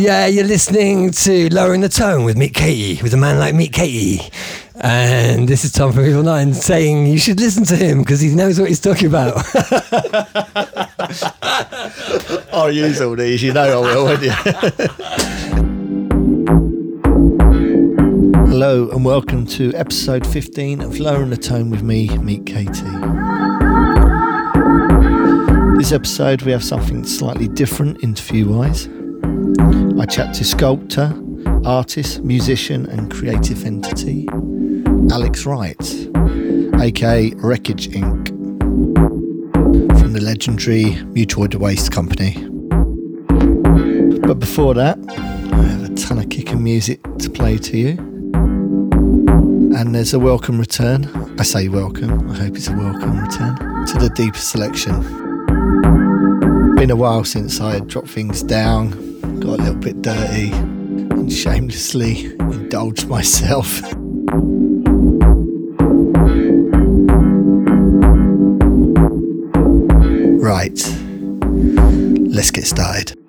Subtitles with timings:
[0.00, 3.74] yeah, you're listening to Lowering the Tone with Meet Katie, with a man like Meet
[3.74, 4.20] Katie.
[4.74, 8.34] And this is Tom from Evil Nine saying you should listen to him because he
[8.34, 9.34] knows what he's talking about.
[12.54, 14.30] I'll use all these, you know I will, won't you?
[18.50, 22.80] Hello and welcome to episode 15 of Lowering the Tone with me, Meet Katie.
[25.76, 28.88] This episode we have something slightly different interview wise.
[30.00, 31.14] I chat to sculptor,
[31.64, 34.26] artist, musician, and creative entity
[35.12, 36.08] Alex Wright,
[36.80, 38.28] aka Wreckage Inc.,
[40.00, 42.34] from the legendary Mutoid Waste Company.
[44.26, 47.90] But before that, I have a ton of kicking music to play to you.
[49.76, 51.06] And there's a welcome return.
[51.38, 53.56] I say welcome, I hope it's a welcome return
[53.86, 55.02] to the deeper selection.
[56.74, 61.32] Been a while since I had dropped things down, got a little bit dirty, and
[61.32, 63.82] shamelessly indulged myself.
[70.42, 70.78] Right,
[72.34, 73.21] let's get started.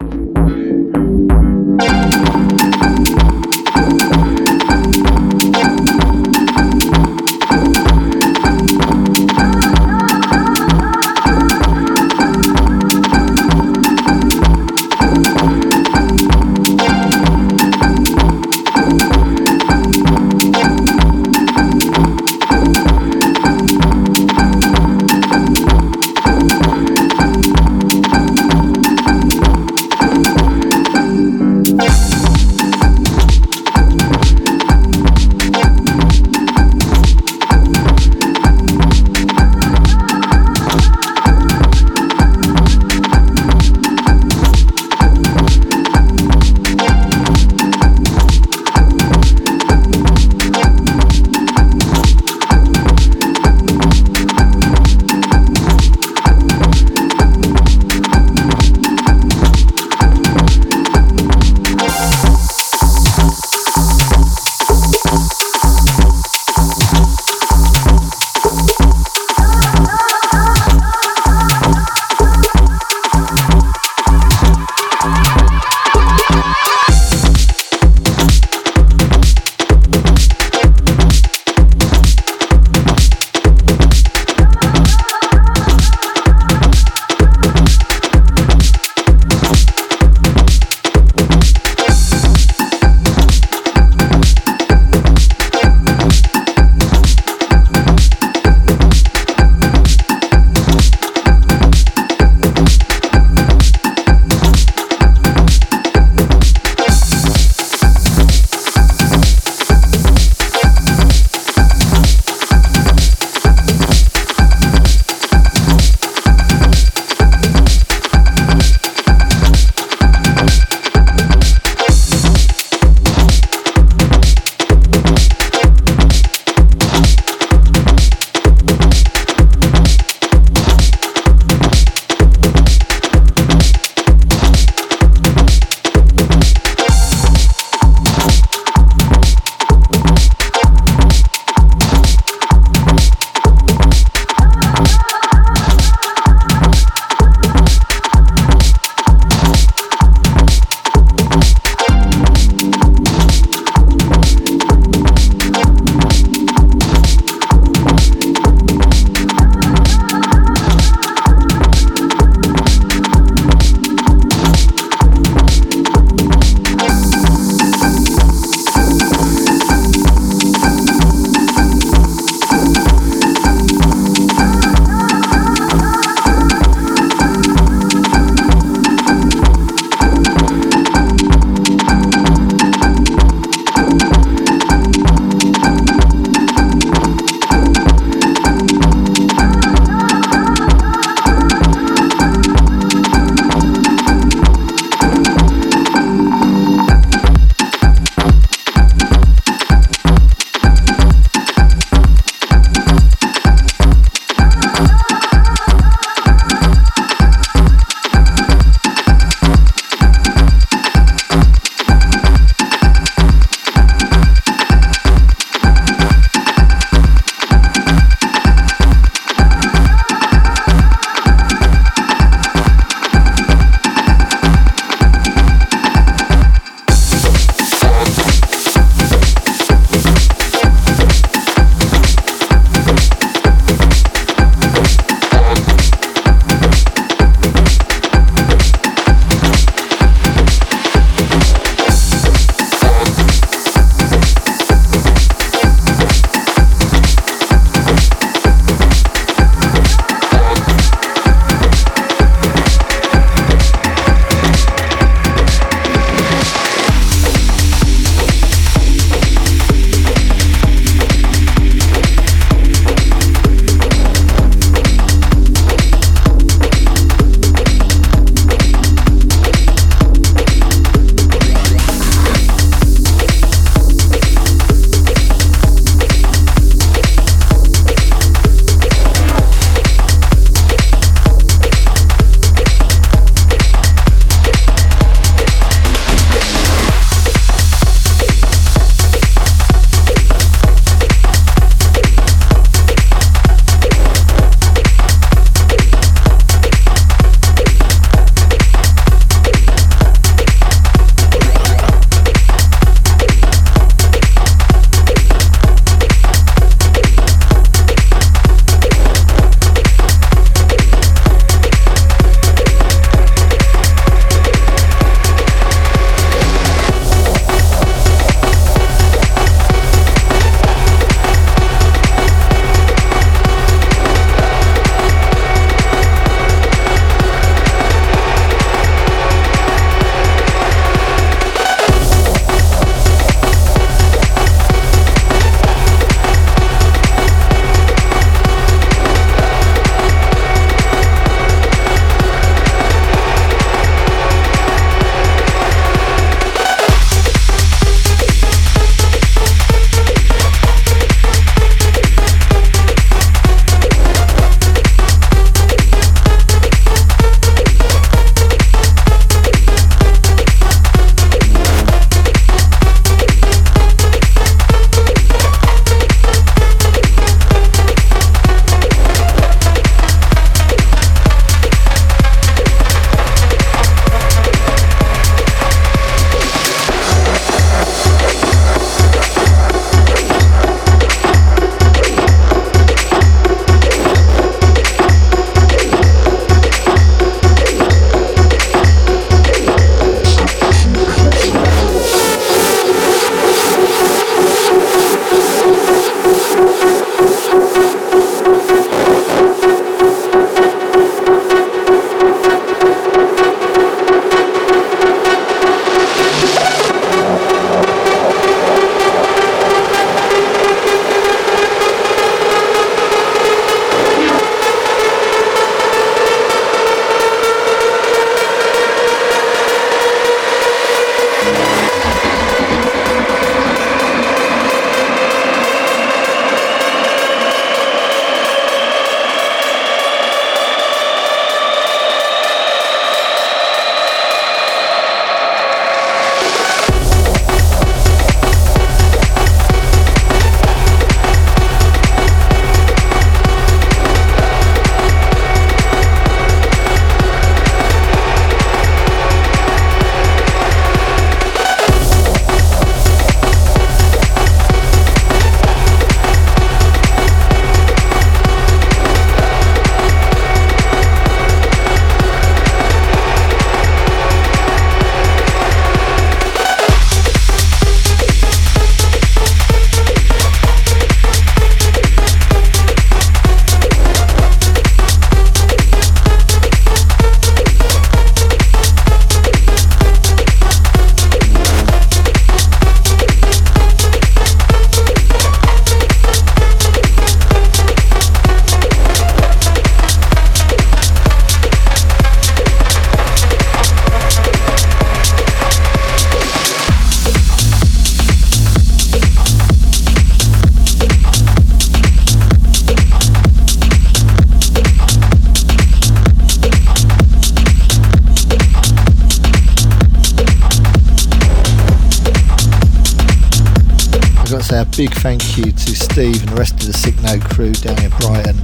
[515.07, 518.10] Big thank you to Steve and the rest of the Sick Note crew down in
[518.12, 518.55] Brighton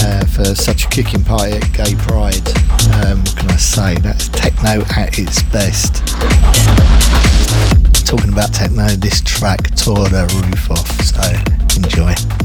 [0.00, 2.42] uh, for such a kicking party at Gay Pride.
[3.06, 3.94] Um, what can I say?
[3.94, 6.02] That's techno at its best.
[8.04, 11.22] Talking about techno, this track tore the roof off, so
[11.80, 12.35] enjoy.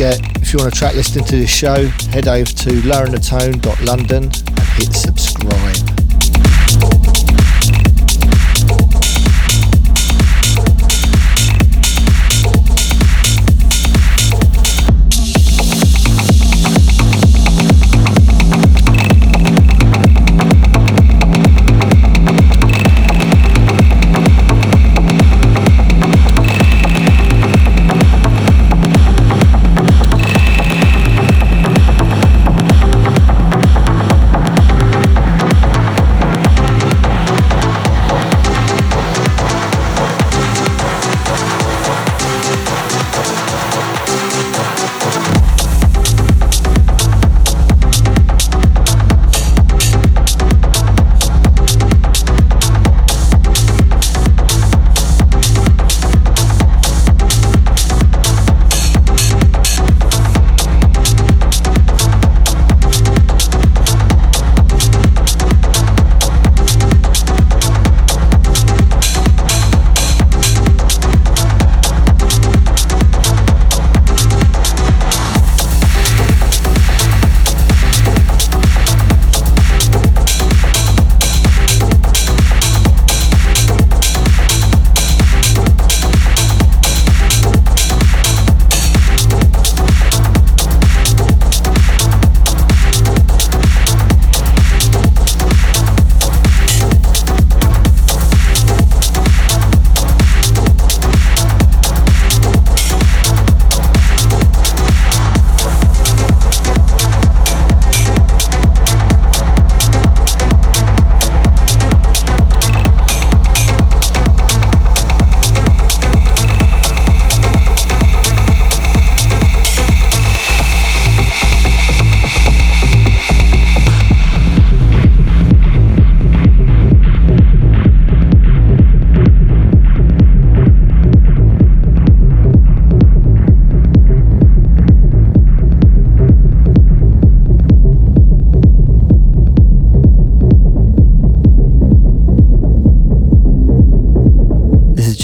[0.00, 4.58] Forget, if you want a track listing to this show, head over to loweringthetone.london and
[4.78, 5.09] hit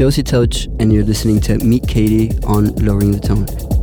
[0.06, 3.75] Josie Touch, and you're listening to Meet Katie on Lowering the Tone.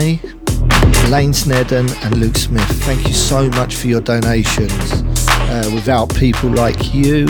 [0.00, 2.66] Cheyenne Lane Snedden, and Luke Smith.
[2.84, 5.02] Thank you so much for your donations.
[5.28, 7.26] Uh, without people like you,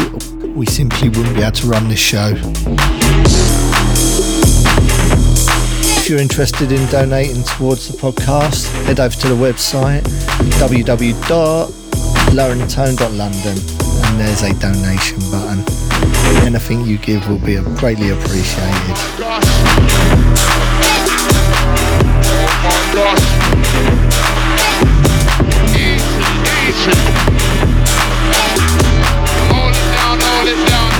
[0.55, 2.35] we simply wouldn't be able to run this show.
[5.97, 10.03] If you're interested in donating towards the podcast, head over to the website
[10.61, 13.59] www.loweringthetone.london
[14.07, 15.65] and there's a donation button.
[16.45, 19.30] Anything you give will be greatly appreciated.
[22.95, 23.23] lost.
[25.77, 26.23] Easy,
[26.67, 26.95] easy.
[29.51, 30.17] Hold it down,
[30.49, 30.91] it down,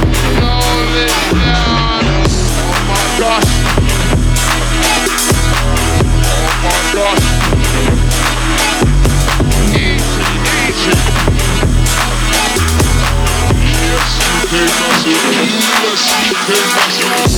[0.95, 2.05] it down.
[2.67, 3.51] Oh my gosh.
[6.27, 7.27] Oh my gosh.
[9.75, 10.25] Easy,
[10.69, 10.95] easy.
[14.53, 15.19] Yes, you.
[16.49, 17.30] Yes, you.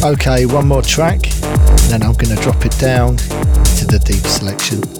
[0.09, 1.21] Okay, one more track,
[1.90, 4.98] then I'm going to drop it down to the deep selection.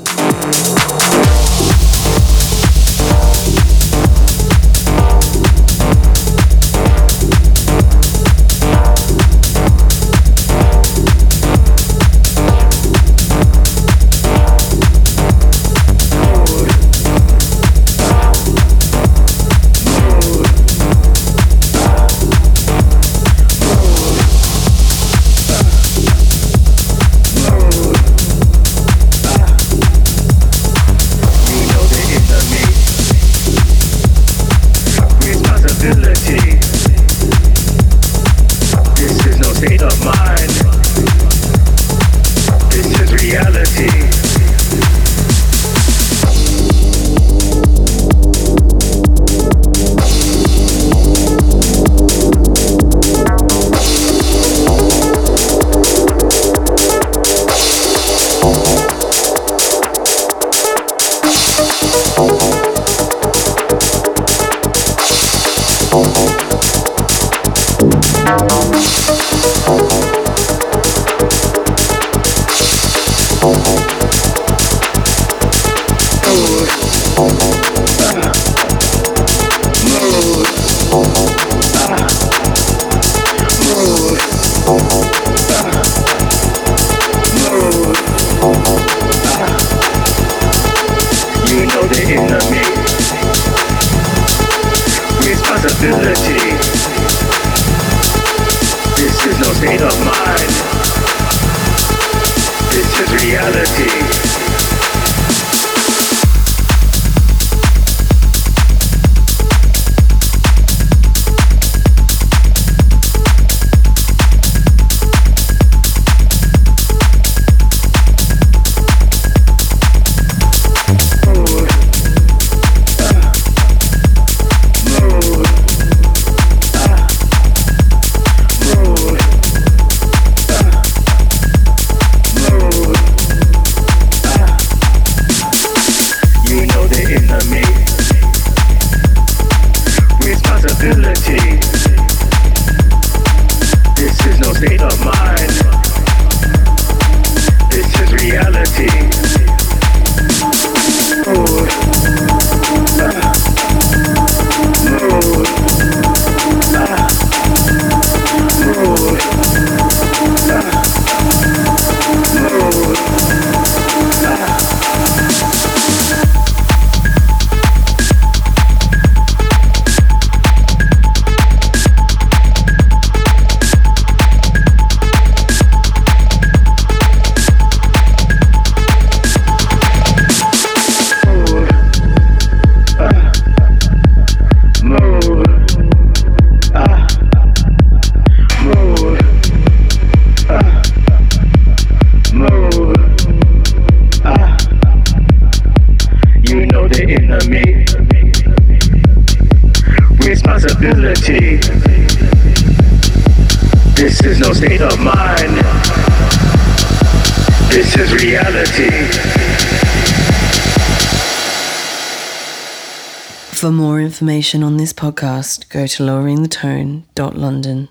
[214.59, 217.88] Information on this podcast, go to loweringthetone.london.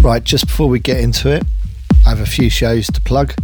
[0.00, 1.44] Right, just before we get into it,
[2.06, 3.34] I have a few shows to plug.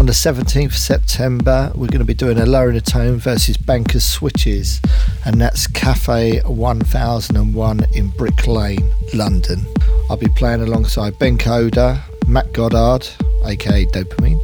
[0.00, 3.56] On the 17th of September, we're going to be doing a Lowering the Tone versus
[3.56, 4.80] Bankers Switches,
[5.24, 9.64] and that's Cafe 1001 in Brick Lane, London.
[10.10, 13.08] I'll be playing alongside Ben Coda, Matt Goddard,
[13.44, 14.40] aka Dopamine,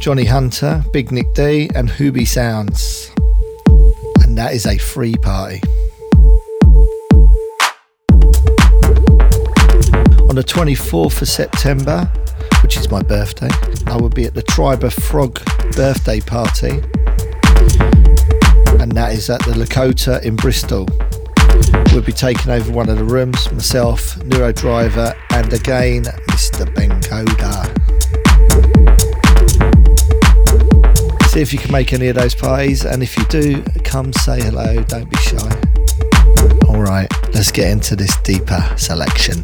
[0.00, 3.10] Johnny Hunter, Big Nick D, and Hooby Sounds.
[4.22, 5.60] And that is a free party.
[10.30, 12.10] On the 24th of September,
[12.62, 13.50] which is my birthday,
[13.88, 15.38] I will be at the Tribe of Frog
[15.76, 16.80] birthday party.
[18.80, 20.88] And that is at the Lakota in Bristol.
[21.92, 26.74] We'll be taking over one of the rooms, myself, Neuro Driver, and again, Mr.
[26.74, 27.79] Ben Coda.
[31.30, 34.42] See if you can make any of those pies, and if you do, come say
[34.42, 35.60] hello, don't be shy.
[36.64, 39.40] Alright, let's get into this deeper selection.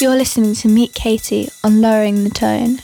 [0.00, 2.82] You're listening to Meat Katie on Lowering the Tone.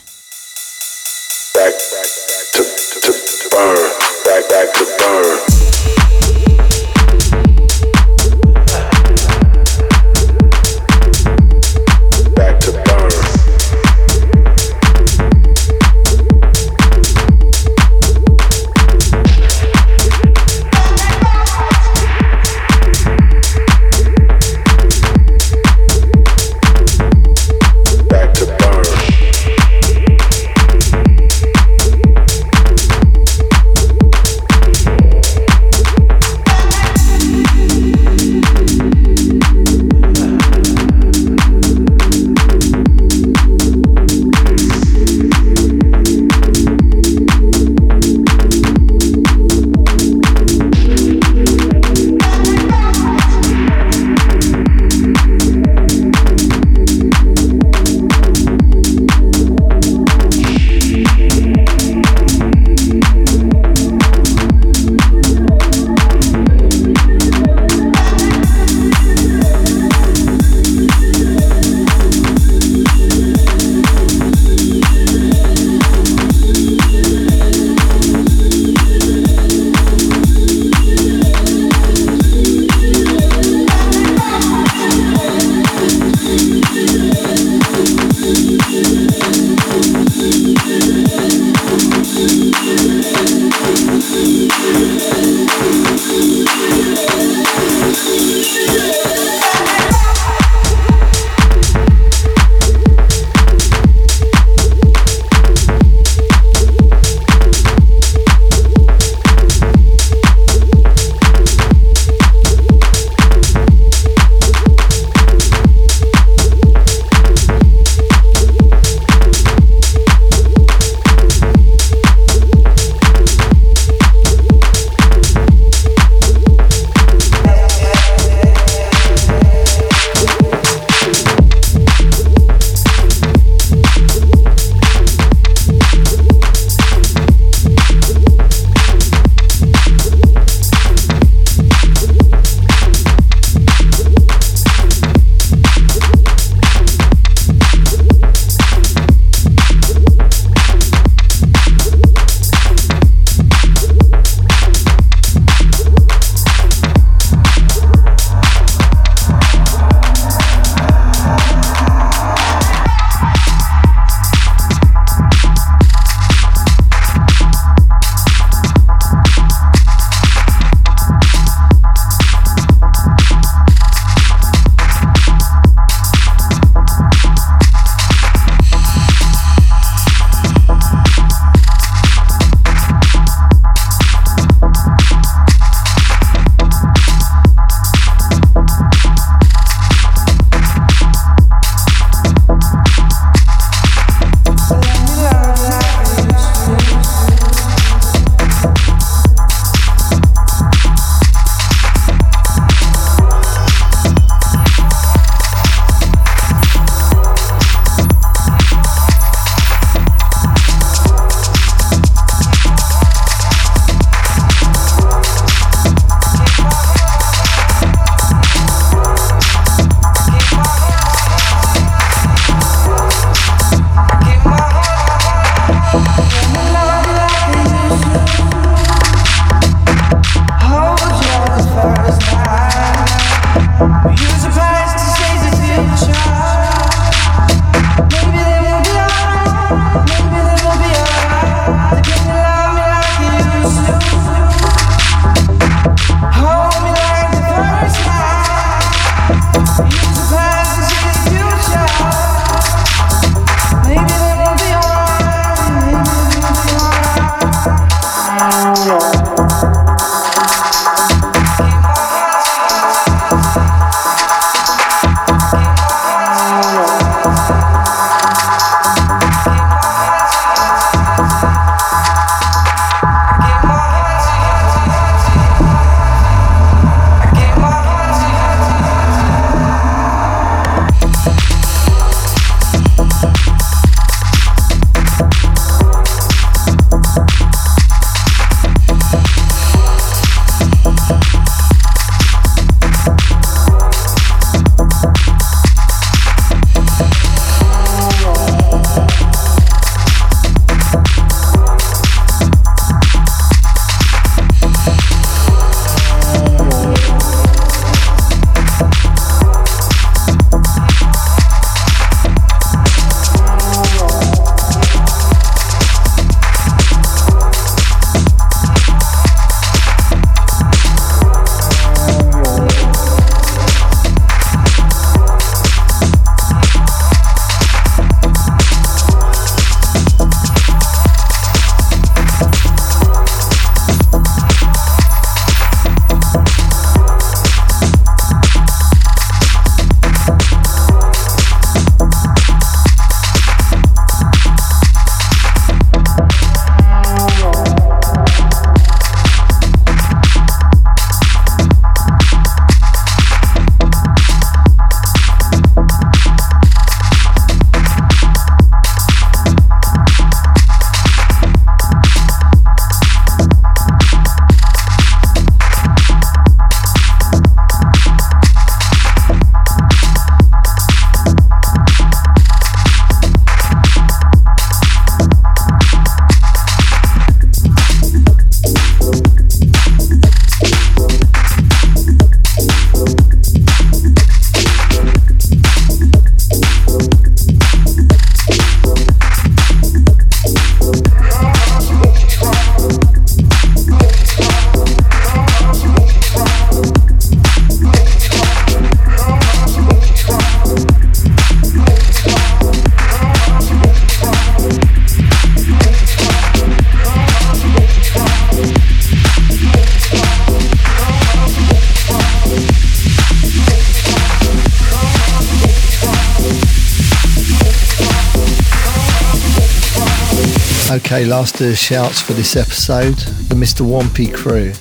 [421.15, 423.15] Okay, last of the shouts for this episode,
[423.47, 423.85] the Mr.
[423.85, 424.73] Wampy crew.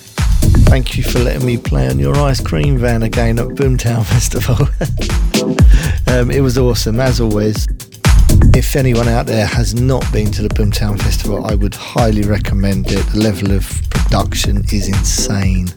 [0.67, 4.57] Thank you for letting me play on your ice cream van again at Boomtown Festival.
[6.13, 7.69] um, it was awesome, as always.
[8.53, 12.91] If anyone out there has not been to the Boomtown Festival, I would highly recommend
[12.91, 13.07] it.
[13.13, 15.69] The level of production is insane.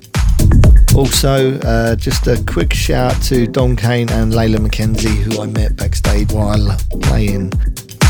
[0.95, 5.75] Also, uh, just a quick shout to Don Kane and Layla McKenzie, who I met
[5.75, 7.53] backstage while playing.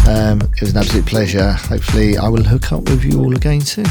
[0.07, 1.51] Um, it was an absolute pleasure.
[1.51, 3.85] Hopefully, I will hook up with you all again soon.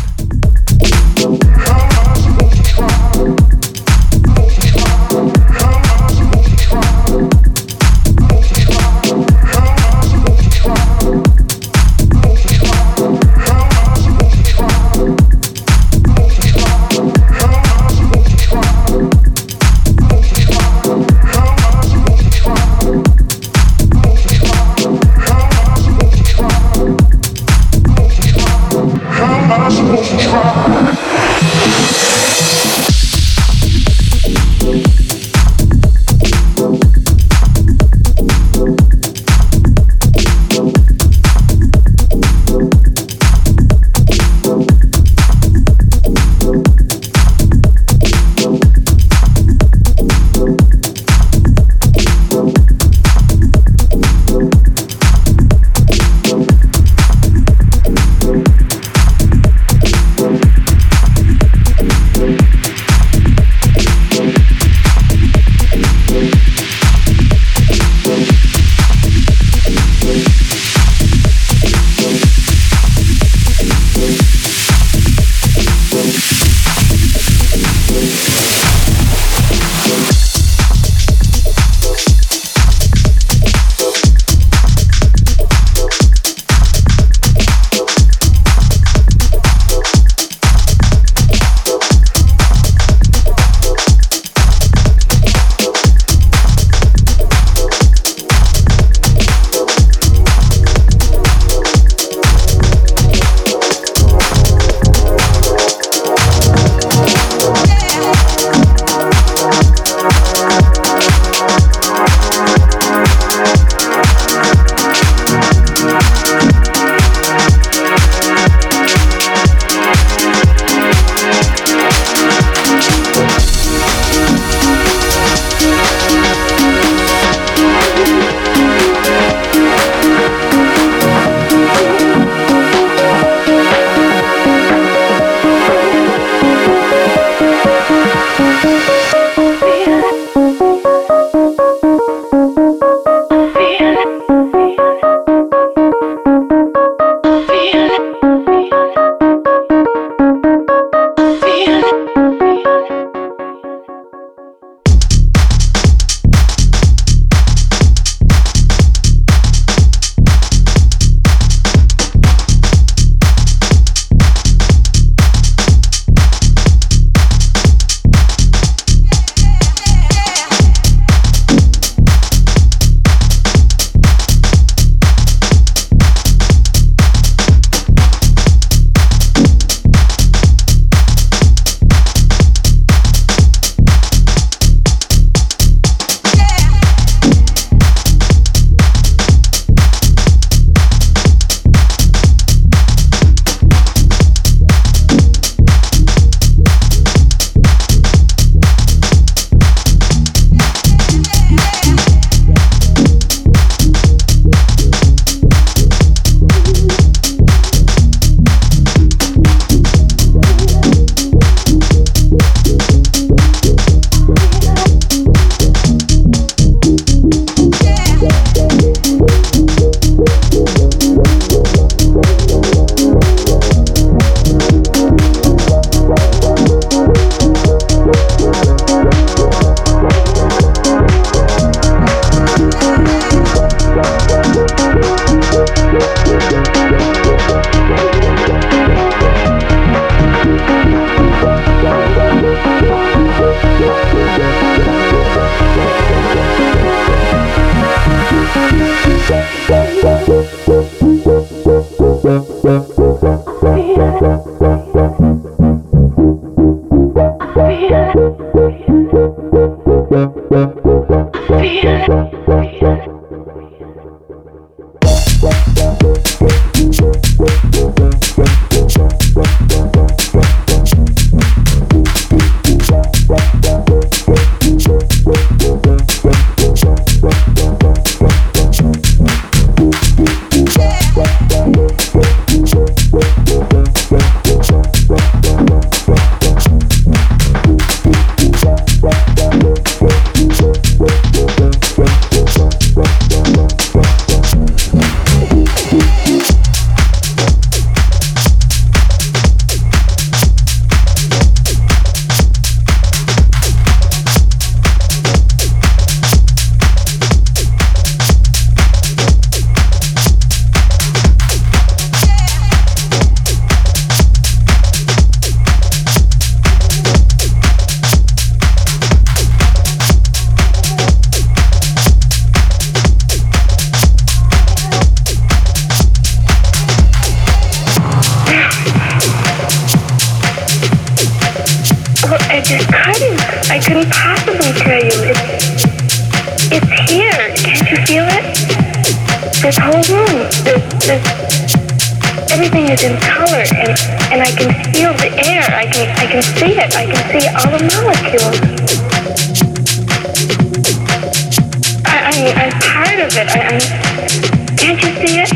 [354.87, 355.51] Can't you see it?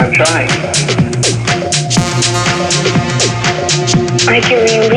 [0.00, 0.50] I'm trying.
[4.26, 4.87] Like you're released,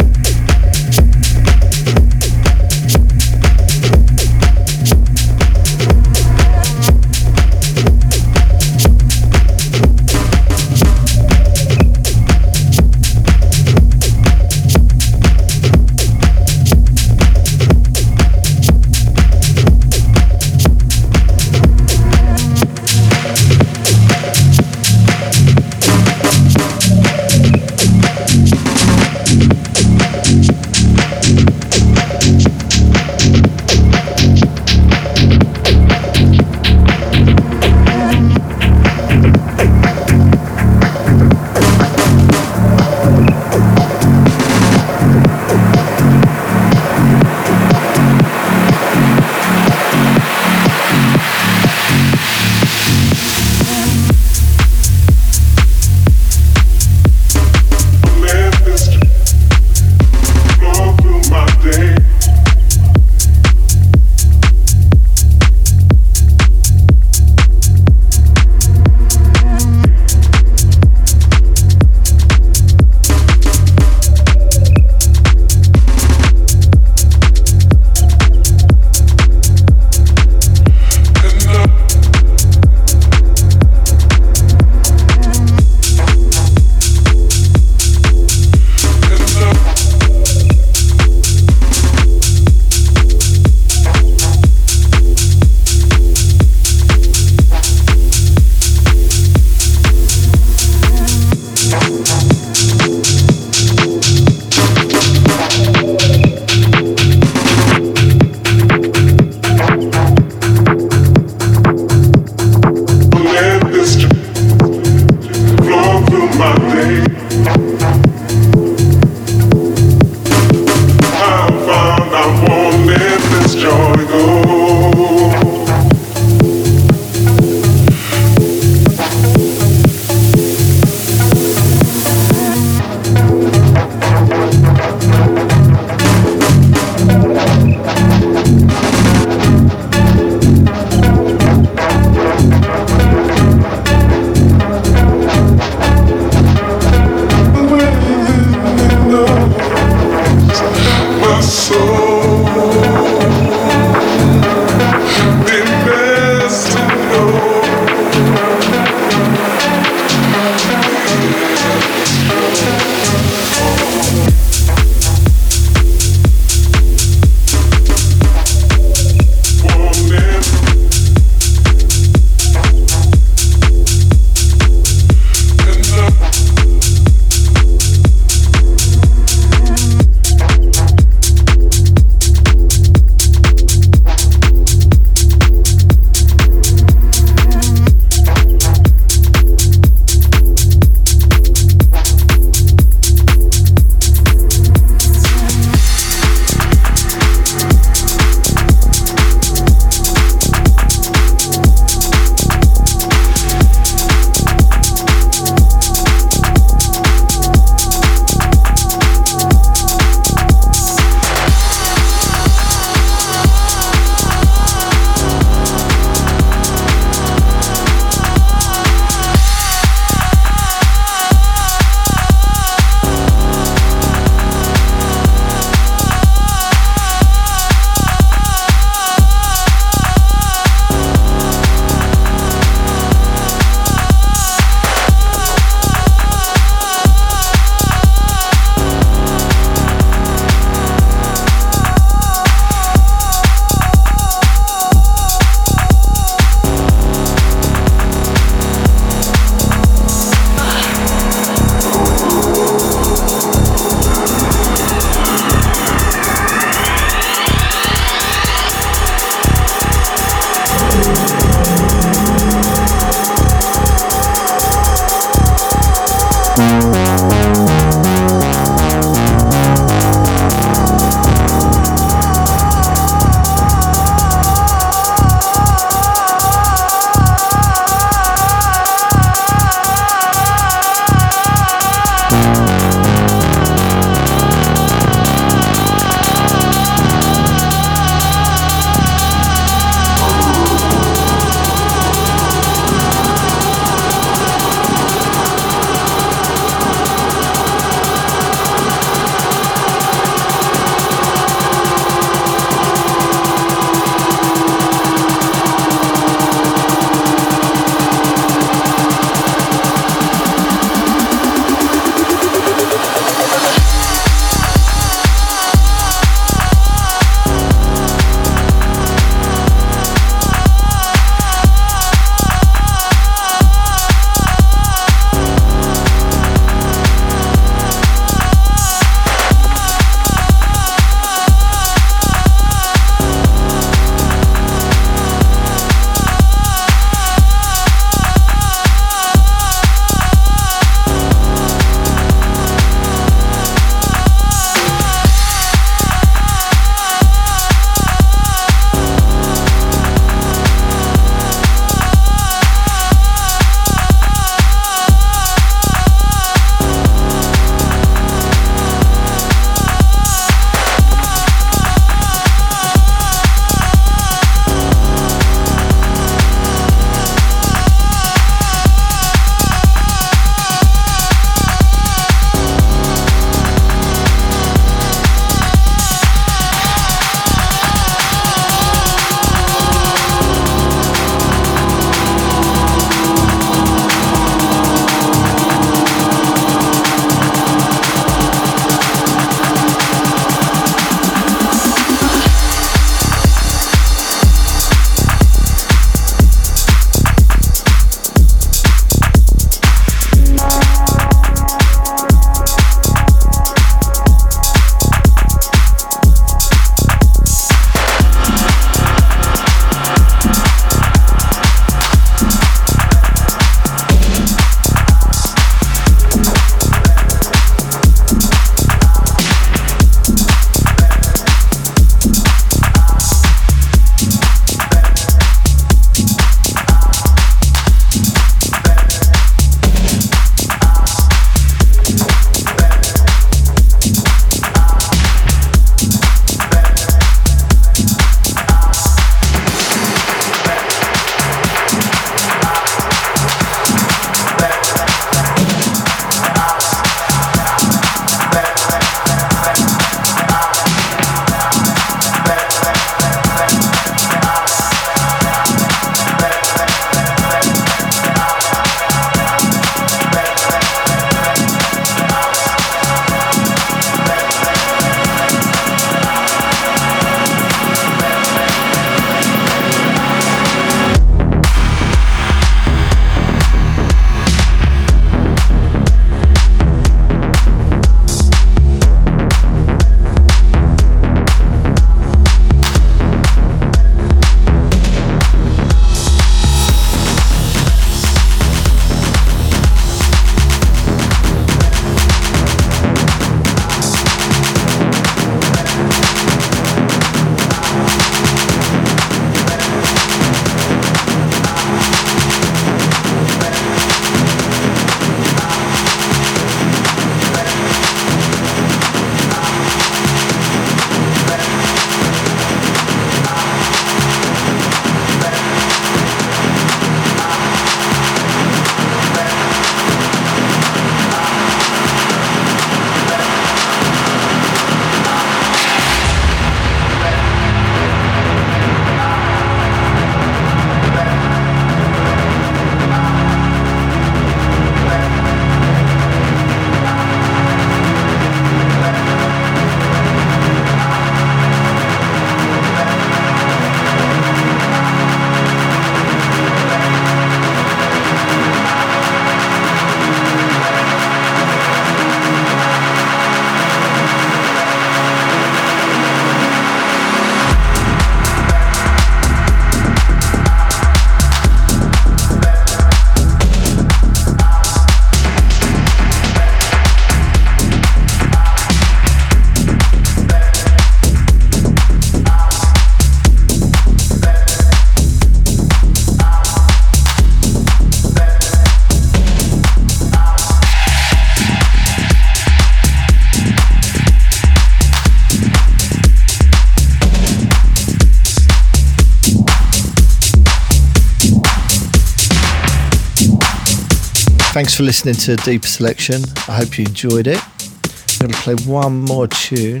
[594.96, 596.42] for listening to a Deeper Selection.
[596.68, 597.60] I hope you enjoyed it.
[597.60, 600.00] I'm going to play one more tune,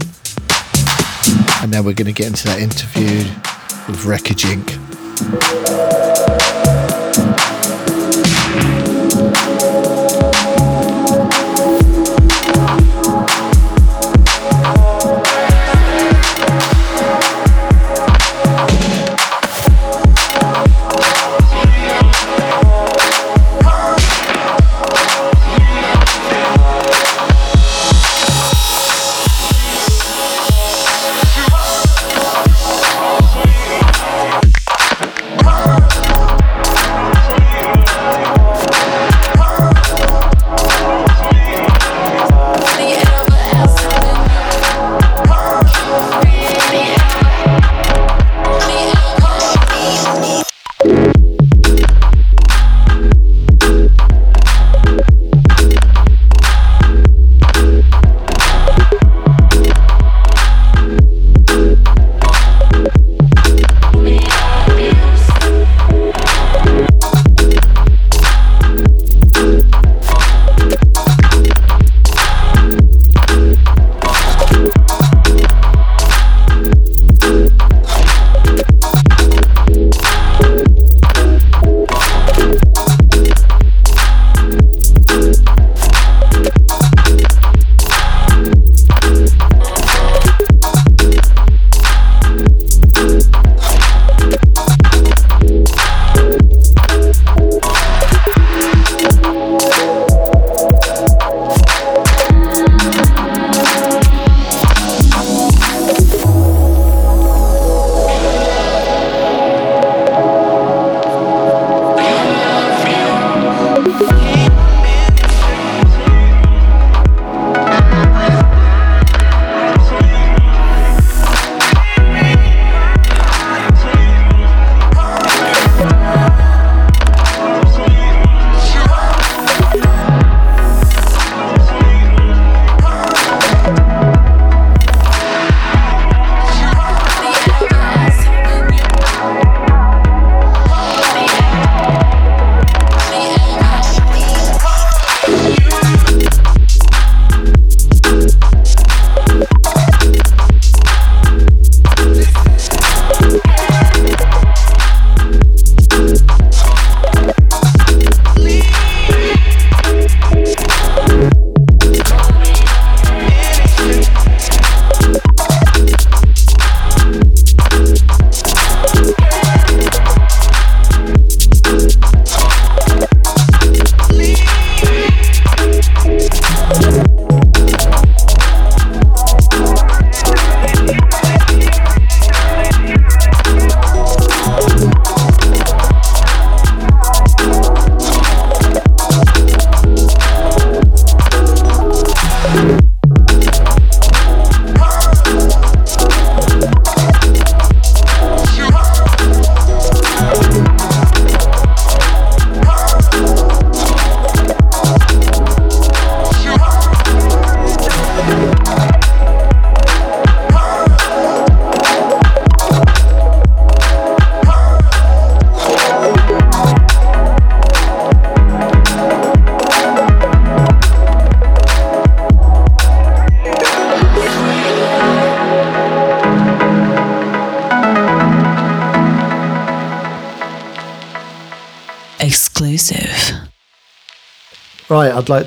[1.60, 3.18] and then we're going to get into that interview
[3.88, 5.65] with Wreckage Inc.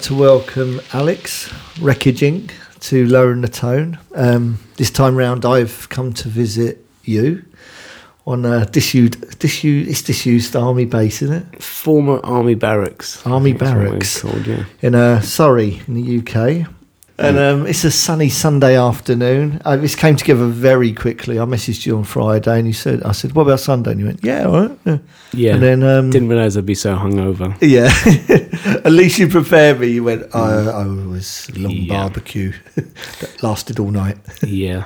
[0.10, 2.50] to welcome Alex Wreckage Inc.
[2.80, 4.00] to Lowering the Tone.
[4.16, 7.46] Um, this time round, I've come to visit you
[8.26, 11.62] on a disused, disused, it's disused army base, isn't it?
[11.62, 13.24] Former army barracks.
[13.24, 14.22] Army barracks.
[14.24, 14.64] called, yeah.
[14.82, 16.68] in uh, Surrey in the UK.
[17.20, 19.62] And um, it's a sunny Sunday afternoon.
[19.64, 21.38] Uh, this came together very quickly.
[21.38, 24.06] I messaged you on Friday, and you said, "I said, what about Sunday?" And you
[24.08, 24.98] went, "Yeah, all right." yeah."
[25.40, 25.54] Yeah.
[25.56, 27.56] And then, um, Didn't realise I'd be so hungover.
[27.62, 27.90] yeah,
[28.86, 29.88] at least you prepared me.
[29.88, 31.94] You went, "I, I was long Yeah.
[31.98, 34.86] barbecue that lasted all night." Yeah.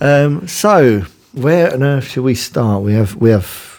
[0.00, 1.02] Um, so,
[1.32, 2.82] where on earth should we start?
[2.82, 3.70] We have we have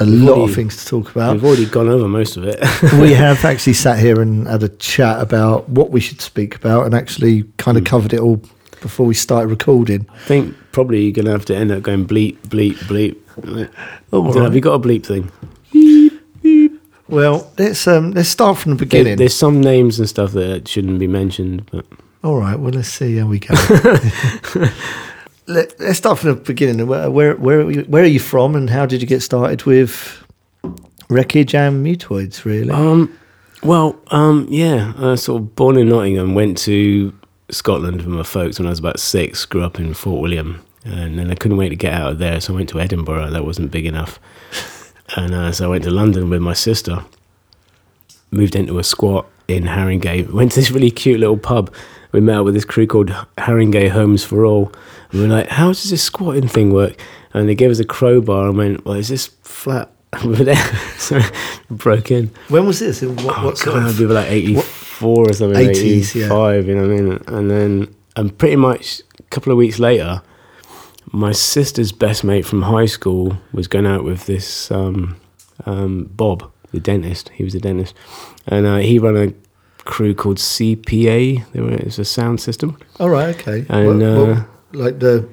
[0.00, 1.34] a lot of things to talk about.
[1.34, 2.60] We've already gone over most of it.
[3.00, 6.86] we have actually sat here and had a chat about what we should speak about
[6.86, 8.40] and actually kind of covered it all
[8.80, 10.06] before we started recording.
[10.14, 13.16] I think probably you're going to have to end up going bleep, bleep, bleep.
[14.12, 15.30] Oh, have you got a bleep thing?
[17.08, 19.16] Well, let's um, let's start from the There- beginning.
[19.16, 21.86] there's some names and stuff that shouldn't be mentioned, but
[22.22, 22.58] All right.
[22.58, 23.54] Well, let's see how we go.
[25.46, 26.86] Let, let's start from the beginning.
[26.86, 29.62] Where where where are, you, where are you from, and how did you get started
[29.64, 30.22] with
[31.08, 32.44] wreckage and mutoids?
[32.44, 32.70] Really?
[32.70, 33.18] Um,
[33.62, 37.14] well, um, yeah, I was sort of born in Nottingham, went to
[37.50, 41.18] Scotland with my folks when I was about six, grew up in Fort William, and
[41.18, 43.30] then I couldn't wait to get out of there, so I went to Edinburgh.
[43.30, 44.20] That wasn't big enough,
[45.16, 47.04] and uh, so I went to London with my sister.
[48.30, 50.30] Moved into a squat in Haringey.
[50.30, 51.72] Went to this really cute little pub.
[52.12, 54.70] We met up with this crew called Haringey Homes for All.
[55.10, 57.00] And we were like, "How does this squatting thing work?"
[57.32, 59.90] And they gave us a crowbar and went, "Well, is this flat
[60.24, 60.56] over there?"
[60.98, 61.20] so
[61.70, 62.30] broke in.
[62.48, 63.00] when was this?
[63.02, 63.98] And what, Oh, what sort God, of?
[63.98, 66.24] we were like 84 or something, 80s, yeah.
[66.26, 67.22] 85, you know what I mean?
[67.28, 70.20] And then, and pretty much a couple of weeks later,
[71.12, 75.16] my sister's best mate from high school was going out with this um,
[75.66, 77.30] um, Bob, the dentist.
[77.34, 77.94] He was a dentist.
[78.46, 79.32] And uh, he ran a
[79.84, 81.44] crew called CPA.
[81.52, 82.76] They were, it was a sound system.
[83.00, 83.34] All right.
[83.38, 83.64] Okay.
[83.68, 85.26] And, What- what- uh, like the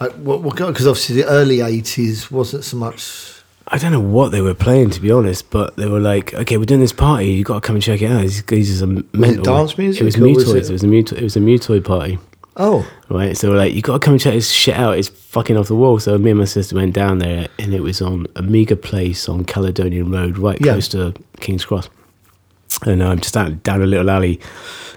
[0.00, 3.32] like what what because obviously the early eighties wasn't so much.
[3.68, 6.56] I don't know what they were playing, to be honest, but they were like, "Okay,
[6.56, 7.32] we're doing this party.
[7.32, 9.42] You got to come and check it out." These guys are mental.
[9.42, 10.54] dance music It was was mutoids.
[10.54, 11.18] it- It was a mutoid.
[11.18, 12.18] It was a mutoid party.
[12.58, 13.36] Oh, right?
[13.36, 14.96] So we're like, you got to come and check this shit out.
[14.98, 15.98] It's fucking off the wall.
[15.98, 19.44] So me and my sister went down there, and it was on Amiga Place on
[19.44, 20.72] Caledonian Road, right Yeah.
[20.72, 21.90] close to King's Cross.
[22.86, 24.40] And I'm just down, down a little alley.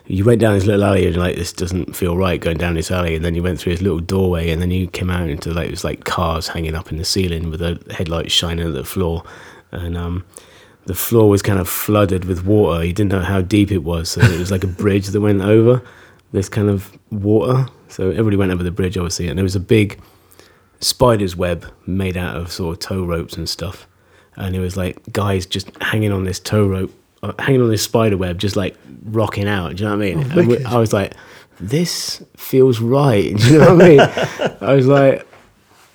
[0.08, 2.76] You went down this little alley, and you're like, this doesn't feel right going down
[2.76, 3.16] this alley.
[3.16, 5.68] And then you went through this little doorway, and then you came out into like
[5.68, 8.86] it was like cars hanging up in the ceiling with the headlights shining at the
[8.86, 9.24] floor,
[9.72, 10.26] and um.
[10.86, 12.84] The floor was kind of flooded with water.
[12.84, 15.42] You didn't know how deep it was, so it was like a bridge that went
[15.42, 15.84] over
[16.32, 17.68] this kind of water.
[17.88, 20.00] So everybody went over the bridge, obviously, and there was a big
[20.80, 23.88] spider's web made out of sort of tow ropes and stuff.
[24.36, 26.94] And it was like guys just hanging on this tow rope,
[27.24, 29.76] uh, hanging on this spider web, just like rocking out.
[29.76, 30.32] Do you know what I mean?
[30.32, 30.66] Oh, and we.
[30.66, 31.14] I was like,
[31.60, 33.36] this feels right.
[33.38, 34.00] Do you know what I mean?
[34.62, 35.28] I was like,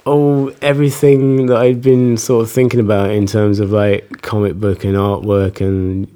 [0.05, 4.85] oh, everything that I'd been sort of thinking about in terms of like comic book
[4.85, 6.11] and artwork and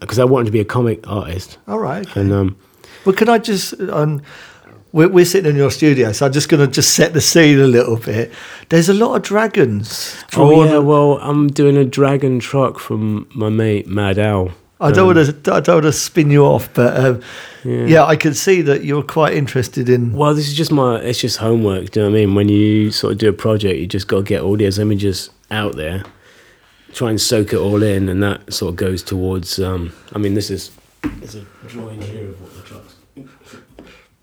[0.00, 1.58] because I wanted to be a comic artist.
[1.68, 2.04] all right.
[2.04, 2.20] Okay.
[2.20, 2.56] And um,
[3.04, 3.78] Well, can I just?
[3.80, 4.22] Um,
[4.92, 7.58] we're, we're sitting in your studio, so I'm just going to just set the scene
[7.58, 8.30] a little bit.
[8.68, 10.22] There's a lot of dragons.
[10.36, 14.50] Oh yeah, well, I'm doing a dragon truck from my mate Mad Owl.
[14.80, 15.54] I don't Um, want to.
[15.54, 17.20] I don't want to spin you off, but um,
[17.64, 18.04] yeah.
[18.04, 20.12] I can see that you're quite interested in.
[20.12, 20.96] Well, this is just my.
[20.96, 21.90] It's just homework.
[21.92, 22.34] Do you know what I mean?
[22.34, 25.30] When you sort of do a project, you just got to get all these images
[25.52, 26.02] out there,
[26.92, 29.58] try and soak it all in, and that sort of goes towards.
[29.60, 30.70] Um, I mean, this is.
[31.18, 32.91] There's a drawing here of what the truck's.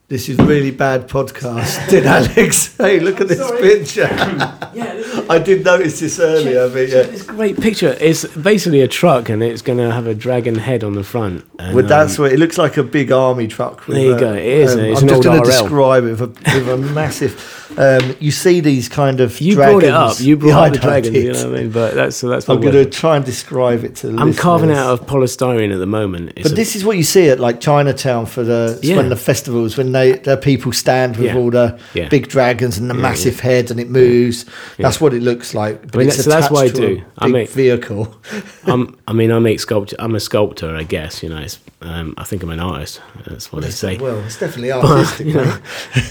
[0.10, 2.76] This is really bad podcasting, Alex.
[2.78, 4.10] Hey, look at this picture.
[4.72, 7.12] Yeah, this I did notice this earlier, but check yeah.
[7.12, 7.98] this great picture.
[8.00, 11.44] It's basically a truck, and it's going to have a dragon head on the front.
[11.58, 13.88] And, Well, that's um, what it looks like a big army truck.
[13.88, 16.22] With There you go, it is, um, it's I'm just going to describe it with
[16.22, 16.28] a,
[16.60, 17.56] with a massive.
[17.80, 19.82] Um, you see these kind of You dragons.
[19.82, 20.20] brought it up.
[20.20, 21.16] You brought Yeah, up the dragon.
[21.16, 21.34] You did.
[21.34, 21.72] know what I mean?
[21.72, 22.48] But that's so that's.
[22.48, 24.08] I'm going to try and describe it to.
[24.10, 26.34] The I'm carving out of polystyrene at the moment.
[26.36, 28.98] It's But a- this is what you see at like Chinatown for the Yeah.
[28.98, 31.38] when the festivals when they the people stand with Yeah.
[31.38, 32.10] all the Yeah.
[32.10, 34.46] big dragons and the massive head and it moves.
[34.78, 35.82] That's what it looks like.
[35.92, 37.02] But mean, it's so that's what I do.
[37.18, 38.16] I big make- vehicle.
[38.66, 39.96] I'm, I mean, I make sculpture.
[40.00, 41.22] I'm a sculptor, I guess.
[41.24, 43.02] You know, it's, um, I think I'm an artist.
[43.28, 43.98] That's what they say.
[43.98, 45.28] Well, it's definitely artistic.
[45.28, 45.58] you know,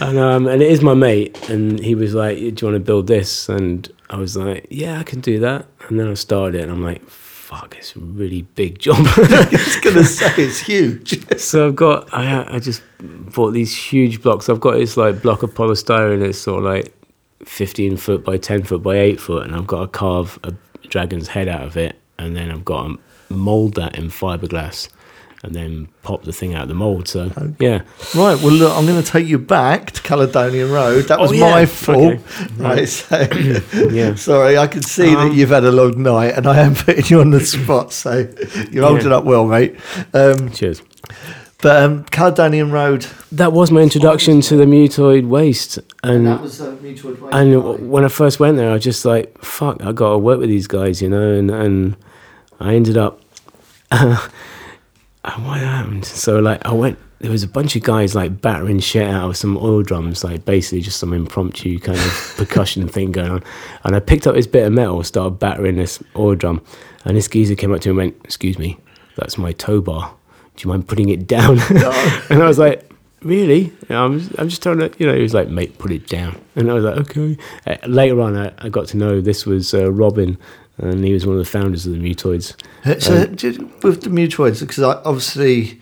[0.00, 2.80] and um, and it is my mate, and he was like, "Do you want to
[2.80, 6.54] build this?" And I was like, "Yeah, I can do that." And then I started
[6.58, 7.02] it, and I'm like,
[7.48, 11.40] "Fuck, it's a really big job." I was gonna say it's huge.
[11.40, 14.50] so I've got, I, I just bought these huge blocks.
[14.50, 16.20] I've got this like block of polystyrene.
[16.22, 16.94] It's sort of like
[17.46, 20.52] 15 foot by 10 foot by 8 foot, and I've got to carve a
[20.88, 22.98] dragon's head out of it, and then I've got to
[23.30, 24.90] mold that in fiberglass,
[25.44, 27.06] and then pop the thing out of the mold.
[27.08, 27.82] So yeah,
[28.14, 28.36] Right.
[28.42, 31.04] Well, look, I'm going to take you back to Caledonian Road.
[31.06, 31.50] That was Oh, yeah.
[31.50, 32.14] my fault.
[32.14, 32.46] Okay.
[32.56, 32.88] Right.
[32.88, 33.28] So,
[33.90, 34.14] Yeah.
[34.16, 37.04] sorry, I can see that Um, you've had a long night, and I am putting
[37.06, 37.92] you on the spot.
[37.92, 38.26] So
[38.72, 39.76] you're holding up well, mate.
[40.12, 40.82] Um, cheers.
[41.62, 43.06] but um, Caledonian Road.
[43.30, 47.30] That was my introduction to the mutoid waste, and that was uh, mutual advice.
[47.34, 50.18] and w- when I first went there, I was just like, "Fuck, I got to
[50.18, 51.96] work with these guys," you know, and and
[52.58, 53.20] I ended up.
[55.24, 56.04] what happened?
[56.04, 56.98] So like, I went.
[57.20, 60.44] There was a bunch of guys like battering shit out of some oil drums, like
[60.44, 63.44] basically just some impromptu kind of percussion thing going on.
[63.82, 66.62] And I picked up this bit of metal, started battering this oil drum,
[67.04, 68.78] and this geezer came up to me and went, "Excuse me,
[69.16, 70.14] that's my tow bar.
[70.54, 71.58] Do you mind putting it down?"
[72.30, 72.88] and I was like,
[73.22, 73.72] really?
[73.88, 76.06] And I'm just, I'm just trying to, you know, he was like, mate, put it
[76.06, 76.40] down.
[76.56, 77.36] And I was like, okay.
[77.66, 80.38] Uh, later on, I, I got to know this was uh, Robin,
[80.78, 82.54] and he was one of the founders of the Mutoids.
[82.84, 85.80] Uh, So Um, just with the Mutoids, because obviously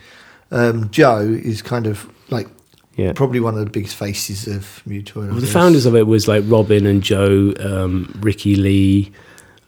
[0.50, 2.48] um, Joe is kind of like
[2.96, 3.12] Yeah.
[3.12, 5.30] probably one of the biggest faces of Mutoid.
[5.30, 9.12] Well, the founders of it was like Robin and Joe, um, Ricky Lee.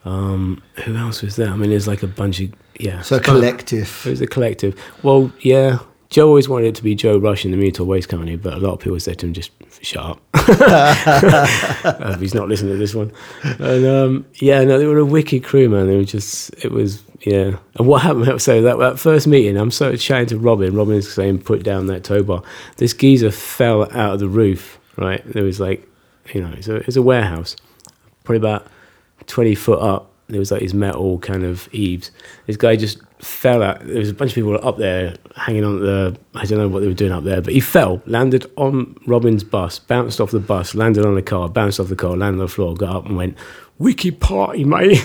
[0.04, 1.50] Um, who else was there?
[1.50, 3.02] I mean, there's like a bunch of yeah.
[3.02, 4.02] So a It's kind of- collective.
[4.06, 4.74] It was a collective.
[5.02, 5.78] Well, yeah.
[6.10, 8.58] Joe always wanted it to be Joe Rush in the Mutoid Waste Company, but a
[8.58, 9.50] lot of people said to him, "Just
[9.82, 13.12] shut up." uh, he's not listening to this one.
[13.42, 15.86] And um, yeah, no, they were a wicked crew, man.
[15.86, 17.58] They were just, it was, yeah.
[17.74, 18.40] And what happened?
[18.48, 20.74] So that, that first meeting, I'm sort of chatting to Robin.
[20.74, 22.42] Robin's saying, "Put down that tow bar."
[22.76, 24.78] This geezer fell out of the roof.
[24.96, 25.86] Right, there was like,
[26.32, 27.54] you know, it's a, it's a warehouse,
[28.24, 28.66] probably about
[29.26, 30.10] 20 foot up.
[30.26, 32.10] There was like these metal kind of eaves.
[32.46, 33.86] This guy just fell out.
[33.86, 36.80] There was a bunch of people up there hanging on the, I don't know what
[36.80, 40.40] they were doing up there, but he fell, landed on Robin's bus, bounced off the
[40.40, 43.06] bus, landed on the car, bounced off the car, landed on the floor, got up
[43.06, 43.36] and went,
[43.78, 45.04] Wiki party, mate.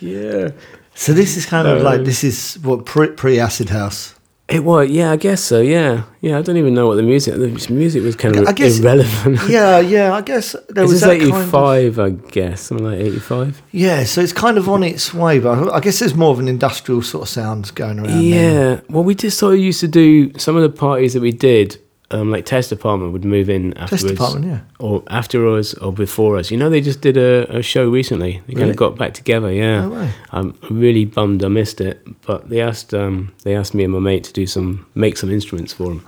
[0.00, 0.50] yeah.
[0.94, 4.14] So this is kind of like Um, this is what pre Acid House.
[4.52, 6.04] It was, yeah, I guess so, yeah.
[6.20, 8.78] Yeah, I don't even know what the music, the music was kind of I guess-
[8.78, 9.40] irrelevant.
[9.48, 10.12] Yeah, yeah.
[10.14, 13.62] I guess there was that kind of 85, I guess, something like 85.
[13.72, 14.04] yeah.
[14.04, 17.02] So it's kind of on its way, but I guess there's more of an industrial
[17.02, 18.22] sort of sound going around.
[18.22, 21.32] Yeah, well, we just sort of used to do some of the parties that we
[21.32, 21.78] did.
[22.12, 24.60] Um, like Test Department would move in afterwards, Department, yeah.
[24.78, 26.50] or after us, or before us.
[26.50, 28.42] You know, they just did a, a show recently.
[28.46, 29.50] They kind of got back together.
[29.50, 30.10] Yeah, No.
[30.30, 32.06] I'm really bummed I missed it.
[32.22, 35.30] But they asked um, they asked me and my mate to do some make some
[35.30, 36.06] instruments for them.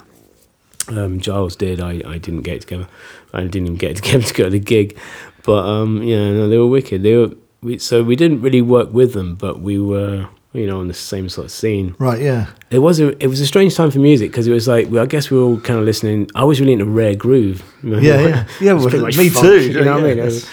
[0.89, 1.81] Um, Giles did.
[1.81, 2.87] I, I didn't get together.
[3.33, 4.99] I didn't even get together to go to the gig.
[5.43, 7.03] But um, yeah, no, they were wicked.
[7.03, 7.31] They were
[7.63, 10.95] we, so we didn't really work with them, but we were you know on the
[10.95, 11.95] same sort of scene.
[11.99, 12.21] Right.
[12.23, 12.47] Yeah.
[12.71, 15.03] It was a it was a strange time for music because it was like well,
[15.03, 16.31] I guess we were all kind of listening.
[16.35, 17.63] I was really into rare groove.
[17.83, 17.99] you know?
[17.99, 18.21] Yeah.
[18.29, 18.47] Yeah.
[18.61, 18.73] Yeah.
[18.73, 19.61] Well, me funk, too.
[19.73, 20.17] You know what I yeah, mean?
[20.25, 20.49] that's-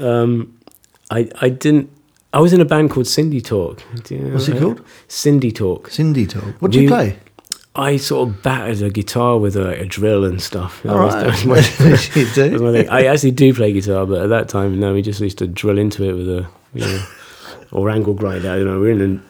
[0.00, 0.58] Um,
[1.10, 1.90] I I didn't.
[2.32, 3.82] I was in a band called Cindy Talk.
[4.04, 4.82] Do you know What's it called?
[5.08, 5.90] Cindy Talk.
[5.90, 6.60] Cindy talk.
[6.60, 7.18] What do you play?
[7.74, 10.84] I sort of battered a guitar with a, a drill and stuff.
[10.84, 12.86] All was- was my- you that was my.
[12.90, 15.78] I actually do play guitar, but at that time, no, we just used to drill
[15.78, 17.04] into it with a, you know,
[17.72, 18.58] or angle grinder.
[18.58, 18.80] You know.
[18.80, 19.22] We're in an,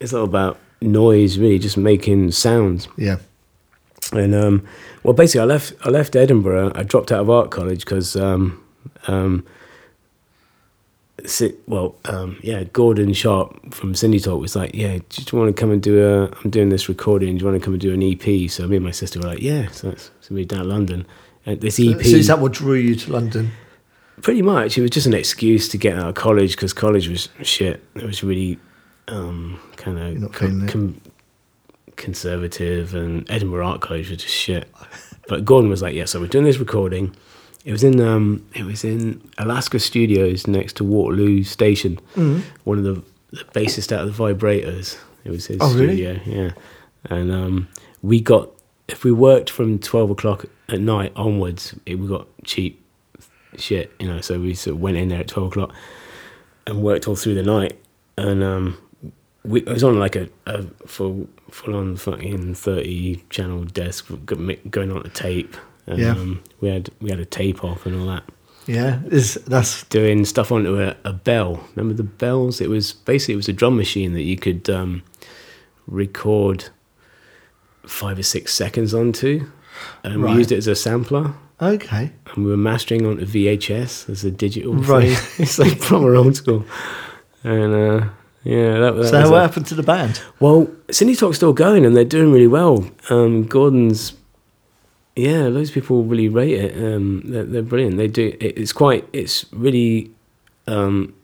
[0.00, 2.88] it's all about noise, really, just making sounds.
[2.96, 3.18] Yeah.
[4.12, 4.66] And um,
[5.02, 5.74] well, basically, I left.
[5.82, 6.72] I left Edinburgh.
[6.74, 8.62] I dropped out of art college because, um,
[9.08, 9.44] um,
[11.24, 15.54] si- well, um, yeah, Gordon Sharp from Cindy Talk was like, "Yeah, do you want
[15.54, 16.30] to come and do a?
[16.44, 17.36] I'm doing this recording.
[17.36, 19.26] Do you want to come and do an EP?" So me and my sister were
[19.26, 21.04] like, "Yeah." So that's so we down London.
[21.44, 23.52] And this EP, So is that what drew you to London?
[24.22, 27.28] Pretty much, it was just an excuse to get out of college because college was
[27.42, 27.82] shit.
[27.94, 28.58] It was really
[29.08, 30.94] um, kind of feeling it?
[31.96, 34.68] conservative, and Edinburgh Art College was just shit.
[35.28, 37.14] But Gordon was like, "Yeah, so we're doing this recording."
[37.64, 41.98] It was in um, it was in Alaska Studios next to Waterloo Station.
[42.14, 42.42] Mm.
[42.64, 43.02] One of the,
[43.32, 44.98] the bassist out of the Vibrators.
[45.24, 45.96] It was his Oh, really?
[45.96, 46.50] studio, yeah.
[47.10, 47.68] And um,
[48.02, 48.50] we got
[48.88, 52.80] if we worked from twelve o'clock at night onwards, it, we got cheap
[53.56, 54.20] shit, you know.
[54.20, 55.72] So we sort of went in there at twelve o'clock
[56.66, 57.78] and worked all through the night.
[58.18, 58.78] And um,
[59.44, 64.90] we, it was on like a, a full full on fucking thirty channel desk going
[64.92, 65.56] on a tape.
[65.86, 66.12] And, Yeah.
[66.12, 68.24] um, we had we had a tape off and all that.
[68.66, 69.00] Yeah.
[69.10, 71.62] Is that's Doing stuff onto a, a bell.
[71.76, 72.60] Remember the bells?
[72.60, 75.04] It was basically it was a drum machine that you could um,
[75.86, 76.64] record
[77.86, 79.46] five or six seconds onto.
[80.02, 80.32] And Right.
[80.32, 82.12] we used it as a sampler okay.
[82.34, 85.16] and we were mastering onto VHS as a digital Right.
[85.16, 85.34] thing.
[85.44, 86.64] it's like proper old school.
[87.44, 88.08] And uh,
[88.44, 90.20] yeah, that, that So was what a- happened to the band?
[90.40, 92.88] well, Cindy Talk's still going and they're doing really well.
[93.10, 94.12] Um, Gordon's,
[95.14, 96.76] yeah, loads of people really rate it.
[96.76, 97.96] Um, they're, they're brilliant.
[97.96, 98.36] They do.
[98.40, 99.08] It, it's quite.
[99.12, 100.10] It's really.
[100.66, 101.14] Um,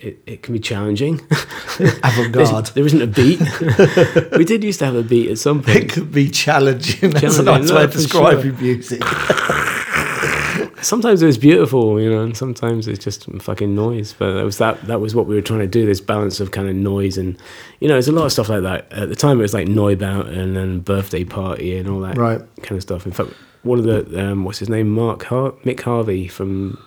[0.00, 1.14] it, it can be challenging.
[1.78, 2.66] Avant There's- garde.
[2.74, 3.40] There isn't a beat.
[4.38, 5.76] we did used to have a beat at some point.
[5.76, 7.10] It could be challenging.
[7.10, 9.02] That's Challenging, a nice no, way of describing music.
[10.82, 14.14] sometimes it was beautiful, you know, and sometimes it's just fucking noise.
[14.18, 14.80] But that was that.
[14.86, 15.86] That was what we were trying to do.
[15.86, 17.36] This balance of kind of noise and,
[17.80, 18.92] you know, there's a lot of stuff like that.
[18.92, 22.40] At the time, it was like Neubauten and then birthday party and all that Right.
[22.62, 23.06] kind of stuff.
[23.06, 23.30] In fact,
[23.62, 26.78] one of the um, what's his name, Mark Har- Mick Harvey from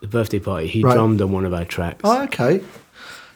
[0.00, 0.66] the birthday party.
[0.66, 0.94] He Right.
[0.94, 2.00] drummed on one of our tracks.
[2.04, 2.60] Oh, okay.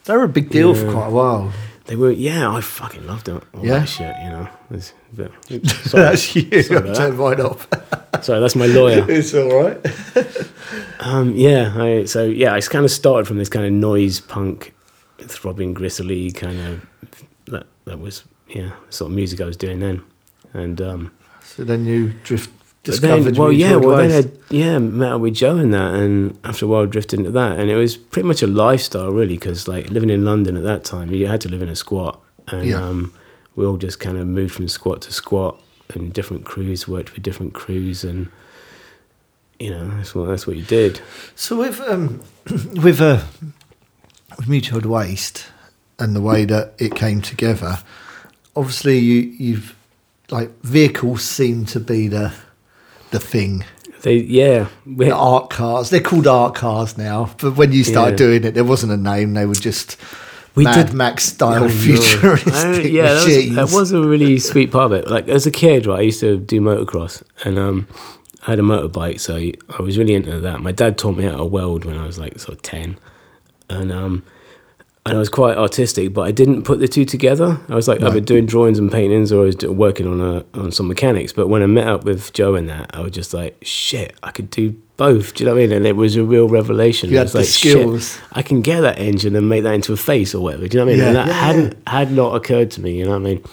[0.05, 1.51] They were a big deal for quite a while.
[1.85, 3.43] They were, yeah, I fucking loved it.
[3.53, 3.79] All Yeah?
[3.79, 4.47] that shit, you know.
[4.71, 5.31] It's- but-
[5.89, 6.63] sorry, That's you.
[6.63, 7.67] Sorry about turned mine off.
[8.23, 9.05] sorry, that's my lawyer.
[9.09, 9.79] it's all right.
[10.99, 14.73] Um, yeah, I, so yeah, I kind of started from this kind of noise punk,
[15.17, 16.85] throbbing gristly kind of
[17.45, 20.01] that that was yeah sort of music I was doing then,
[20.53, 21.11] and um,
[21.43, 22.49] So then you drift
[22.83, 24.25] discovered then, well, yeah, well, then.
[24.25, 27.59] I, yeah, met up with Joe and that, and after a while drifted into that,
[27.59, 30.83] and it was pretty much a lifestyle, really, because like living in London at that
[30.83, 32.83] time, you had to live in a squat, and Yeah.
[32.83, 33.13] um,
[33.55, 35.61] we all just kind of moved from squat to squat,
[35.93, 38.29] and different crews worked with different crews, and
[39.59, 41.01] you know that's what that's what you did.
[41.35, 42.21] So with um,
[42.83, 43.21] with uh,
[44.37, 45.45] with mutoid waste
[45.99, 47.77] and the way that it came together,
[48.55, 49.75] obviously you you've
[50.31, 52.33] like vehicles seem to be the
[53.11, 53.63] the thing.
[54.01, 57.29] They yeah, we, The art cars, they're called art cars now.
[57.39, 58.25] But when you started Yeah.
[58.25, 59.33] doing it, there wasn't a name.
[59.35, 59.95] They were just
[60.55, 61.69] We Mad did- Max style I know.
[61.69, 65.07] futuristic I yeah, that was, that was a really sweet part of it.
[65.09, 67.87] Like as a kid, right, I used to do motocross, and um,
[68.47, 70.61] I had a motorbike, so I was really into that.
[70.61, 72.97] My dad taught me how to weld when I was like sort of ten,
[73.69, 74.23] and um,
[75.03, 77.59] and I was quite artistic, but I didn't put the two together.
[77.69, 80.45] I was like, I've been doing drawings and paintings, or I was working on a
[80.59, 81.33] on some mechanics.
[81.33, 84.29] But when I met up with Joe and that, I was just like, shit, I
[84.29, 85.33] could do both.
[85.33, 85.71] Do you know what I mean?
[85.77, 87.09] And it was a real revelation.
[87.09, 88.19] You I had the like, shit, skills.
[88.33, 90.67] I can get that engine and make that into a face or whatever.
[90.67, 91.03] Do you know what I mean?
[91.03, 92.99] Yeah, and that yeah, hadn't had not occurred to me.
[92.99, 93.43] You know what I mean?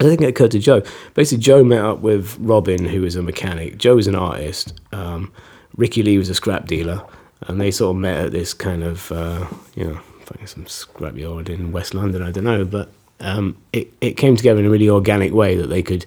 [0.00, 0.82] I think it occurred to Joe.
[1.14, 3.76] Basically, Joe met up with Robin, who was a mechanic.
[3.76, 4.80] Joe was an artist.
[4.92, 5.32] Um,
[5.76, 7.04] Ricky Lee was a scrap dealer,
[7.48, 9.44] and they sort of met at this kind of uh,
[9.74, 12.22] you know fucking some scrap yard in West London.
[12.22, 12.90] I don't know, but
[13.20, 16.04] um, it it came together in a really organic way that they could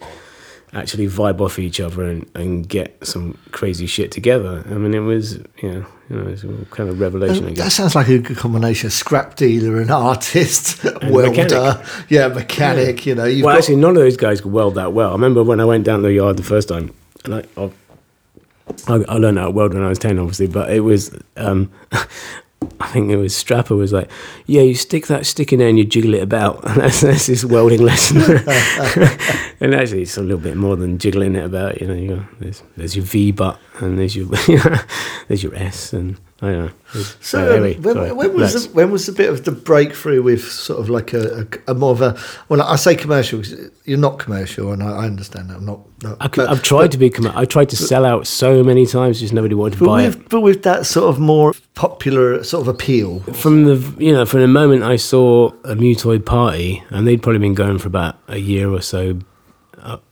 [0.74, 4.64] actually vibe off each other and, and get some crazy shit together.
[4.68, 7.48] I mean, it was you know, you know it was a kind of revelation.
[7.48, 11.86] I that sounds like a good combination: scrap dealer and artist, And welder, mechanic.
[12.10, 13.06] yeah, mechanic.
[13.06, 15.10] You know, you've well, got, actually, none of those guys could weld that well.
[15.10, 16.94] I remember when I went down the yard the first time,
[17.26, 20.82] and I, I, I learned how to weld when I was ten, obviously, but it
[20.82, 21.72] was, um,
[22.80, 24.10] I think it was Strapper was like,
[24.46, 27.28] "Yeah, you stick that stick in there and you jiggle it about." And that's, that's
[27.28, 28.18] this welding lesson.
[29.60, 31.82] and actually, it's a little bit more than jiggling it about.
[31.82, 34.26] You know, you there's there's your V butt and there's your
[35.28, 37.02] there's your S and I don't know.
[37.22, 40.24] So uh, anyway, when, sorry, when was the, when was the bit of the breakthrough
[40.24, 42.18] with sort of like a, a, a more of a
[42.50, 43.44] well I say commercial.
[43.86, 46.82] you're not commercial and I, I understand that I'm not, not I but- I've tried
[46.86, 47.10] but- to be.
[47.12, 50.02] commer- I tried to sell out so many times, just nobody wanted to but buy
[50.04, 50.08] it.
[50.08, 54.26] with, but with that sort of more popular sort of appeal from the you know
[54.26, 58.18] from the moment I saw a mutoid party, and they'd probably been going for about
[58.28, 59.20] a year or so.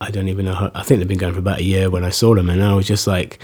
[0.00, 0.54] I don't even know.
[0.54, 2.62] How, I think they've been going for about a year when I saw them, and
[2.62, 3.38] I was just like,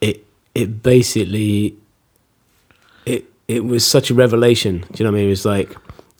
[0.00, 0.24] it.
[0.54, 1.76] It basically,
[3.06, 4.80] it it was such a revelation.
[4.92, 5.26] Do you know what I mean?
[5.26, 5.74] It was like.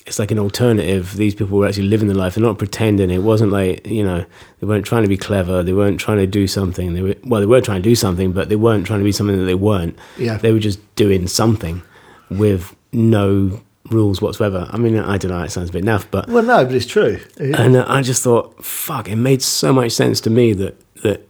[0.07, 1.15] It's like an alternative.
[1.15, 2.35] These people were actually living the life.
[2.35, 3.11] They're not pretending.
[3.11, 4.25] It wasn't like you know
[4.59, 5.63] they weren't trying to be clever.
[5.63, 6.95] They weren't trying to do something.
[6.95, 9.13] They were well, they were trying to do something, but they weren't trying to be
[9.13, 10.37] something that they weren't Yeah.
[10.39, 11.83] they were just doing something
[12.31, 14.69] with no rules whatsoever.
[14.71, 16.87] I mean, I don't know, it sounds a bit naff, but well no but it's
[16.87, 20.77] true and uh, I just thought, fuck, it made so much sense to me that
[21.03, 21.27] that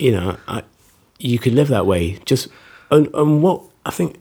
[0.00, 0.62] you know, I,
[1.18, 2.18] you could live that way.
[2.24, 2.48] Just
[2.90, 4.16] and, and what I think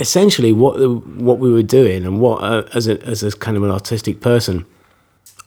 [0.00, 3.56] essentially what the, what we were doing and what uh, as a as a kind
[3.56, 4.66] of an artistic person,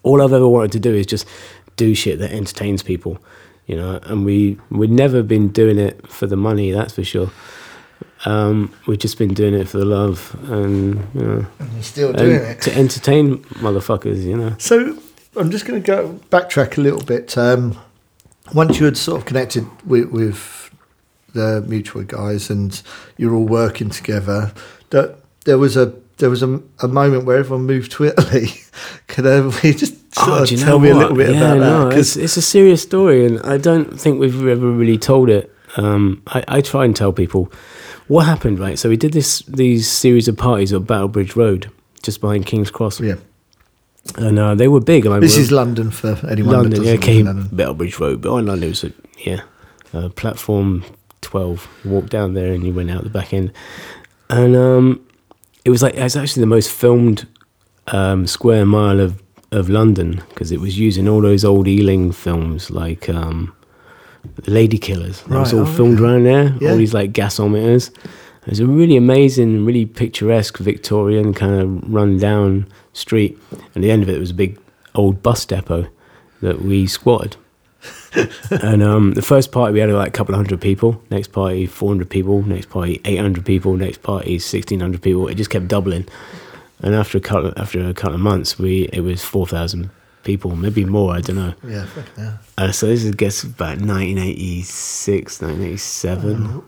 [0.04, 1.28] all I've ever wanted to do is just
[1.76, 3.20] do shit that entertains people,
[3.68, 4.00] you know.
[4.04, 7.30] And we we've never been doing it for the money, that's for sure.
[8.26, 12.38] Um, we've just been doing it for the love and you know, you're still doing
[12.38, 14.56] and it to entertain motherfuckers, you know.
[14.58, 14.98] So
[15.36, 17.38] I'm just going to go backtrack a little bit.
[17.38, 17.78] Um,
[18.54, 20.72] once you had sort of connected with, with
[21.34, 22.82] the mutoid guys and
[23.18, 24.52] you're all working together,
[24.90, 28.48] that there was a there was a, a moment where everyone moved to Italy.
[29.08, 31.58] Can uh, we just sort Oh, you tell know me a little bit yeah, about
[31.60, 32.00] no, that?
[32.00, 35.54] it's, it's a serious story, and I don't think we've ever really told it.
[35.76, 37.52] Um, I, I try and tell people
[38.08, 38.78] what happened, right?
[38.80, 41.72] So we did this these series of parties at Battlebridge Road,
[42.04, 43.16] just behind King's Cross, yeah,
[44.18, 45.06] and uh, they were big.
[45.06, 47.58] I mean, this is London for anyone London, that yeah, doesn't came live in London.
[47.58, 49.42] Battlebridge Road, but on London it was a, yeah,
[49.94, 50.84] uh, platform
[51.22, 51.68] twelve.
[51.84, 53.52] You walked down there and you went out the back end,
[54.30, 55.06] and um,
[55.66, 57.28] it was like it was actually the most filmed
[57.88, 59.22] um, square mile of
[59.52, 63.54] of London because it was using all those old Ealing films like um,
[64.36, 65.22] the Lady Killers.
[65.22, 66.04] It was all oh, filmed okay.
[66.04, 66.56] around there.
[66.60, 66.72] Yeah.
[66.72, 67.90] All these like gasometers.
[68.48, 73.38] It was a really amazing, really picturesque Victorian kind of run down street.
[73.76, 74.58] And the end of it was a big
[74.96, 75.88] old bus depot
[76.42, 77.36] that we squatted.
[78.64, 81.02] and um, the first party we had like a couple of hundred people.
[81.10, 82.42] Next party, 400 people.
[82.44, 83.76] Next party, 800 people.
[83.76, 85.28] Next party, 1600 people.
[85.28, 86.08] It just kept doubling.
[86.80, 89.90] And after a couple, after a couple of months, we it was 4,000
[90.28, 91.16] people, maybe more.
[91.16, 91.54] I don't know.
[91.64, 91.88] Yeah,
[92.18, 92.40] hell.
[92.58, 96.64] Uh, so this is I guess about 1986, 1987.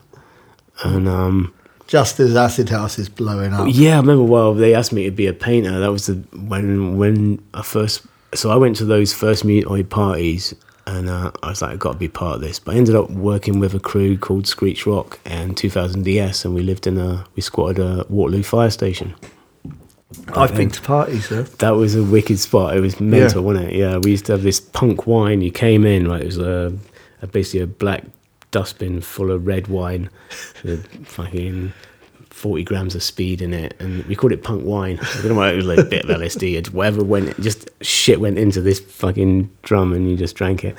[0.81, 1.53] And um,
[1.88, 3.68] just as Acid House is blowing up.
[3.69, 4.23] yeah, I remember.
[4.23, 5.77] Well, they asked me to be a painter.
[5.77, 8.02] That was the when when I first.
[8.34, 10.53] So I went to those first Mutoid parties,
[10.88, 12.60] and uh, I was like, I've got to be part of this.
[12.60, 16.56] But I ended up working with a crew called Screech Rock and 2000 DS, and
[16.56, 19.15] we lived in a we squatted a Waterloo fire station.
[20.30, 21.44] I've been to parties there.
[21.44, 22.76] That was a wicked spot.
[22.76, 23.76] It was mental, wasn't it?
[23.76, 25.41] Yeah, we used to have this punk wine.
[25.41, 26.22] You came in, right?
[26.22, 26.76] It was a,
[27.22, 28.06] a basically a black
[28.52, 30.10] dustbin full of red wine,
[30.64, 31.73] with fucking
[32.30, 34.98] forty grams of speed in it, and we called it punk wine.
[34.99, 37.40] I don't know why it was like a bit of LSD whatever went.
[37.40, 40.76] Just shit went into this fucking drum, and you just drank it.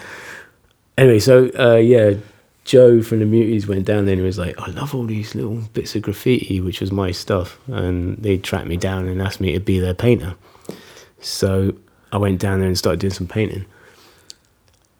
[0.99, 2.15] Anyway, so uh, yeah,
[2.71, 5.35] Joe from the Muties went down there and he was like, I love all these
[5.35, 7.59] little bits of graffiti, which was my stuff.
[7.67, 10.37] And they tracked me down and asked me to be their painter.
[11.21, 11.75] So
[12.13, 13.67] I went down there and started doing some painting.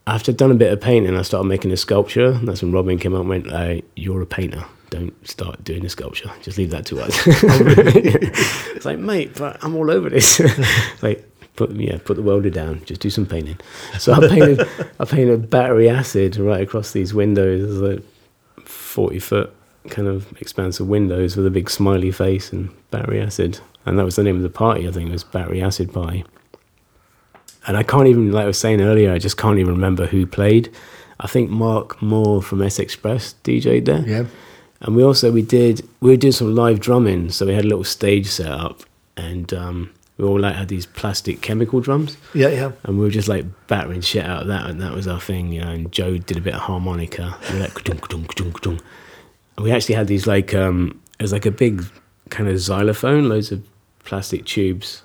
[0.05, 2.33] After I'd done a bit of painting, I started making a sculpture.
[2.33, 4.65] And that's when Robin came up and went, uh, You're a painter.
[4.91, 6.33] Don't start doing a sculpture.
[6.43, 7.17] Just leave that to us.
[7.27, 10.41] it's like, mate, but I'm all over this.
[11.03, 11.25] like,
[11.61, 12.83] put yeah, put the welder down.
[12.87, 13.59] Just do some painting.
[13.99, 14.67] So I painted,
[14.99, 18.03] I painted battery acid right across these windows, like
[18.65, 19.55] forty foot
[19.89, 23.61] kind of expansive windows with a big smiley face and battery acid.
[23.85, 24.89] And that was the name of the party.
[24.89, 26.25] I think it was Battery Acid Party.
[27.67, 30.27] And I can't even, like I was saying earlier, I just can't even remember who
[30.27, 30.71] played.
[31.19, 34.07] I think Mark Moore from S Express DJ'd there.
[34.07, 34.25] Yeah.
[34.83, 37.69] And we also we did we were doing some live drumming, so we had a
[37.69, 38.81] little stage set up,
[39.17, 39.91] and um,
[40.21, 42.73] we all like had these plastic chemical drums, Yeah, yeah.
[42.85, 45.53] and we were just like battering shit out of that, and that was our thing,
[45.53, 45.71] you know.
[45.71, 48.81] And Joe did a bit of harmonica, we were like ka-dunk, ka-dunk, ka-dunk, ka-dunk.
[49.57, 51.85] and we actually had these like um, it was like a big
[52.29, 53.63] kind of xylophone, loads of
[54.05, 55.03] plastic tubes,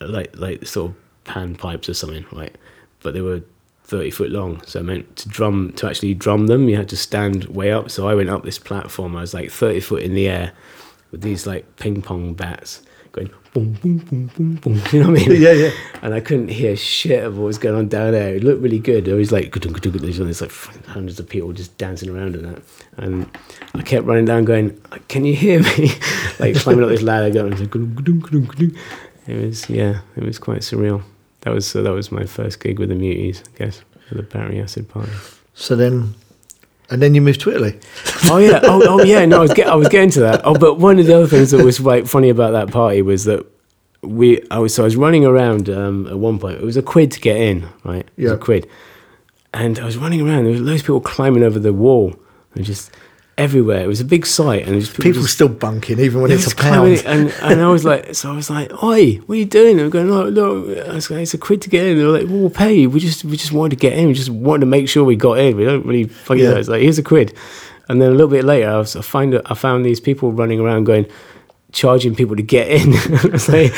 [0.00, 2.56] like like sort of pan pipes or something, right?
[3.02, 3.42] But they were
[3.84, 6.96] thirty foot long, so it meant to drum to actually drum them, you had to
[6.96, 7.90] stand way up.
[7.90, 9.14] So I went up this platform.
[9.16, 10.52] I was like thirty foot in the air
[11.12, 12.82] with these like ping pong bats
[13.16, 14.82] going boom boom boom boom boom.
[14.92, 15.40] You know what I mean?
[15.42, 15.70] Yeah, yeah.
[16.02, 18.36] And I couldn't hear shit of what was going on down there.
[18.36, 19.08] It looked really good.
[19.08, 20.52] It was like there's like
[20.86, 22.62] hundreds of people just dancing around in that,
[22.96, 23.28] and
[23.74, 25.90] I kept running down, going, "Can you hear me?"
[26.38, 27.52] like climbing up this ladder, going.
[27.54, 31.02] It was yeah, it was quite surreal.
[31.40, 34.22] That was so that was my first gig with the Muties, I guess, for the
[34.22, 35.12] Battery Acid Party.
[35.54, 36.14] So then,
[36.90, 37.78] and then you moved to Italy.
[38.28, 39.24] Oh yeah, oh, oh yeah.
[39.24, 40.40] No, I was get, I was getting to that.
[40.44, 43.24] Oh, but one of the other things that was like funny about that party was
[43.24, 43.46] that
[44.02, 46.58] we I was so I was running around um, at one point.
[46.58, 48.06] It was a quid to get in, right?
[48.16, 48.34] It was Yeah.
[48.34, 48.68] a quid,
[49.54, 50.42] and I was running around.
[50.44, 52.16] There was loads of people climbing over the wall
[52.54, 52.90] and just
[53.38, 53.82] everywhere.
[53.84, 56.56] It was a big site, and just People just, still bunking, even when it's a
[56.56, 57.02] pound.
[57.06, 59.82] and and I was like, so I was like, "Oi, what are you doing?" They
[59.84, 62.18] were going, "No, no, I was like, it's a quid to get in." They were
[62.18, 62.90] like, "Well, we'll pay you.
[62.90, 64.08] We just we just wanted to get in.
[64.08, 65.56] We just wanted to make sure we got in.
[65.56, 66.50] We don't really fucking Yeah.
[66.52, 67.34] know." It's like, "Here's a quid,"
[67.88, 70.60] and then a little bit later, I was I find I found these people running
[70.60, 71.06] around going,
[71.72, 72.94] charging people to get in.
[73.22, 73.72] I was like,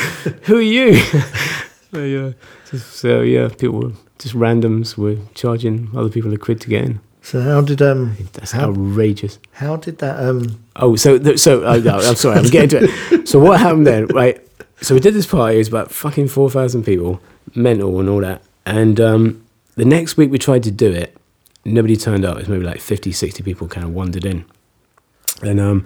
[0.46, 0.96] "Who are you?"
[1.92, 2.32] so, yeah,
[2.70, 6.84] just, so yeah, people were just randoms were charging other people a quid to get
[6.84, 7.00] in.
[7.22, 9.38] So how did um That's how, outrageous.
[9.52, 12.88] how did that um Oh, so th- so uh, no, I'm sorry, I'm getting to
[13.12, 13.28] it.
[13.28, 14.06] So what happened then?
[14.06, 14.40] Right.
[14.80, 15.56] So we did this party.
[15.56, 17.20] It was about fucking four thousand people,
[17.54, 18.42] mental and all that.
[18.64, 21.16] And um, the next week we tried to do it.
[21.64, 22.36] Nobody turned up.
[22.36, 24.44] It was maybe like 50, 60 people kind of wandered in,
[25.42, 25.84] and um,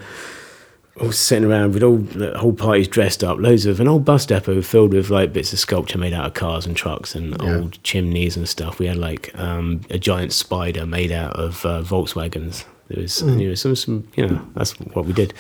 [1.01, 3.39] all sitting around with all the whole party's dressed up.
[3.39, 6.35] Loads of an old bus depot filled with like bits of sculpture made out of
[6.35, 7.57] cars and trucks and Yeah.
[7.57, 8.79] old chimneys and stuff.
[8.79, 12.65] We had like um, a giant spider made out of uh, Volkswagens.
[12.89, 15.33] There was you know some some you know that's what we did.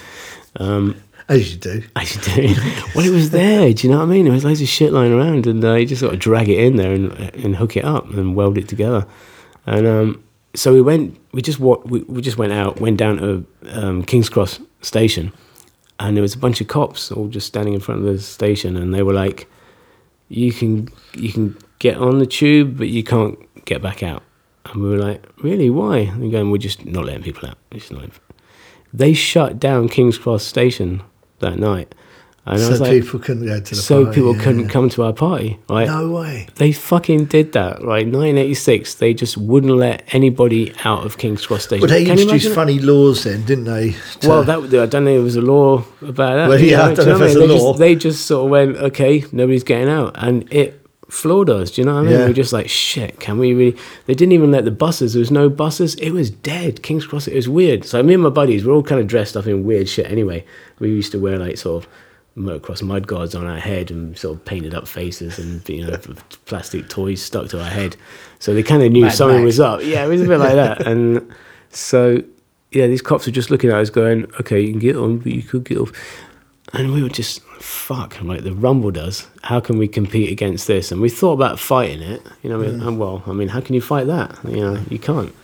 [0.56, 0.96] Um,
[1.28, 1.82] as you do.
[1.96, 2.54] I should do.
[2.94, 3.72] well, it was there.
[3.72, 4.24] Do you know what I mean?
[4.24, 6.58] There was loads of shit lying around, and uh, you just got to drag it
[6.58, 7.12] in there and
[7.44, 9.06] and hook it up and weld it together.
[9.66, 10.24] And um,
[10.54, 11.18] so we went.
[11.32, 15.32] We just wa- we, we just went out, went down to um, King's Cross station,
[15.98, 18.76] and there was a bunch of cops all just standing in front of the station,
[18.76, 19.48] and they were like,
[20.28, 24.22] "You can you can get on the tube, but you can't get back out."
[24.66, 25.70] And we were like, "Really?
[25.70, 27.58] Why?" And they're going, "We're just not letting people out.
[27.72, 28.04] Just not
[28.92, 31.02] they shut down King's Cross station
[31.38, 31.94] that night.
[32.44, 34.42] And I so like, people couldn't go to the so party, people yeah.
[34.42, 35.86] couldn't come to our party, right?
[35.86, 36.48] No way.
[36.56, 38.04] They fucking did that, right?
[38.04, 41.82] 1986, they just wouldn't let anybody out of King's Cross station.
[41.82, 42.54] Well, they Can introduced imagine it?
[42.56, 43.92] funny laws then, didn't they?
[44.20, 45.10] to- Well, that I don't know.
[45.10, 46.48] if There was a law about that.
[46.48, 47.70] Well, you yeah, I don't you know if what there's a they law.
[47.70, 51.70] Just, they just sort of went, okay, nobody's getting out, and it floored us.
[51.70, 52.12] Do you know what I mean?
[52.12, 52.18] Yeah.
[52.22, 53.20] We were just like, shit.
[53.20, 53.76] Can we really?
[54.06, 55.12] They didn't even let the buses.
[55.12, 55.94] There was no buses.
[55.96, 56.82] It was dead.
[56.82, 57.28] King's Cross.
[57.28, 57.84] It was weird.
[57.84, 60.10] So me and my buddies were all kind of dressed up in weird shit.
[60.10, 60.44] Anyway,
[60.80, 61.90] we used to wear like sort of
[62.36, 65.96] motocross mud guards on our head and sort of painted up faces and you know
[66.46, 67.96] plastic toys stuck to our head.
[68.38, 69.46] So they kind of knew Mad something Max.
[69.46, 69.80] was up.
[69.82, 70.86] Yeah, it was a bit like that.
[70.86, 71.30] And
[71.70, 72.22] so
[72.70, 75.32] yeah, these cops were just looking at us, going, "Okay, you can get on, but
[75.32, 75.92] you could get off."
[76.74, 78.18] and we were just fuck.
[78.18, 79.28] I'm like the Rumble does.
[79.42, 80.90] How can we compete against this?
[80.90, 82.22] And we thought about fighting it.
[82.42, 84.38] You know, I mean, and well, I mean, how can you fight that?
[84.48, 85.34] You know, you can't.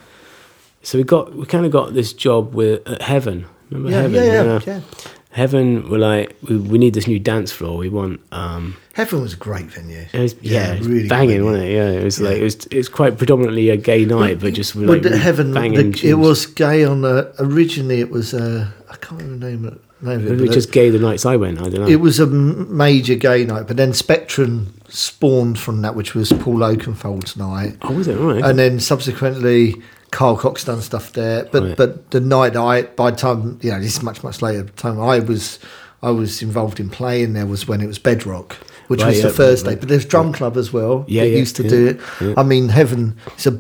[0.83, 3.45] So we got we kind of got this job with at Heaven.
[3.71, 4.15] Remember Yeah, Heaven?
[4.15, 4.61] yeah, yeah, You know?
[4.67, 4.81] yeah.
[5.31, 7.77] Heaven were like, we, we need this new dance floor.
[7.77, 8.21] We want.
[8.33, 10.07] um Heaven was a great venue.
[10.13, 11.73] it was, yeah, it was really banging, wasn't it?
[11.73, 12.67] Yeah, it was like it was.
[12.67, 15.93] It was quite predominantly a gay night, but just like Heaven, banging.
[15.93, 18.01] the, it was gay on the originally.
[18.01, 20.31] It was uh, I can't remember the name of, name of it.
[20.31, 21.61] Maybe but just gay the nights I went.
[21.61, 21.87] I don't know.
[21.87, 26.59] It was a major gay night, but then Spectrum spawned from that, which was Paul
[26.59, 28.17] Oakenfold's night, oh, was it?
[28.17, 28.43] Right.
[28.43, 29.75] and then subsequently
[30.11, 31.45] Carl Cox done stuff there.
[31.53, 31.77] But Right.
[31.77, 34.63] but the night I, by the time you know, this is much much later.
[34.63, 35.59] The time I was
[36.03, 38.57] I was involved in playing there was when it was Bedrock,
[38.89, 39.71] which Right, was yeah, the Thursday.
[39.71, 39.81] right.
[39.81, 41.05] But there's drum club as well.
[41.09, 42.01] Yeah, yeah, used to yeah, do it.
[42.21, 42.35] yeah.
[42.37, 43.17] I mean, Heaven.
[43.35, 43.59] It's a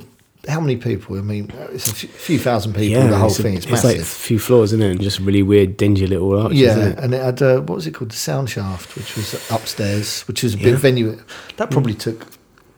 [0.48, 1.18] how many people?
[1.18, 3.06] I mean, it's a few, thousand people.
[3.06, 3.54] the whole it's a- thing.
[3.54, 4.06] It's, it's like a massive.
[4.06, 4.90] few floors, isn't it?
[4.92, 6.58] And just really weird, dingy little arches.
[6.58, 10.22] Yeah, and it had uh, what was it called, the sound shaft, which was upstairs,
[10.22, 10.76] which was a big Yeah.
[10.76, 11.18] Venue.
[11.58, 12.24] That probably took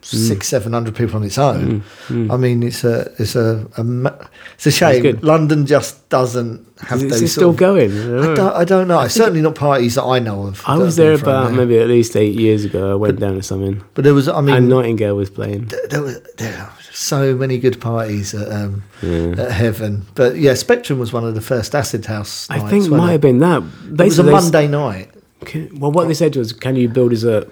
[0.02, 0.28] Mm.
[0.28, 1.82] six, seven hundred people on its own.
[2.08, 2.32] Mm, mm.
[2.32, 5.18] I mean, it's a, it's a, a it's a shame.
[5.20, 7.22] London just doesn't have Is, those.
[7.22, 7.90] it still of- going?
[7.92, 9.00] I don't, I don't know.
[9.00, 10.62] It's certainly not parties that I know of.
[10.66, 11.56] I was there about there.
[11.56, 12.90] maybe at least eight years ago.
[12.92, 15.66] I went down to something, But there was, I mean, and Nightingale was playing.
[15.90, 20.06] there were there were so many good parties at, um, at Heaven.
[20.14, 22.48] But yeah, Spectrum was one of the first acid house.
[22.48, 23.12] I think it might it?
[23.12, 23.58] have been that.
[23.58, 25.10] It was a Basically, they s- Monday night.
[25.44, 27.46] Can- Well, what they said was, "Can you build as a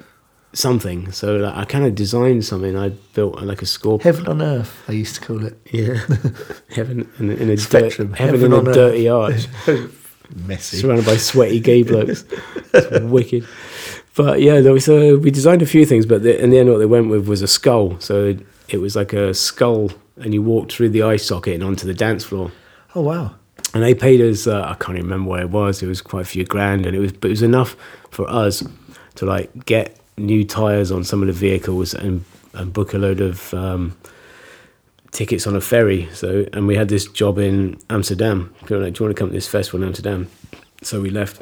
[0.52, 2.76] something?" So like, I kind of designed something.
[2.76, 4.14] I built like a scorpion.
[4.14, 5.58] Heaven on Earth, I used to call it.
[5.72, 6.00] Yeah,
[6.70, 8.74] heaven in, in a Spectrum, dirt, heaven, heaven in on a earth.
[8.76, 9.46] dirty arch,
[10.46, 10.76] Messy.
[10.78, 12.24] surrounded by sweaty gay blokes.
[12.74, 13.46] It's wicked.
[14.14, 16.68] But yeah, there was, uh, we designed a few things, but the, in the end,
[16.68, 17.98] what they went with was a skull.
[18.00, 18.36] So
[18.68, 21.94] it was like a skull, and you walked through the eye socket and onto the
[21.94, 22.50] dance floor.
[22.94, 23.34] Oh wow.
[23.74, 26.22] and they paid us uh, I can't even remember where it was it was quite
[26.22, 27.76] a few grand and it was but it was enough
[28.10, 28.64] for us
[29.16, 32.24] to like get new tires on some of the vehicles and
[32.54, 33.96] and book a load of um,
[35.10, 38.94] tickets on a ferry so and we had this job in Amsterdam People were like
[38.94, 40.28] do you want to come to this festival in Amsterdam
[40.82, 41.40] so we left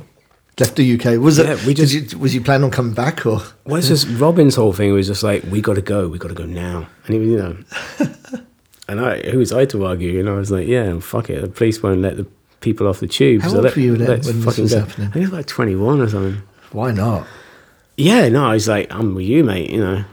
[0.59, 1.21] Left the UK.
[1.21, 1.67] Was Yeah, it?
[1.67, 3.43] we did just- you, was you planning on coming back or?
[3.67, 6.29] well it's just Robin's whole thing was just like we got to go we got
[6.29, 7.57] to go now and he was you know
[8.89, 11.49] and I who was I to argue and I was like yeah fuck it the
[11.49, 12.27] police won't let the
[12.61, 14.81] people off the tube How so old let- were you then when this was go.
[14.81, 15.09] happening?
[15.09, 16.43] I think it was like 21 or something
[16.73, 17.27] Why not?
[17.97, 19.71] Yeah, no, I was like, I'm with you, mate.
[19.71, 20.05] You know,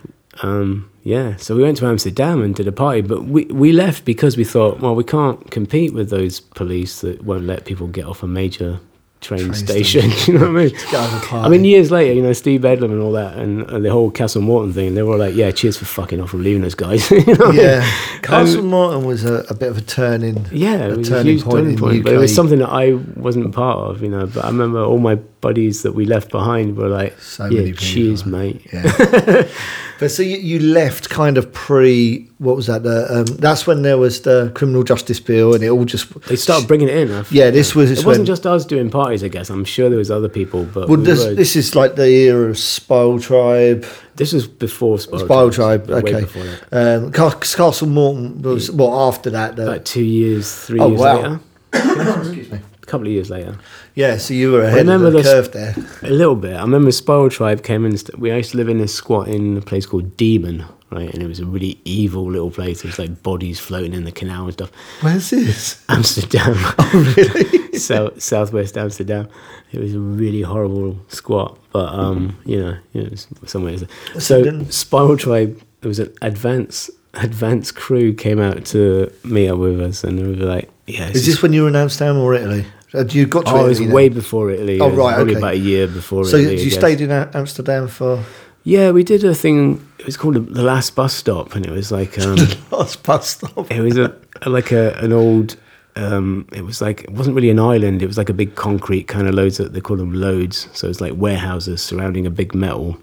[0.42, 1.36] um, yeah.
[1.36, 4.44] So we went to Amsterdam and did a party, but we we left because we
[4.46, 8.28] thought, well, we can't compete with those police that won't let people get off a
[8.28, 8.80] major
[9.24, 10.12] train, Train station.
[10.28, 10.70] you know what I mean?
[10.70, 13.38] Get out of the I mean, years later, you know, Steve Bedlam and all that,
[13.38, 16.22] and, and the whole Castle Morton thing, they were all like, yeah, cheers for fucking
[16.22, 17.10] off and leaving us, guys.
[17.12, 17.62] you know what I mean?
[17.62, 20.46] Yeah, um, Castle Morton was a, a bit of a turning.
[20.52, 23.78] Yeah, a a turning huge point point, but it was something that I wasn't part
[23.78, 24.28] of, you know.
[24.28, 28.26] But I remember all my buddies that we left behind were like, So "Yeah, cheers,
[28.26, 29.48] mate." Yeah.
[30.04, 32.30] but so you, you left kind of pre.
[32.40, 32.84] What was that?
[32.84, 36.14] The, um, that's when there was the criminal justice bill, and it all just.
[36.28, 37.26] They started bringing it in.
[37.32, 39.24] Yeah, this was- It wasn't when- just us doing parties.
[39.24, 41.74] I guess I'm sure there was other people, but Well, we this, were- this is
[41.74, 43.86] like the era of Spiral Tribe.
[44.18, 46.20] this was before Spiral Tribe, way okay.
[46.22, 47.04] before that.
[47.04, 49.56] Um, Castle Morton was well after that.
[49.56, 51.16] The, Like two years, three Oh, years wow.
[51.16, 51.40] later.
[52.20, 52.60] excuse me.
[52.94, 53.58] A couple of years later,
[53.96, 55.76] Yeah, so you were ahead remember of the this- curve there.
[56.04, 56.54] a little bit.
[56.56, 57.98] I remember Spiral Tribe came in.
[57.98, 61.12] St- we used to live in this squat in a place called Demon, right?
[61.12, 62.84] And it was a really evil little place.
[62.84, 64.72] There was like bodies floating in the canal and stuff.
[65.02, 65.84] Where's this?
[65.90, 66.54] Amsterdam.
[66.78, 67.80] Oh, really?
[67.80, 69.28] so southwest Amsterdam.
[69.72, 73.10] It was a really horrible squat, but um, you know, you know,
[73.48, 73.76] somewhere.
[74.20, 79.82] So Spiral Tribe, there was an advance advance crew came out to meet up with
[79.82, 82.66] us, and they were like, "Yeah, Is this when you were in Amsterdam or Italy?
[82.94, 83.92] Had you got to Oh, it was then?
[83.92, 84.80] way before Italy.
[84.80, 85.40] Oh, right, Probably okay.
[85.42, 86.26] about a year before.
[86.26, 88.24] So Italy, So you stayed in Amsterdam for
[88.64, 89.86] Yeah, we did a thing.
[90.00, 92.38] It was called the last bus stop, and it was like um,
[92.72, 93.72] last bus stop.
[93.72, 94.16] it was a
[94.46, 95.56] like a an old.
[95.96, 98.02] Um, it was like it wasn't really an island.
[98.02, 99.58] It was like a big concrete kind of loads.
[99.58, 100.68] That they call them loads.
[100.74, 102.98] So it's like warehouses surrounding a big metal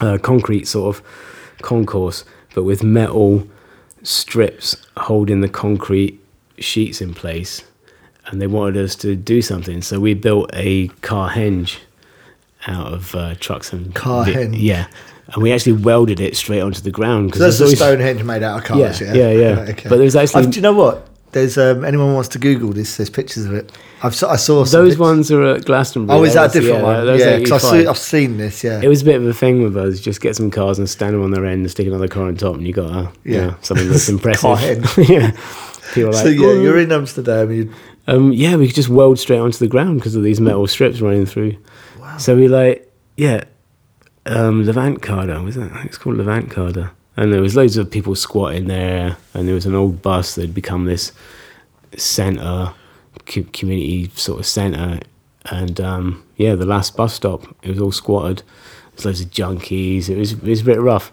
[0.00, 1.02] uh, concrete sort of
[1.62, 2.24] concourse,
[2.54, 3.46] but with metal
[4.02, 6.20] strips holding the concrete
[6.58, 7.62] sheets in place.
[8.26, 11.76] And they wanted us to do something, so we built a car henge
[12.66, 14.56] out of uh, trucks and Car henge?
[14.58, 14.86] Yeah,
[15.28, 18.58] and we actually welded it straight onto the ground So that's a Stonehenge made out
[18.60, 19.12] of cars, yeah?
[19.12, 19.54] Yeah, yeah, yeah.
[19.60, 19.88] Right, okay.
[19.90, 21.08] But there's actually- I've- do you know what?
[21.32, 22.96] There's um, anyone wants to Google this?
[22.96, 23.72] There's pictures of it.
[24.04, 26.16] I've I saw some Those pic- ones are at Glastonbury.
[26.16, 27.18] Oh, is that a different yeah, one?
[27.18, 27.88] Yeah, because 85.
[27.88, 28.62] I've seen this.
[28.62, 29.98] Yeah, It was a bit of a thing with us.
[29.98, 32.36] Just get some cars and stand them on their end and stick another car on
[32.36, 33.36] top, and you got uh, Yeah.
[33.46, 34.42] yeah something that's impressive.
[34.42, 35.08] Car henge.
[35.08, 35.30] yeah,
[35.92, 37.50] people are like, so yeah, "Oh." you're in Amsterdam.
[37.50, 37.72] You
[38.06, 41.00] Um, yeah, we could just weld straight onto the ground because of these metal strips
[41.00, 41.56] running through.
[41.98, 42.18] Wow.
[42.18, 43.44] So we like, yeah,
[44.26, 45.84] um, Levantkade, was that?
[45.84, 46.90] It's called Levantkade.
[47.16, 50.42] And there was loads of people squatting there, and there was an old bus that
[50.42, 51.12] had become this
[51.96, 52.72] centre,
[53.24, 55.00] community sort of centre.
[55.46, 58.42] And um, yeah, the last bus stop, it was all squatted.
[58.92, 60.08] There's loads of junkies.
[60.08, 61.12] It was it was a bit rough.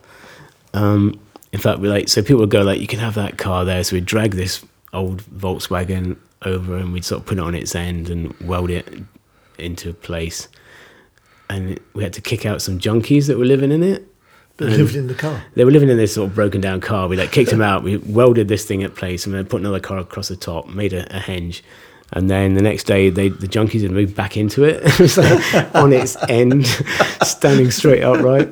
[0.74, 1.20] Um,
[1.52, 3.84] in fact, we like so people would go like, you can have that car there.
[3.84, 7.76] So we'd drag this old Volkswagen over, and we'd sort of put it on its
[7.76, 8.88] end and weld it
[9.58, 10.48] into place.
[11.50, 14.08] And we had to kick out some junkies that were living in it.
[14.58, 15.44] But Um, lived in the car.
[15.56, 17.08] They were living in this sort of broken down car.
[17.08, 17.84] We like kicked them out.
[17.84, 20.94] We welded this thing at place and then put another car across the top, made
[20.94, 21.62] a, a henge.
[22.14, 24.82] And then the next day, they the junkies had moved back into it.
[24.84, 26.66] it was like on its end,
[27.24, 28.50] standing straight upright.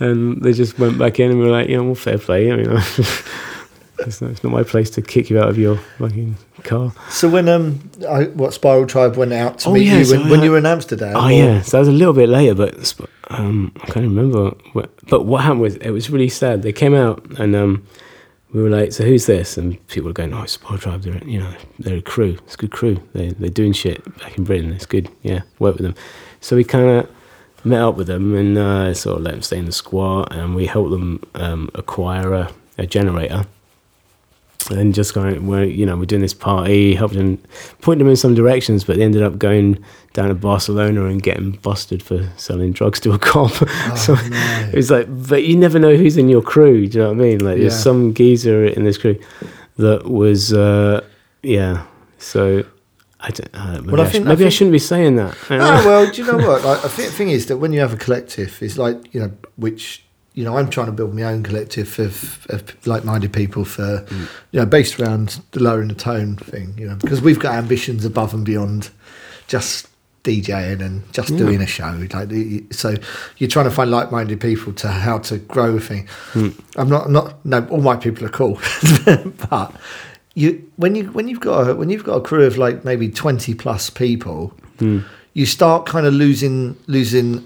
[0.00, 2.52] And they just went back in and we were like, yeah, well, fair play.
[2.52, 2.66] I mean,
[4.00, 6.92] it's, not, it's not my place to kick you out of your fucking car.
[7.10, 10.18] So when um, I, what Spiral Tribe went out to Oh, meet yeah, you so
[10.20, 11.16] when, when you were in Amsterdam?
[11.16, 12.74] Oh or- yeah, so that was a little bit later, but
[13.30, 14.50] um, I can't remember.
[14.72, 16.62] What, but what happened was it was really sad.
[16.62, 17.86] They came out and um,
[18.54, 21.02] we were like, "So who's this?" And people were going, "Oh, it's Spy Tribe.
[21.02, 22.38] They're you know they're a crew.
[22.44, 23.02] It's a good crew.
[23.12, 24.72] They they're doing shit back in Britain.
[24.72, 25.10] It's good.
[25.22, 25.94] Yeah, work with them."
[26.40, 27.10] So we kind of
[27.64, 30.54] met up with them and uh, sort of let them stay in the squat, and
[30.54, 33.44] we helped them um, acquire a, a generator
[34.70, 37.38] and just going, we're, you know, we're doing this party, helping them,
[37.80, 39.82] point them in some directions, but they ended up going
[40.12, 43.52] down to Barcelona and getting busted for selling drugs to a cop.
[43.96, 44.68] so no.
[44.70, 46.86] it was like, but you never know who's in your crew.
[46.86, 47.38] Do you know what I mean?
[47.38, 49.18] Like, there's some geezer in this crew
[49.78, 51.02] that was, uh,
[51.42, 51.86] yeah.
[52.18, 52.64] So
[53.20, 53.48] I don't.
[53.54, 55.36] Uh, maybe Well, I I, think- I maybe I think- shouldn't be saying that.
[55.50, 55.56] Oh
[55.86, 56.64] well, do you know what?
[56.64, 60.04] Like, the thing is that when you have a collective, it's like you know, which
[60.38, 64.28] you know, I'm trying to build my own collective of, of like-minded people for, mm.
[64.52, 66.78] you know, based around the lowering the tone thing.
[66.78, 68.90] You know, because we've got ambitions above and beyond
[69.48, 69.88] just
[70.22, 71.38] DJing and just mm.
[71.38, 72.06] doing a show.
[72.12, 72.94] Like, so
[73.38, 76.06] you're trying to find like-minded people to how to grow a thing.
[76.34, 76.56] Mm.
[76.76, 77.44] I'm not, not.
[77.44, 78.60] No, all my people are cool,
[79.50, 79.74] but
[80.34, 83.08] you when you when you've got a, when you've got a crew of like maybe
[83.08, 84.54] 20 plus people
[85.32, 87.44] you start kind of losing losing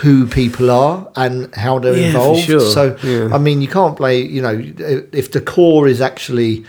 [0.00, 2.60] who people are and how they're Yeah, involved sure.
[2.60, 3.34] so Yeah.
[3.34, 4.60] i mean you can't play you know
[5.12, 6.64] if the core is actually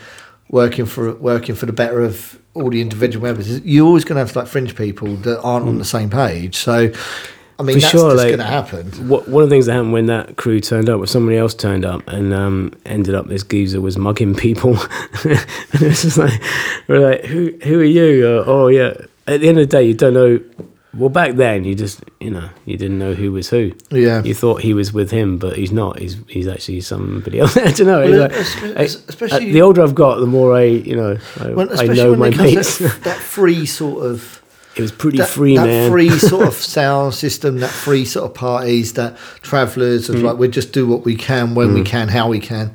[0.48, 4.24] working for working for the better of all the individual members you're always going to
[4.26, 6.90] have like fringe people that aren't on the same page so
[7.58, 9.66] i mean For that's sure, just like- going to happen What, one of the things
[9.66, 13.14] that happened when that crew turned up was somebody else turned up and um, ended
[13.14, 14.78] up this geezer was mugging people.
[15.24, 15.38] and
[15.74, 16.40] it was just like,
[16.88, 18.26] we're like, who, who are you?
[18.26, 18.94] Uh, oh, yeah.
[19.26, 20.40] At the end of the day, you don't know.
[20.92, 23.72] Well, back then, you just, you know, you didn't know who was who.
[23.92, 25.98] yeah You thought he was with him, but he's not.
[26.00, 27.56] He's he's actually somebody else.
[27.56, 28.00] I don't know.
[28.00, 31.16] Well, like- es- I- especially- uh, the older I've got, the more I, you know,
[31.38, 32.78] I, Well, I know my mates.
[32.78, 34.39] that, that free sort of
[34.76, 35.90] it was pretty that, free, that man.
[35.90, 40.22] free sort of sound system, that free sort of parties, that travellers Mm.
[40.22, 41.86] like we just do what we can when we mm.
[41.86, 42.72] can, how we can,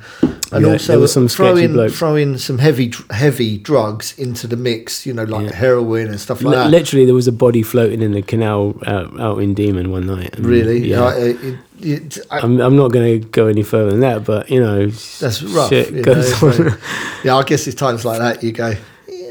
[0.52, 1.98] and Yeah, also some throw sketchy in blokes.
[1.98, 5.06] throw in some heavy heavy drugs into the mix.
[5.06, 5.54] You know, like Yeah.
[5.56, 6.70] heroin and stuff like Li- that.
[6.70, 10.34] Literally, there was a body floating in the canal out, out in Demon one night.
[10.36, 11.00] and, really, Yeah.
[11.00, 14.24] Like, uh, it- it- I- I'm, I'm not going to go any further than that,
[14.24, 15.70] but you know, that's rough.
[15.70, 16.76] Shit you know, so-
[17.24, 18.74] yeah, I guess it's times like that you go.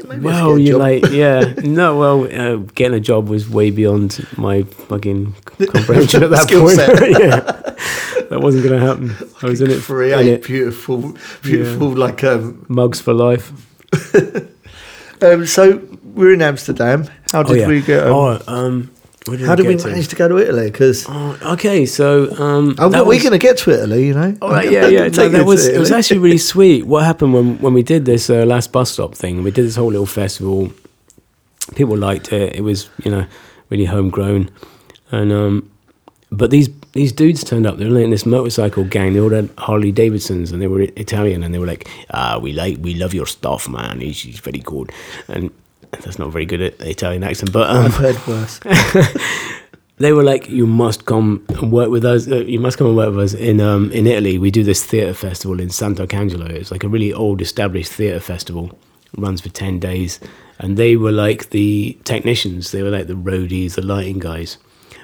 [0.06, 4.26] Yeah, maybe well, job." like, yeah, no, well, uh, getting a job was way beyond
[4.36, 6.78] my fucking comprehension at that point.
[7.20, 7.40] yeah,
[8.30, 9.30] that wasn't going to happen.
[9.42, 13.52] I was in it, for a beautiful, beautiful like um, mugs for life.
[15.22, 15.46] um.
[15.46, 17.08] So we're in Amsterdam.
[17.32, 18.06] How did we get?
[18.06, 18.90] Um, oh, um,
[19.26, 20.70] how did we manage to go to Italy?
[20.70, 24.36] Because Oh, okay, so um, Oh, we're going to get to Italy, you know.
[24.40, 25.08] All right, yeah, yeah.
[25.08, 26.86] No, that was it was actually really sweet.
[26.86, 29.42] What happened when when we did this uh, last bus stop thing?
[29.42, 30.70] We did this whole little festival.
[31.74, 32.54] People liked it.
[32.54, 33.26] It was you know
[33.70, 34.50] really homegrown,
[35.10, 35.70] and um,
[36.30, 37.76] but these these dudes turned up.
[37.78, 39.12] They were in this motorcycle gang.
[39.12, 42.52] They all had Harley Davidsons, and they were Italian, and they were like, "Ah, we
[42.52, 44.00] like we love your stuff, man.
[44.00, 44.92] He's, he's very good."
[45.28, 45.50] And
[46.02, 48.60] that's not very good at Italian accent, but um, I've heard worse.
[49.98, 52.28] they were like, "You must come and work with us.
[52.28, 54.38] Uh, you must come and work with us in um, in Italy.
[54.38, 56.50] We do this theatre festival in Sant'Arcangelo.
[56.50, 58.78] It's like a really old, established theatre festival.
[59.12, 60.20] It runs for ten days,
[60.58, 62.72] and they were like the technicians.
[62.72, 64.58] They were like the roadies, the lighting guys.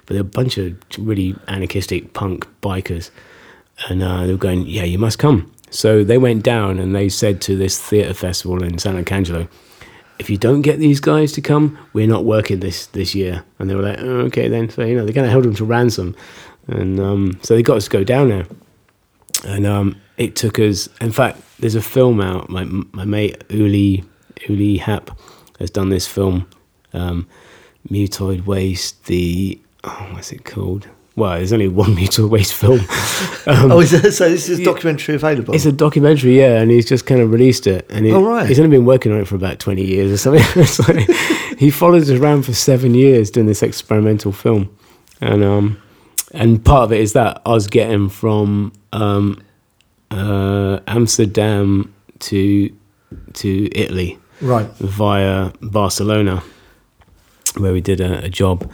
[0.06, 3.10] But they're a bunch of really anarchistic punk bikers,
[3.88, 7.08] and uh, they were going, "Yeah, you must come." So they went down and they
[7.08, 9.48] said to this theatre festival in Sant'Arcangelo,
[10.22, 13.44] if you don't get these guys to come, we're not working this this year.
[13.58, 14.70] And they were like, oh, okay, then.
[14.70, 16.14] So you know, they kind of held them to ransom,
[16.68, 18.46] and um, so they got us to go down there.
[19.44, 20.88] And um, it took us.
[21.00, 22.48] In fact, there's a film out.
[22.48, 22.62] My
[22.92, 24.04] my mate Uli
[24.48, 25.10] Uli Hap
[25.58, 26.48] has done this film,
[26.92, 27.26] um,
[27.90, 29.06] Mutoid Waste.
[29.06, 30.86] The oh, what's it called?
[31.14, 32.80] Well, there's only one Mutoid Waste film.
[33.46, 35.54] Um, oh, is that, so this is a documentary available?
[35.54, 37.86] It's a documentary, yeah, and he's just kind of released it.
[37.90, 38.48] And he, Oh, right.
[38.48, 40.42] he's only been working on it for about 20 years or something.
[40.96, 44.74] Like, he followed us around for seven years doing this experimental film.
[45.20, 45.80] And um,
[46.32, 49.40] and part of it is that us getting from um,
[50.10, 52.74] uh, Amsterdam to
[53.34, 54.66] to Italy right.
[54.78, 56.42] via Barcelona,
[57.58, 58.70] where we did a, a job.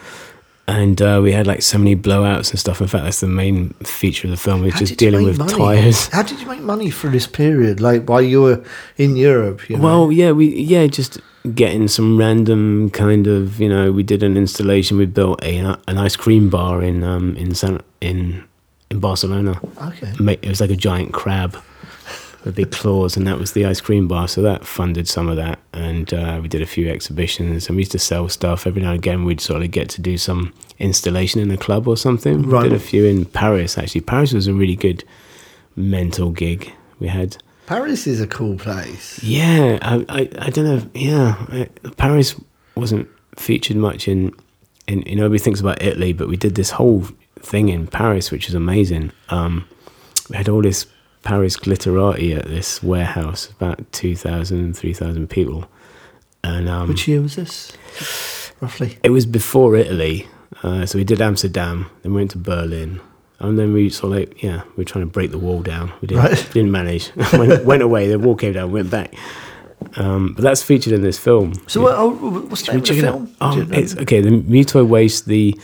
[0.69, 2.83] And uh, we had like so many blowouts and stuff.
[2.83, 4.69] In fact, that's the main feature of the film.
[4.69, 5.55] How just dealing with money?
[5.55, 6.09] tires.
[6.09, 7.81] How did you make money for this period?
[7.81, 8.65] Like while you were
[8.99, 9.71] in Europe?
[9.71, 9.83] You know?
[9.83, 11.21] Well, yeah, we yeah just
[11.55, 14.99] getting some random kind of you know we did an installation.
[14.99, 15.57] We built a
[15.89, 18.45] an ice cream bar in um in San in
[18.91, 19.59] in Barcelona.
[19.83, 20.13] okay.
[20.43, 21.57] It was like a giant crab
[22.45, 24.29] with big claws, and that was the ice cream bar.
[24.29, 27.83] So that funded some of that, and uh, we did a few exhibitions, and we
[27.83, 29.25] used to sell stuff every now and again.
[29.25, 32.43] We'd sort of get to do some installation in a club or something.
[32.43, 32.65] Right.
[32.65, 34.03] We did a few in Paris actually.
[34.03, 35.05] Paris was a really good
[35.77, 36.73] mental gig.
[36.99, 37.37] We had.
[37.67, 39.23] Paris is a cool place.
[39.23, 40.91] Yeah, I, I, I don't know.
[40.95, 42.41] Yeah, I, Paris
[42.75, 44.35] wasn't featured much in,
[44.87, 45.03] in.
[45.03, 47.07] You know, everybody thinks about Italy, but we did this whole
[47.41, 49.13] thing in Paris, which is amazing.
[49.29, 49.69] Um,
[50.31, 50.87] we had all this
[51.23, 55.67] Paris glitterati at this warehouse, about 2,000, 3,000 people,
[56.45, 57.73] and um, Which year was this?
[58.61, 58.99] Roughly.
[59.03, 60.27] it was before Italy.
[60.63, 63.01] Uh, so we did Amsterdam, then we went to Berlin,
[63.39, 65.93] and then we sort of like, yeah, we were trying to break the wall down.
[66.01, 66.49] We didn't, Right.
[66.53, 67.13] didn't manage.
[67.35, 69.15] went, went away, the wall came down, went back.
[69.97, 71.55] Um, but that's featured in this film.
[71.69, 72.11] So what, oh,
[72.49, 73.29] what's the name of the check it out?
[73.39, 73.69] film?
[73.71, 73.77] Know?
[73.79, 74.21] it's okay.
[74.21, 75.57] The Mutoid Waste, the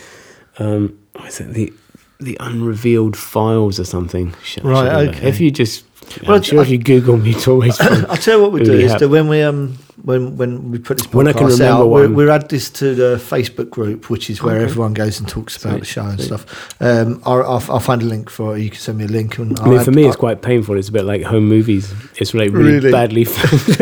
[0.61, 1.53] um, what is it?
[1.53, 1.73] The
[2.21, 4.35] the unrevealed files or something.
[4.43, 5.29] Sh- Right, should okay.
[5.29, 5.85] If you just,
[6.27, 8.73] Well, I'm sure if you Google Mutoid Waste, film, I'll tell you what we do
[8.73, 11.65] is that when we um when when we put this podcast When I can remember
[11.83, 14.65] out, we, we add this to the Facebook group, which is where Okay.
[14.65, 16.27] everyone goes and talks about Sweet, the show and sweet.
[16.27, 16.75] stuff.
[16.81, 18.63] Um, I'll, I'll, I'll find a link for it.
[18.63, 19.39] You can send me a link.
[19.39, 20.77] And I mean, I'll for add- me, it's I'll- quite painful.
[20.77, 21.93] It's a bit like home movies.
[22.17, 22.91] It's like really, Really?
[22.93, 23.79] badly filmed.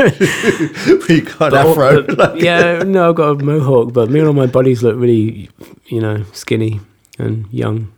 [1.08, 2.02] you got an But all- afro.
[2.14, 5.50] but- yeah, no, I've got a mohawk, but me and all my buddies look really,
[5.86, 6.80] you know, skinny
[7.18, 7.90] and young,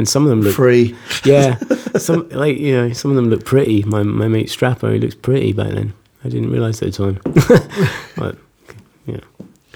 [0.00, 0.96] and some of them look free.
[1.26, 1.56] Yeah,
[1.98, 3.82] some like you know, some of them look pretty.
[3.82, 5.92] My my mate Strappo, he looks pretty back then.
[6.24, 7.20] I didn't realise at the time.
[8.16, 8.38] but
[9.04, 9.20] yeah,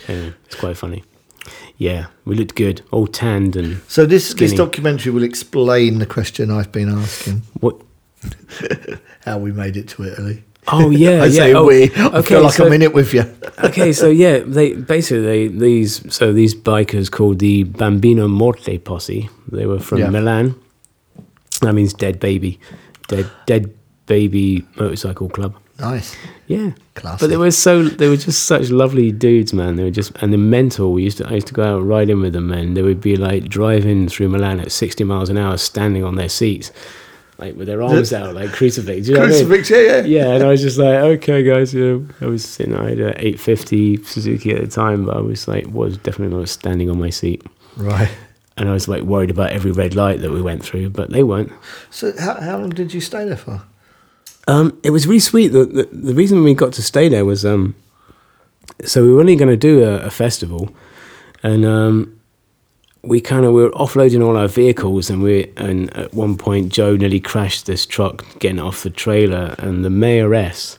[0.09, 1.05] anyway, it's quite funny.
[1.77, 6.51] Yeah, we looked good, all tanned and So this this documentary will explain the question
[6.51, 7.77] I've been asking: what?
[9.27, 10.43] how we made it to Italy.
[10.69, 11.31] Oh yeah, I yeah.
[11.31, 11.85] say oh, we.
[11.95, 13.23] I feel like so- I'm in it with you.
[13.65, 19.29] okay, so yeah, they basically these so these bikers called the Bambino Morte posse.
[19.51, 20.11] They were from Yeah.
[20.11, 20.55] Milan.
[21.61, 22.59] That means dead baby,
[23.09, 23.75] dead dead
[24.07, 25.55] baby motorcycle club.
[25.81, 26.17] Nice.
[26.47, 27.17] Yeah, Classy.
[27.21, 29.77] but they were so they were just such lovely dudes, man.
[29.77, 30.93] They were just and the mental.
[30.93, 33.17] We used to I used to go out riding with them, and they would be
[33.17, 36.71] like driving through Milan at sixty miles an hour, standing on their seats,
[37.39, 39.09] like with their arms out, like crucifix.
[39.09, 39.65] You know what I mean?
[39.69, 40.01] Yeah, yeah.
[40.03, 41.85] Yeah, and I was just like, okay, guys, you
[42.21, 45.49] know, I was sitting, I had an 850 Suzuki at the time, but I was
[45.49, 47.43] like, was definitely not standing on my seat.
[47.77, 48.11] Right.
[48.57, 51.25] And I was like worried about every red light that we went through, but they
[51.25, 51.53] weren't.
[51.91, 53.63] So how, how long did you stay there for?
[54.47, 55.49] Um, it was really sweet.
[55.49, 57.75] The, the, the reason we got to stay there was um,
[58.85, 60.75] so we were only going to do a, a festival,
[61.43, 62.21] and um,
[63.07, 66.73] we kind of we were offloading all our vehicles, and we and at one point
[66.73, 70.79] Joe nearly crashed this truck getting off the trailer, and the mayoress,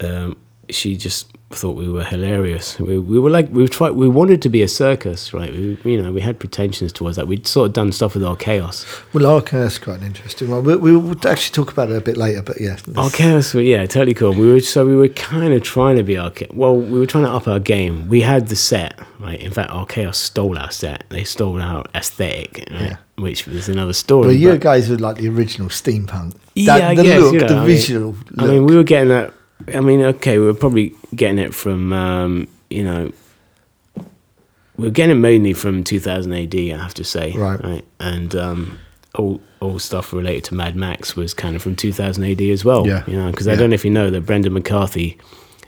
[0.00, 0.36] um,
[0.68, 2.78] she just thought we were hilarious.
[2.78, 5.52] We, we were like we tried we wanted to be a circus, right?
[5.52, 7.26] We, you know, we had pretensions towards that.
[7.28, 8.84] We'd sort of done stuff with Archaos.
[9.12, 10.64] Well, okay, that's quite an interesting one.
[10.64, 12.76] We, we will actually talk about it a bit later, but yeah.
[12.94, 14.32] Archaos, yeah, totally cool.
[14.32, 17.24] We were so we were kind of trying to be our well, we were trying
[17.24, 18.08] to up our game.
[18.08, 19.40] We had the set, right?
[19.40, 21.04] In fact, Archaos stole our set.
[21.08, 22.80] They stole our aesthetic, right?
[22.80, 22.96] Yeah.
[23.16, 24.26] which was another story.
[24.28, 26.34] Well, you but- guys were like the original steampunk.
[26.54, 28.16] yeah, I the guess, look, you know, the I mean- visual.
[28.38, 29.32] I mean, we were getting that.
[29.74, 33.12] I mean, okay, we're probably getting it from, um, you know,
[34.76, 37.32] we're getting it mainly from 2000 AD, I have to say.
[37.32, 37.62] Right.
[37.62, 37.84] right?
[38.00, 38.78] And um,
[39.14, 42.86] all all stuff related to Mad Max was kind of from 2000 AD as well.
[42.86, 43.04] Yeah.
[43.06, 45.18] You know, because I don't know if you know that Brendan McCarthy,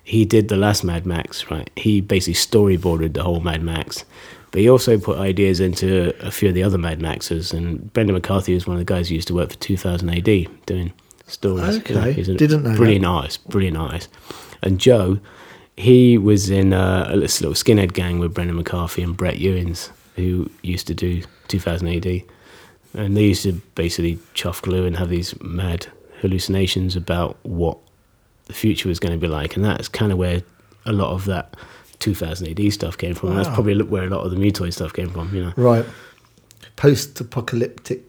[0.03, 1.71] he did the last Mad Max, right?
[1.77, 4.05] He basically storyboarded the whole Mad Max.
[4.51, 8.15] But he also put ideas into a few of the other Mad Maxes, and Brendan
[8.15, 10.25] McCarthy was one of the guys who used to work for 2000 AD
[10.67, 10.93] doing
[11.27, 11.79] stories.
[11.79, 12.77] Okay, he's a didn't know that.
[12.77, 14.09] brilliant artist, brilliant artist.
[14.63, 15.19] And Joe,
[15.77, 20.51] he was in uh, a little skinhead gang with Brendan McCarthy and Brett Ewins, who
[20.63, 22.23] used to do 2000 AD.
[22.95, 25.89] And they used to basically chuff glue and have these mad
[26.21, 27.79] hallucinations about what
[28.47, 29.57] the future was going to be like.
[29.57, 30.43] And that's kind of where
[30.87, 31.57] a lot of that
[31.99, 33.31] 2000 AD stuff came from.
[33.31, 35.35] And that's probably where a lot of the Mutoid stuff came from.
[35.35, 35.53] You know.
[35.57, 35.85] Right.
[36.77, 38.03] Post-apocalyptic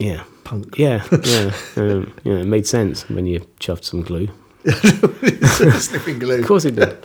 [0.00, 0.24] Yeah.
[0.44, 0.76] punk.
[0.78, 2.38] Yeah, yeah, um, yeah.
[2.38, 4.28] It made sense when you chuffed some glue.
[5.78, 6.40] Sniffing glue.
[6.40, 7.00] Of course it did.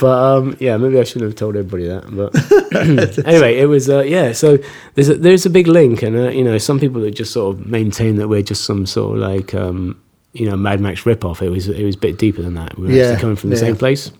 [0.00, 2.04] but um, yeah, maybe I shouldn't have told everybody that.
[2.14, 4.32] But anyway, it was uh, yeah.
[4.32, 4.58] So
[4.94, 7.54] there's a, there's a big link, and uh, you know, some people that just sort
[7.56, 10.00] of maintain that we're just some sort of like um,
[10.32, 11.42] you know Mad Max ripoff.
[11.42, 12.78] It was it was a bit deeper than that.
[12.78, 13.62] We were Yeah, actually coming from the yeah.
[13.62, 14.10] same place.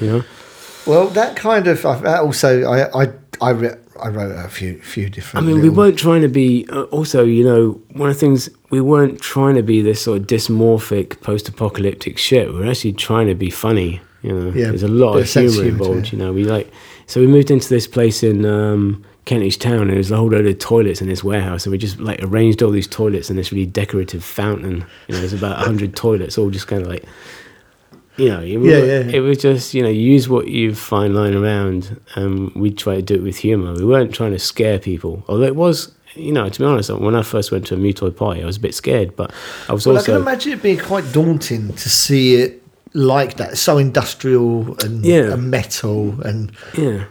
[0.00, 0.24] You know,
[0.86, 3.08] Well, that kind of I- also I I
[3.40, 5.44] I, re- I wrote a few few different.
[5.44, 6.66] I mean, we weren't trying to be.
[6.70, 10.20] Uh, also, you know, one of the things we weren't trying to be this sort
[10.20, 12.52] of dysmorphic post-apocalyptic shit.
[12.52, 14.00] We were actually trying to be funny.
[14.22, 16.06] You know, Yeah, there's a lot of humor of humour to involved.
[16.06, 16.12] it.
[16.12, 16.70] You know, we like.
[17.06, 20.46] So we moved into this place in um, Kentish Town, and there's a whole load
[20.46, 23.50] of toilets in this warehouse, and we just like arranged all these toilets in this
[23.52, 24.84] really decorative fountain.
[25.08, 27.04] You know, there's about hundred toilets, all just kind of like.
[28.20, 29.16] You know, it, Yeah, yeah, yeah.
[29.16, 33.02] it was just you know use what you find lying around, and we try to
[33.02, 33.72] do it with humour.
[33.74, 35.92] We weren't trying to scare people, although it was.
[36.16, 38.56] You know, to be honest, when I first went to a mutoid party, I was
[38.56, 39.32] a bit scared, but
[39.68, 42.60] I was Well, I can imagine it being quite daunting to see it
[42.94, 45.32] like that, so industrial and, Yeah.
[45.34, 47.04] and metal and yeah.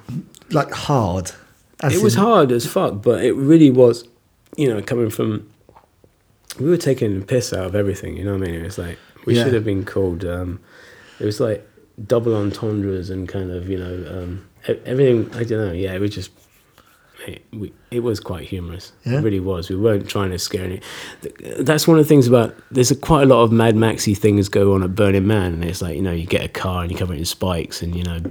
[0.51, 1.31] like hard.
[1.81, 4.03] It was in- hard as fuck, but it really was.
[4.57, 5.47] You know, coming from,
[6.59, 8.17] we were taking piss out of everything.
[8.17, 8.55] You know what I mean?
[8.55, 9.45] It was like we Yeah.
[9.45, 10.25] should have been called.
[10.25, 10.59] Um,
[11.19, 11.67] it was like
[12.05, 14.49] double entendres and kind of you know um,
[14.85, 15.29] everything.
[15.35, 15.71] I don't know.
[15.71, 16.31] Yeah, it was just.
[17.27, 18.93] It, we, it was quite humorous.
[19.05, 19.17] Yeah.
[19.17, 19.69] It really was.
[19.69, 20.81] We weren't trying to scare any.
[21.59, 22.55] That's one of the things about.
[22.71, 25.65] There's a, quite a lot of Mad Maxy things go on at Burning Man, and
[25.65, 27.93] it's like you know you get a car and you cover it in spikes and
[27.95, 28.21] you know,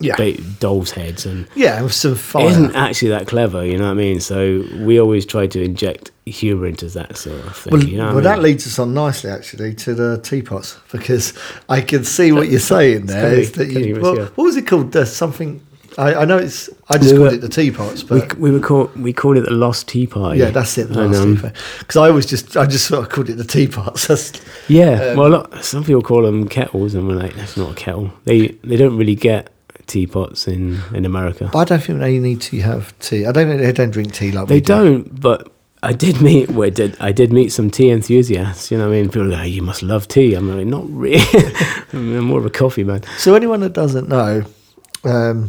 [0.00, 0.16] Yeah.
[0.60, 2.46] dolls' heads and Yeah, with some fire.
[2.46, 4.20] it isn't actually that clever, you know what I mean?
[4.20, 7.72] So we always try to inject humour into that sort of thing.
[7.72, 11.34] Well, you know well I that leads us on nicely, actually, to the teapots because
[11.68, 13.44] I can see what you're saying there.
[13.44, 14.94] that kinda you, well, what was it called?
[15.06, 15.60] Something.
[15.98, 16.70] I, I know it's.
[16.88, 19.44] I just We called were- it the teapots, but we were called we called it
[19.44, 20.38] the Lost Tea Party.
[20.38, 20.88] yeah, that's it.
[20.88, 24.06] The last um, Because I always just, I just sort of called it the teapots.
[24.06, 24.32] That's,
[24.68, 27.74] Yeah, Um, well, lot, some people call them kettles, and we're like, that's not a
[27.74, 28.12] kettle.
[28.24, 29.50] They they don't really get
[29.90, 31.48] teapots in in America.
[31.52, 33.26] but I don't think they need to have tea.
[33.26, 34.72] I don't think they don't drink tea like They we do.
[34.74, 35.40] don't, but
[35.82, 36.50] I did meet.
[36.50, 38.70] Well, I did I did meet some tea enthusiasts?
[38.70, 40.84] You know, what I mean, people go, oh, "You must love tea." I'm like, not
[41.02, 41.24] really.
[41.92, 43.00] I'm more of a coffee man.
[43.18, 44.42] So anyone that doesn't know,
[45.04, 45.48] um,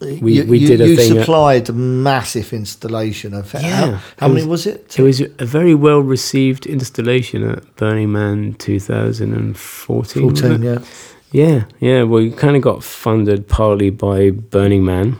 [0.00, 3.90] We- you, we you- did a you thing supplied a massive installation of Yeah, how,
[4.18, 4.98] how it many was- was it?
[4.98, 10.22] It was a very well received installation at Burning Man 2014.
[10.22, 10.78] Fourteen, yeah.
[11.32, 12.02] Yeah, yeah.
[12.02, 15.16] Well, we kind of got funded partly by Burning Man,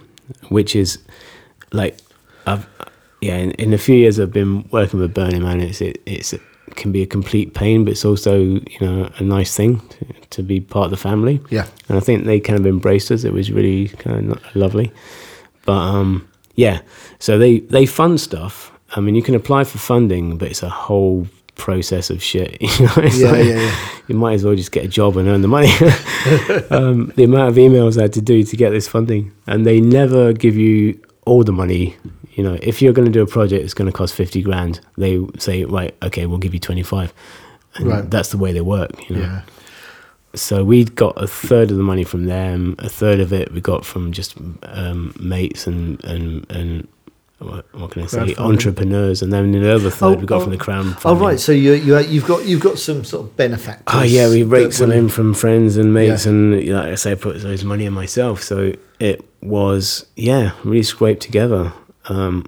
[0.49, 0.99] which is
[1.73, 1.99] like,
[2.47, 2.67] I've,
[3.21, 3.37] yeah.
[3.37, 5.61] In, in a few years, I've been working with Burning Man.
[5.61, 6.41] It's it, it's it
[6.77, 10.43] can be a complete pain, but it's also you know a nice thing to, to
[10.43, 11.41] be part of the family.
[11.51, 11.67] Yeah.
[11.89, 13.25] and I think they kind of embraced us.
[13.25, 14.93] It was really kind of lovely.
[15.65, 16.81] But um, yeah,
[17.19, 18.73] so they they fund stuff.
[18.97, 21.29] I mean, you can apply for funding, but it's a whole
[21.61, 22.57] process of shit.
[22.79, 23.89] You know, it's Yeah, like, yeah, yeah.
[24.09, 25.69] You might as well just get a job and earn the money.
[26.71, 29.81] um, the amount of emails I had to do to get this funding, and they
[29.81, 31.97] never give you all the money.
[32.35, 34.81] You know, if you're going to do a project it's going to cost fifty grand,
[34.97, 37.13] they say, right, okay, we'll give you twenty five.
[37.77, 38.11] And Right.
[38.11, 38.91] that's the way they work.
[39.09, 39.43] You know, Yeah.
[40.35, 42.75] so we got a third of the money from them.
[42.79, 46.89] A third of it we got from just um, mates and and and
[47.41, 50.59] what, what can I say, entrepreneurs, and then the other third we got from the
[50.59, 50.95] crown.
[51.07, 51.41] Oh, right.
[51.41, 53.85] So you you you've got you've got some sort of benefactors.
[53.89, 56.33] Oh yeah, we raked some in from friends and mates, Yeah.
[56.33, 58.43] and like I say, I put those money in myself.
[58.43, 61.73] So it was yeah, really scraped together.
[62.11, 62.45] Um,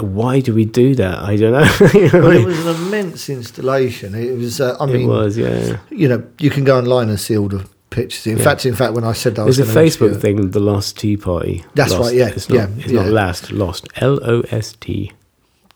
[0.00, 1.18] why do we do that?
[1.18, 1.88] I don't know.
[1.94, 4.14] You know Well, it was an immense installation.
[4.14, 4.60] It was.
[4.62, 5.78] Uh, I mean, it was yeah.
[5.90, 8.26] you know, you can go online and see all the pictures.
[8.26, 8.44] In Yeah.
[8.44, 11.16] fact, in fact, when I said I was There's a Facebook thing, the Lost Tea
[11.16, 11.64] Party.
[11.74, 12.02] That's Lost.
[12.04, 13.88] right, yeah, it's not, yeah, it's not last, lost.
[13.96, 15.12] L O S T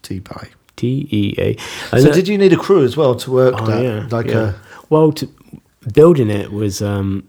[0.02, 0.48] tea pie.
[0.76, 1.56] T E A.
[2.00, 3.82] So did you need a crew as well to work Oh, that?
[3.82, 4.38] yeah, like yeah.
[4.38, 4.52] uh
[4.88, 5.28] well, to,
[5.94, 7.24] building it was um,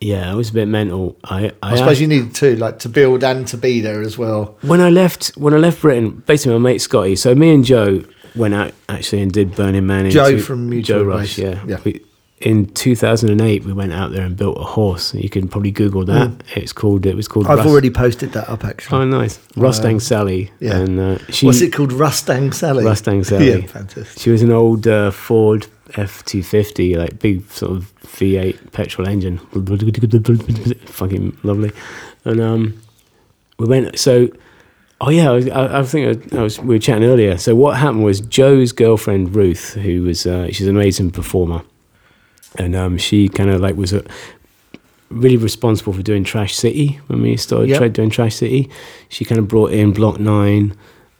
[0.00, 1.16] yeah, it was a bit mental.
[1.24, 4.02] I I, I suppose asked- you needed to like to build and to be there
[4.02, 4.56] as well.
[4.62, 7.16] when I left when I left Britain, basically my mate Scotty.
[7.16, 8.04] So me and Joe
[8.36, 10.10] went out actually and did Burning Man.
[10.10, 11.60] Joe from Mutoid Joe Rush, yeah.
[11.66, 11.78] yeah.
[11.84, 12.04] We,
[12.42, 15.14] in 2008, we went out there and built a horse.
[15.14, 16.30] You can probably Google that.
[16.56, 17.06] It's called.
[17.06, 17.46] It was called.
[17.46, 17.50] Mm.
[17.50, 18.98] I've Rust- already posted that up actually.
[18.98, 19.38] Oh, nice.
[19.56, 20.50] Rustang Sally.
[20.60, 20.76] yeah.
[20.78, 21.92] And uh, she, What's it called?
[21.92, 22.84] Rustang Sally.
[22.84, 23.48] Rustang Sally.
[23.50, 24.20] yeah, fantastic.
[24.20, 28.72] She was an old uh, Ford F two fifty, like big sort of V eight
[28.72, 29.38] petrol engine,
[30.86, 31.70] fucking lovely.
[32.24, 32.82] And um,
[33.58, 33.98] we went.
[33.98, 34.28] So,
[35.00, 36.58] oh yeah, I, was- I, I think I, I was.
[36.58, 37.36] We were chatting earlier.
[37.38, 41.62] So what happened was Joe's girlfriend Ruth, who was uh, she's an amazing performer,
[42.58, 44.04] and um, she kind of like was a,
[45.10, 47.92] really responsible for doing Trash City when we started Yep.
[47.92, 48.70] doing Trash City.
[49.08, 50.74] She kind of brought in Block Nine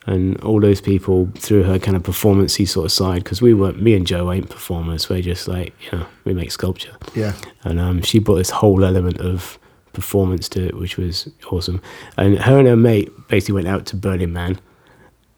[0.06, 3.80] and all those people through her kind of performancey sort of side because we weren't
[3.80, 5.08] me and Joe ain't performers.
[5.08, 7.34] We're just like you know we make sculpture, Yeah.
[7.64, 9.58] and um, she brought this whole element of
[9.92, 11.80] performance to it, which was awesome.
[12.16, 14.58] And her and her mate basically went out to Burning Man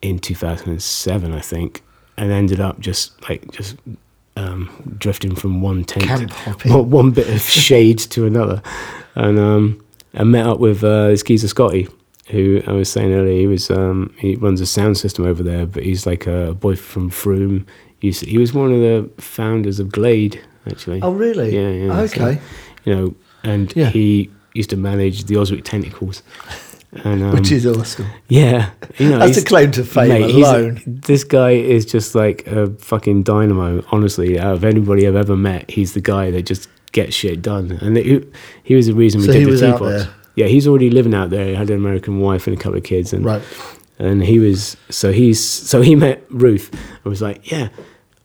[0.01, 1.83] in 2007, I think,
[2.17, 3.77] and ended up just like just
[4.37, 6.31] um, drifting from one tent,
[6.65, 8.63] one, one bit of shade to another,
[9.15, 9.85] and um,
[10.15, 11.89] I met up with uh, this geezer Scotty,
[12.31, 13.39] who I was saying earlier.
[13.39, 16.77] He was um, he runs a sound system over there, but he's like a boy
[16.77, 17.67] from Frome.
[18.01, 21.01] He's, he was one of the founders of Glade, actually.
[21.01, 21.55] Oh, really?
[21.55, 22.07] Yeah, yeah.
[22.07, 22.41] so, Okay.
[22.85, 23.89] you know, and Yeah.
[23.91, 26.23] he used to manage the Ozric Tentacles.
[27.03, 28.07] And, um, Which is awesome.
[28.29, 30.81] yeah, you know, That's a claim to fame mate, alone.
[30.87, 33.83] this guy is just like a fucking dynamo.
[33.91, 37.73] Honestly, out of anybody I've ever met, he's the guy that just gets shit done.
[37.83, 38.25] And he,
[38.63, 40.09] he was the reason we So did he the there.
[40.37, 41.47] Yeah, he's already living out there.
[41.47, 43.43] He had an American wife and a couple of kids, and Right.
[43.99, 47.69] and he was so he's so he met Ruth and was like, yeah,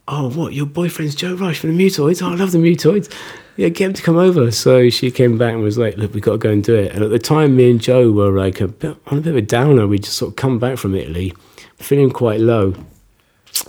[0.10, 2.22] oh what your boyfriend's Joe Rush from the Mutoids?
[2.22, 3.10] Oh, I love the Mutoids.
[3.56, 4.52] Yeah, get him to come over.
[4.52, 6.94] So she came back and was like, look, we got to go and do it.
[6.94, 9.38] And at the time, me and Joe were like a bit on a bit of
[9.38, 9.88] a downer.
[9.88, 11.34] We just sort of come back from Italy,
[11.77, 12.73] feeling quite low,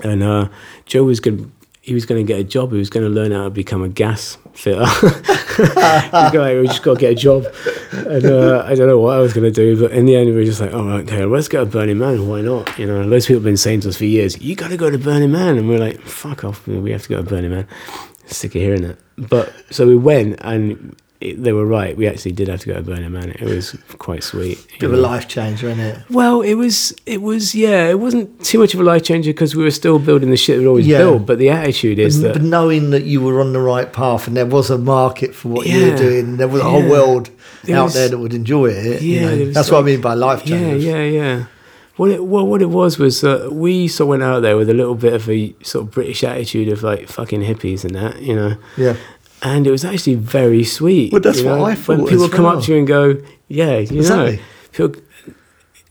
[0.03, 0.49] and uh,
[0.87, 1.53] Joe was going.
[1.83, 2.73] He was going to get a job.
[2.73, 4.85] He was going to learn how to become a gas fitter.
[6.33, 7.47] Going, we just got to get a job.
[7.93, 10.29] And uh, I don't know what I was going to do, but in the end,
[10.29, 12.29] we were just like, oh, okay, let's go to Burning Man.
[12.29, 12.79] Why not?
[12.79, 14.91] You know, those people have been saying to us for years, you got to go
[14.91, 15.57] to Burning Man.
[15.57, 16.67] And we're like, fuck off.
[16.67, 17.67] We have to go to Burning Man.
[18.27, 18.99] Sick of hearing that.
[19.17, 21.97] But so we went, and it, they were right.
[21.97, 23.31] We actually did have to go to Burning Man.
[23.31, 24.59] It was quite sweet.
[24.73, 25.99] you Bit of a life changer, isn't it?
[26.11, 29.55] Well, it was, it was, yeah, it wasn't too much of a life changer because
[29.55, 30.99] we were still building the shit we'd always Yeah.
[30.99, 31.27] built.
[31.27, 34.37] But the attitude is But that, knowing that you were on the right path and
[34.37, 37.31] there was a market for what you were doing, there was a whole world
[37.65, 39.03] There out was- there that would enjoy it.
[39.03, 39.37] you Yeah, know.
[39.37, 41.45] there was that's what I mean by life yeah, yeah, yeah.
[41.97, 44.71] What it, well, what it was was that we sort of went out there with
[44.71, 48.23] a little bit of a sort of British attitude of like fucking hippies and that,
[48.23, 48.57] you know.
[48.79, 48.97] Yeah.
[49.43, 51.13] And it was actually very sweet.
[51.13, 51.65] Well, that's you what know?
[51.65, 52.59] I thought When people come well.
[52.59, 53.17] up to you and go,
[53.49, 54.37] "Yeah, you Exactly.
[54.37, 54.43] know,"
[54.73, 55.03] people,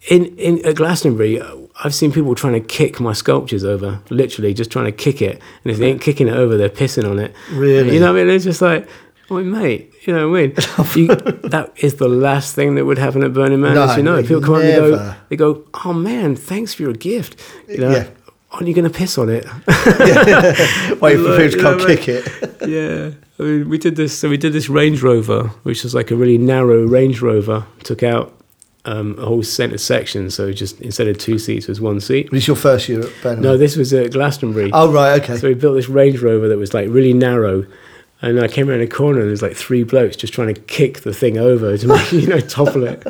[0.10, 1.42] in in at Glastonbury,
[1.84, 5.42] I've seen people trying to kick my sculptures over, literally just trying to kick it.
[5.64, 7.34] And if they ain't kicking it over, they're pissing on it.
[7.52, 7.94] Really?
[7.96, 8.36] You know what I mean?
[8.36, 8.88] It's just like,
[9.32, 10.56] oh, mate, you know what I mean?
[10.96, 11.08] You,
[11.50, 14.22] that is the last thing that would happen at Burning Man, No, as you know.
[14.22, 17.40] People come up and go, they go, oh man, thanks for your gift.
[17.68, 18.08] You know, Yeah.
[18.52, 19.46] aren't you going to piss on it?
[21.02, 22.28] Wait for people to come kick it.
[22.68, 23.12] yeah.
[23.40, 24.18] I mean, we did this.
[24.18, 27.66] So we did this Range Rover, which was like a really narrow Range Rover.
[27.84, 28.34] Took out
[28.86, 32.32] um, a whole centre section, so just instead of two seats, it was one seat.
[32.32, 33.44] Was your first year at Burnham.
[33.44, 34.72] No, this was at Glastonbury.
[34.74, 35.38] oh, right, okay.
[35.38, 37.66] So we built this Range Rover that was like really narrow.
[38.22, 41.02] And I came around a corner and there's like three blokes just trying to kick
[41.02, 43.02] the thing over to make, you know, topple it.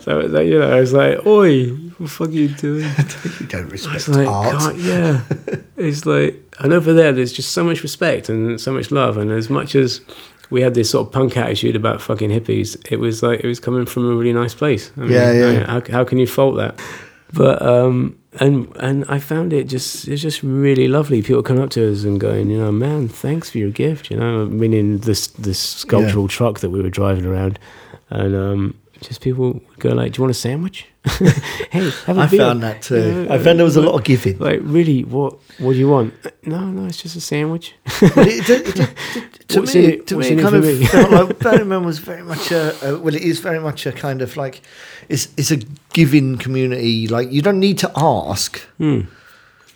[0.00, 2.90] So, was like, you know, I was like, oi, what the fuck are you doing?
[3.40, 4.58] you don't respect like, art.
[4.58, 5.20] God, yeah.
[5.76, 9.16] it's like, and over there, there's just so much respect and so much love.
[9.16, 10.00] And as much as
[10.50, 13.60] we had this sort of punk attitude about fucking hippies, it was like, it was
[13.60, 14.90] coming from a really nice place.
[14.96, 15.66] I Yeah, yeah.
[15.66, 16.80] How, how can you fault that?
[17.32, 21.22] But, um, and and I found it just it's just really lovely.
[21.22, 24.10] People come up to us and going, you know, man, thanks for your gift.
[24.10, 27.58] You know, meaning this this sculptural truck that we were driving around,
[28.10, 30.86] and um, just people would go like, "Do you want a sandwich?
[31.70, 32.96] hey, have a I beer." found that too.
[32.96, 34.38] You know, I found there was a lot of giving.
[34.38, 36.14] Like, really, what what do you want?
[36.46, 37.74] No, no, it's just a sandwich.
[38.00, 38.78] But it, it, it,
[39.16, 40.84] it, to What's me, it- to me, it kind of me?
[40.86, 43.92] felt like Burning Man was very much a, a well, it is very much a
[43.92, 44.62] kind of like
[45.08, 45.56] it's it's a
[45.92, 47.06] giving community.
[47.08, 48.58] Like you don't need to ask.
[48.78, 49.02] Hmm.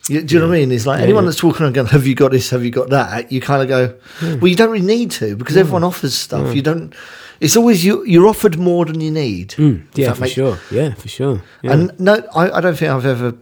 [0.09, 0.73] You, do you know what I mean?
[0.73, 1.31] It's like Yeah, anyone yeah.
[1.31, 2.51] that's walking around going, "Have you got this?
[2.51, 3.89] Have you got that?" You kind of go,
[4.19, 4.41] hmm.
[4.41, 5.61] "Well, you don't really need to because hmm.
[5.61, 6.49] everyone offers stuff.
[6.49, 6.53] Hmm.
[6.53, 6.95] You don't.
[7.41, 8.05] It's always you.
[8.05, 9.53] You're offered more than you need.
[9.53, 9.79] Hmm.
[9.95, 10.59] Yeah, for makes- sure.
[10.71, 11.43] Yeah, for sure.
[11.63, 11.73] Yeah.
[11.73, 13.35] And no, I, I don't think I've ever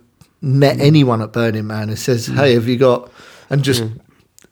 [0.43, 3.11] met anyone at Burning Man who says, "Hey, have you got?"
[3.51, 3.85] and just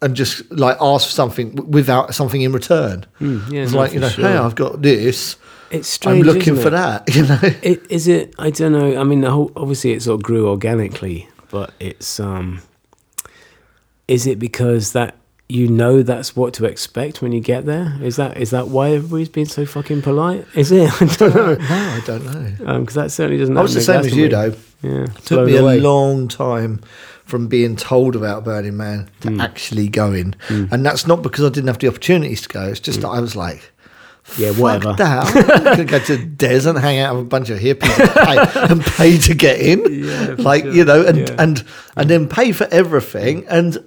[0.01, 3.05] and just like ask for something without something in return.
[3.19, 4.27] Mm, yeah, it's no, like you know, sure.
[4.27, 5.37] hey, I've got this.
[5.71, 6.25] it's strange.
[6.25, 7.03] I'm looking for that.
[7.15, 8.33] You know, It, is it?
[8.37, 8.99] I don't know.
[8.99, 12.61] I mean, the whole obviously it sort of grew organically, but it's um.
[14.07, 15.15] Is it because that
[15.47, 17.97] you know that's what to expect when you get there?
[18.01, 20.45] Is that is that why everybody's been so fucking polite?
[20.55, 20.89] Is it?
[21.01, 21.55] I don't know.
[21.55, 22.25] no, I don't
[22.65, 22.79] know.
[22.79, 23.57] Because that certainly doesn't.
[23.57, 24.53] I was the same as you though.
[24.83, 26.81] Yeah, It took me a long time
[27.25, 29.41] from being told about Burning Man to Hmm.
[29.41, 32.67] actually going, and that's not because I didn't have the opportunities to go.
[32.67, 33.71] It's just that I was like.
[34.37, 34.93] Yeah, Fuck whatever.
[34.93, 35.35] that.
[35.55, 38.11] I'm going to go to Des and hang out with a bunch of hippies and
[38.11, 40.03] pay, and pay to get in.
[40.03, 40.73] Yeah, like, sure.
[40.73, 41.35] you know, and, Yeah.
[41.37, 41.63] and
[41.95, 43.45] and then pay for everything.
[43.47, 43.77] And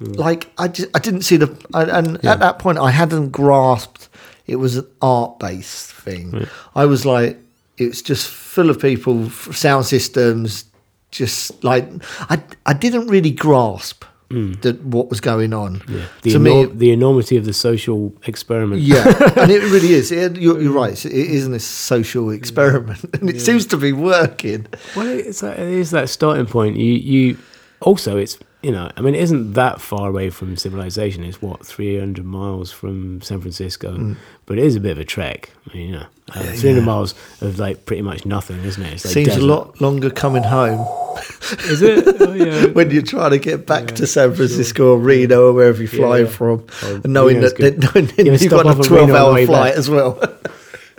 [0.00, 0.16] mm.
[0.16, 1.48] like, I, just, I didn't see the.
[1.74, 4.08] And, and at that point, I hadn't grasped
[4.46, 6.46] it was an art based thing.
[6.74, 7.38] I was like,
[7.78, 10.64] it's just full of people, sound systems,
[11.10, 11.88] just like
[12.30, 14.60] I I didn't really grasp Mm.
[14.62, 15.82] that what was going on.
[16.22, 18.82] The, to me, the enormity of the social experiment.
[18.82, 19.04] yeah,
[19.36, 20.10] and it really is.
[20.10, 21.04] It, you're, you're right.
[21.06, 24.66] It isn't a social experiment, and it seems to be working.
[24.96, 26.76] Well, it's that, it is that starting point.
[26.76, 27.38] You you
[27.80, 31.24] also it's you know I mean it isn't that far away from civilization.
[31.24, 34.16] It's what three hundred miles from San Francisco,
[34.46, 35.50] but it is a bit of a trek.
[35.70, 38.92] I mean, you know, uh, three hundred miles of like pretty much nothing, isn't it?
[38.94, 39.42] It's like Seems desert.
[39.42, 40.86] a lot longer coming home
[41.64, 42.20] Is it?
[42.20, 42.66] Oh, yeah.
[42.72, 46.26] when you're trying to get back to San Francisco or Reno or wherever you're flying
[46.26, 46.30] yeah.
[46.30, 48.88] from, Oh, and knowing Reno's that, knowing Yeah, you've got a at Reno on the
[48.88, 49.78] 12 hour flight back.
[49.78, 50.18] as well.
[50.22, 50.28] I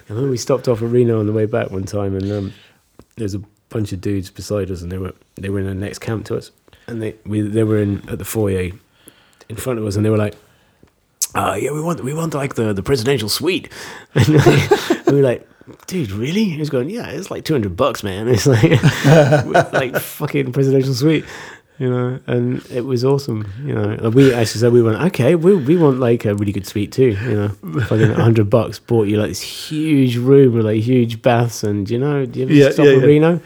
[0.10, 2.54] remember we stopped off at Reno on the way back one time, and um,
[3.18, 6.00] there's a bunch of dudes beside us, and they were they were in the next
[6.00, 6.52] camp to us,
[6.88, 8.72] and they we they were in at the foyer
[9.50, 10.36] in front of us, and they were like,
[11.36, 13.70] "Ah, yeah, we want we want like the the presidential suite,"
[14.16, 14.28] and
[15.08, 15.48] we were like.
[15.86, 16.46] Dude, really?
[16.46, 18.30] He was going, yeah, it's like two hundred bucks, man.
[18.34, 18.82] It's like,
[19.74, 21.26] like fucking presidential suite,
[21.78, 22.22] you know.
[22.26, 23.90] And it was awesome, you know.
[23.90, 26.94] And we actually said we went, okay, we we want like a really good suite
[26.94, 27.50] too, you know.
[27.82, 32.00] Fucking hundred bucks bought you like this huge room with like huge baths, and you
[32.00, 33.06] know, do you ever Yeah, stop yeah, in yeah.
[33.06, 33.42] Reno?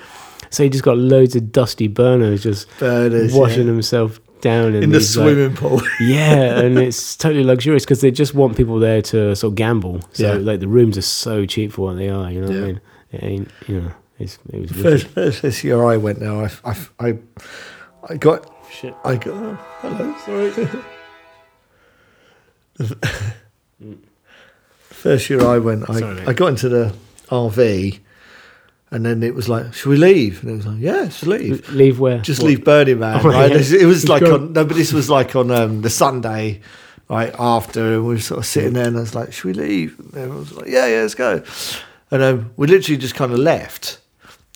[0.51, 3.73] So he just got loads of dusty burners just Burners, washing yeah.
[3.73, 5.81] himself down in, In the these, like- swimming pool.
[6.01, 10.01] yeah, and it's totally luxurious because they just want people there to sort of gamble.
[10.13, 10.39] So Yeah.
[10.39, 12.29] like the rooms are so cheap for what they are.
[12.31, 12.61] You know what Yeah.
[12.61, 12.81] I mean?
[13.11, 13.51] It ain't.
[13.67, 17.17] You know, it's, it was First, first this year I went now, I, I, I,
[18.09, 18.93] I got, shit.
[19.03, 20.81] I got, oh, hello, sorry.
[24.89, 26.21] First year I went, I, Sorry.
[26.27, 26.93] I got into the
[27.29, 27.99] RV,
[28.91, 31.69] and then it was like, "Should we leave?" And it was like, "Yeah, just leave."
[31.71, 32.19] Leave where?
[32.19, 32.47] Just What?
[32.49, 33.21] leave Burning Man.
[33.23, 33.51] Oh, right?
[33.51, 33.79] yeah.
[33.79, 36.61] It was like on no, but this was like on um, the Sunday,
[37.09, 39.53] right after, and we were sort of sitting there, and I was like, "Should we
[39.53, 41.41] leave?" And everyone was like, "Yeah, yeah, let's go."
[42.11, 43.99] And um, we literally just kind of left.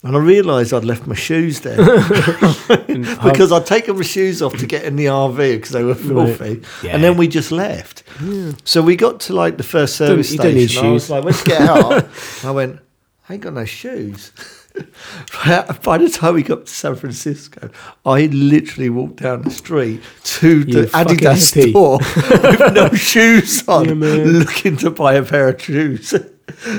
[0.03, 1.77] And I realised I'd left my shoes there
[3.23, 6.61] because I'd taken my shoes off to get in the RV because they were filthy,
[6.83, 6.93] Yeah.
[6.93, 8.03] and then we just left.
[8.65, 10.85] So we got to like the first Don't- service you don't need station.
[10.87, 12.07] I was like, "Let's get out."
[12.43, 12.79] I went,
[13.29, 14.31] "I ain't got no shoes."
[15.83, 17.69] By the time we got to San Francisco,
[18.05, 21.97] I literally walked down the street to the You Adidas store
[22.59, 26.13] with no shoes on, Yeah, looking to buy a pair of shoes.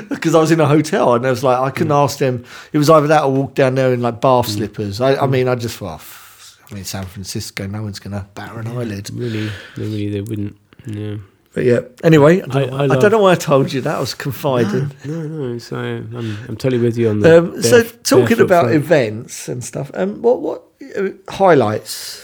[0.09, 2.45] Because I was in a hotel and I was like, I couldn't ask them.
[2.71, 4.51] It was either that or walk down there in like bath mm.
[4.51, 5.01] slippers.
[5.01, 5.29] I, I mm.
[5.29, 8.67] mean, I just thought, "Pff, I mean, San Francisco, no one's going to batter an
[8.67, 9.09] eyelid.
[9.09, 10.57] Really, really, they wouldn't.
[10.85, 11.17] Yeah.
[11.57, 13.81] But yeah, anyway, I, I- don't, I I, love- don't know why I told you
[13.81, 13.95] that.
[13.95, 14.91] I was confiding.
[15.05, 15.57] No, no.
[15.57, 16.15] So I'm,
[16.47, 17.35] I'm totally with you on that.
[17.39, 18.75] Um, so talking about front.
[18.75, 20.61] events and stuff, um, what what
[20.95, 22.23] uh, highlights?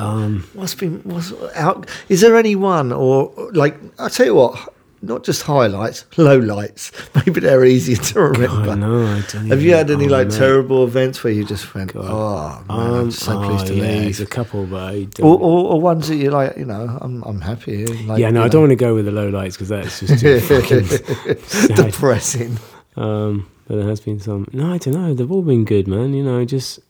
[0.00, 1.88] um, What's been what's out?
[2.08, 4.74] Is there any one or like I tell you what?
[5.00, 6.90] Not just highlights, low lights.
[7.14, 8.70] Maybe they're easier to remember.
[8.70, 9.06] I know.
[9.06, 12.64] I don't Have you had any oh, like terrible events where you just went, oh
[12.68, 14.28] man, I'm Um, so oh, pleased to yeah, there's leave?
[14.28, 15.20] a couple, but.
[15.20, 17.86] Or, or, or ones that you're like, you know, I'm I'm happy.
[17.86, 18.60] Like, yeah, no, I don't know.
[18.62, 22.58] want to go with the low lights because that's just too fucking depressing.
[22.96, 24.48] Um, but there has been some.
[24.52, 25.14] No, I don't know.
[25.14, 26.14] They've all been good, man.
[26.14, 26.80] You know, just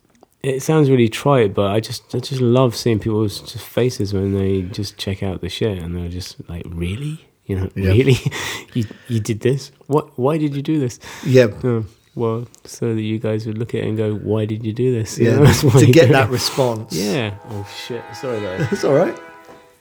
[0.42, 4.32] it sounds really trite, but I just I just love seeing people's just faces when
[4.34, 7.90] they just check out the shit and they're just like, really, you know, Yeah.
[7.90, 8.16] really,
[8.74, 9.72] you you did this?
[9.88, 10.16] What?
[10.16, 11.00] Why did you do this?
[11.26, 11.84] Yeah, Oh,
[12.14, 14.92] well, so that you guys would look at it and go, why did you do
[14.94, 15.18] this?
[15.22, 15.38] You yeah.
[15.38, 16.32] know, to get that it.
[16.32, 16.92] response.
[16.94, 17.34] Yeah.
[17.50, 18.02] Oh shit.
[18.14, 18.66] Sorry, though.
[18.70, 19.16] it's all right.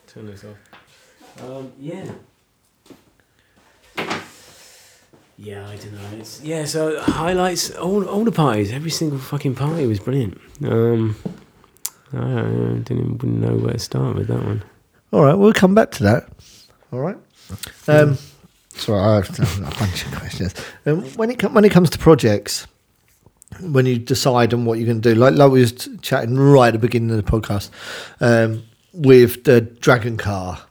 [0.08, 0.58] Turn this off.
[1.44, 2.06] Um, yeah.
[5.40, 6.18] Yeah, I don't know.
[6.18, 10.40] It's, yeah, so highlights all all the parties, every single fucking party was brilliant.
[10.64, 11.16] Um,
[12.12, 14.64] I, I didn't even know where to start with that one.
[15.14, 16.28] All right, we'll come back to that.
[16.92, 17.18] All right.
[17.88, 18.18] Um,
[18.76, 20.54] so I have a bunch of questions.
[20.86, 22.68] Um, when it when it comes to projects,
[23.62, 26.38] when you decide on what you're going to do, like like we was t- chatting
[26.38, 27.70] right at the beginning of the podcast
[28.22, 28.64] um,
[28.94, 30.62] with the dragon car.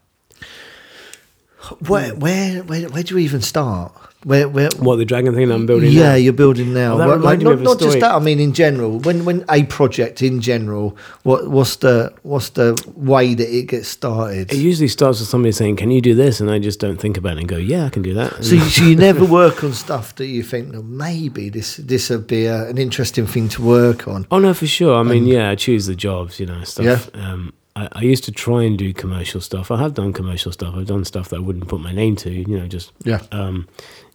[1.87, 3.93] Where where where where do you even start?
[4.27, 5.93] Where where What the dragon thing that I'm building?
[5.93, 6.15] yeah, now?
[6.17, 6.99] you're building now.
[6.99, 8.13] Well, like, not, not just that.
[8.13, 12.75] I mean, in general, when when a project in general, what what's the what's the
[12.97, 14.53] way that it gets started?
[14.53, 17.17] It usually starts with somebody saying, "Can you do this?" and I just don't think
[17.17, 19.63] about it and go, "Yeah, I can do that." So, you- so you never work
[19.63, 23.49] on stuff that you think, well, maybe this this would be a, an interesting thing
[23.51, 24.27] to work on.
[24.33, 24.97] Oh no, for sure.
[24.97, 27.09] I mean, yeah, I choose the jobs, you know, stuff.
[27.15, 29.71] Um, I, I used to try and do commercial stuff.
[29.71, 30.75] I have done commercial stuff.
[30.75, 33.21] I've done stuff that I wouldn't put my name to, you know, just Yeah.
[33.31, 33.69] um,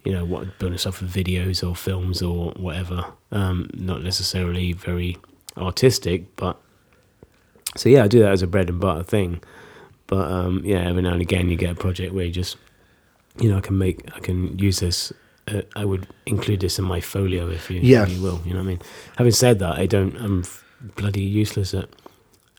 [0.04, 3.06] you know, what building stuff for videos or films or whatever.
[3.32, 5.18] Um, not necessarily very
[5.58, 6.60] artistic, but
[7.76, 9.42] so yeah, I do that as a bread and butter thing.
[10.08, 12.58] But um, yeah, every now and again you get a project where you just
[13.40, 15.14] you know, I can make, I can use this.
[15.48, 18.04] Uh, I would include this in my folio if you, Yeah.
[18.04, 18.42] if you will.
[18.46, 18.82] You know what I mean?
[19.18, 20.16] Having said that, I don't.
[20.18, 20.66] I'm f-
[20.98, 21.88] bloody useless at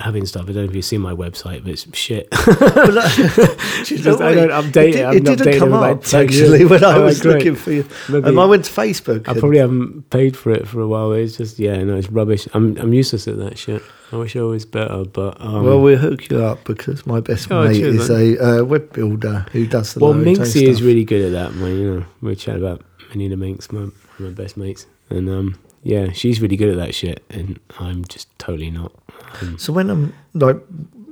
[0.02, 0.42] having stuff.
[0.42, 2.28] I don't know if you see my website, but it's shit.
[2.32, 2.38] You
[4.22, 4.94] I don't update it.
[4.96, 6.40] It, I haven't didn't come up 10 years.
[6.42, 7.36] actually when I Oh, was great.
[7.36, 7.86] looking for you.
[8.08, 9.28] Maybe- Um, I went to Facebook.
[9.28, 11.12] I probably haven't paid for it for a while.
[11.12, 12.46] It's just yeah, no, it's rubbish.
[12.54, 13.82] I'm I'm useless at that shit.
[14.12, 17.50] I wish I was better, but um, well, we'll hook you up because my best
[17.50, 21.04] Oh, mate cheers, is a uh, web builder who does the well, Minxie is really
[21.04, 21.58] good at that.
[21.60, 23.88] When you know we chat about Manina Minx, my
[24.18, 28.28] my best mates, and um, yeah, she's really good at that shit, and I'm just
[28.38, 28.92] totally not.
[29.40, 30.60] Um, So when I'm like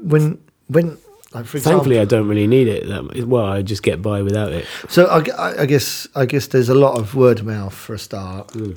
[0.02, 0.38] when
[0.68, 0.96] when
[1.32, 2.88] like for example, thankfully, I don't really need it.
[2.88, 4.64] That well, I just get by without it.
[4.88, 7.98] So I, I guess I guess there's a lot of word of mouth for a
[7.98, 8.76] start, Mm.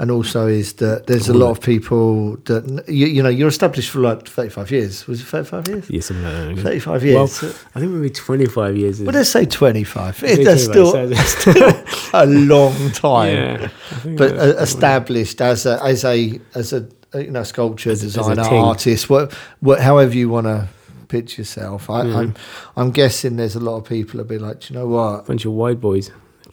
[0.00, 3.90] and also is that there's a lot of people that you, you know you're established
[3.90, 5.06] for like 35 years.
[5.06, 5.90] Was it 35 years?
[5.90, 6.62] Yeah, something like that.
[6.62, 7.42] 35 years.
[7.42, 9.00] Well, I think maybe 25 years.
[9.00, 10.02] Well, let's say 25.
[10.08, 13.68] I think That's 25, still so- a long time, Yeah,
[14.16, 18.42] but established as a as a as a you know sculpture As a- as designer
[18.42, 19.08] artist.
[19.10, 20.68] What what however you want to
[21.08, 21.90] pitch yourself.
[21.90, 22.14] I, Mm.
[22.16, 22.34] I'm
[22.76, 25.26] I'm guessing there's a lot of people that be like, "Do you know what?
[25.26, 26.10] bunch of white boys.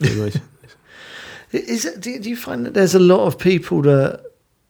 [1.52, 2.00] Is it?
[2.00, 4.24] Do, do you find that there's a lot of people that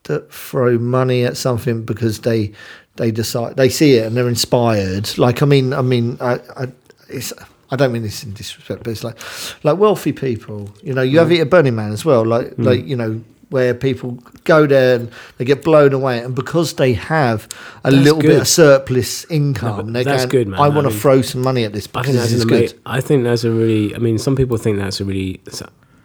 [0.04, 2.52] that throw money at something because they
[2.96, 5.18] they decide they see it and they're inspired?
[5.18, 6.68] Like, I mean, I mean, I, I
[7.08, 7.32] it's.
[7.72, 9.16] I don't mean this in disrespect, but it's like,
[9.62, 10.74] like wealthy people.
[10.82, 11.20] You know, you Mm.
[11.20, 12.24] have it at Burning Man as well.
[12.24, 13.20] Like, like you know,
[13.50, 14.12] where people
[14.44, 17.48] go there and they get blown away, and because they have
[17.84, 20.60] a That's little bit of surplus income, but they're that's going, good, man.
[20.60, 22.48] I I want to throw some money at this I think that's this is an
[22.48, 22.80] good.
[22.86, 23.94] I think that's a really.
[23.94, 25.40] I mean, some people think that's a really.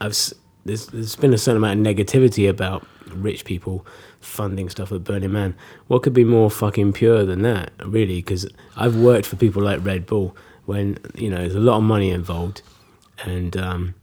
[0.02, 0.16] I've
[0.66, 3.86] there's there's been a certain amount of negativity about rich people
[4.20, 5.56] funding stuff at Burning Man.
[5.88, 8.18] What could be more fucking pure than that, really?
[8.18, 10.36] Because I've worked for people like Red Bull
[10.66, 12.62] when you know there's a lot of money involved,
[13.24, 13.96] and um,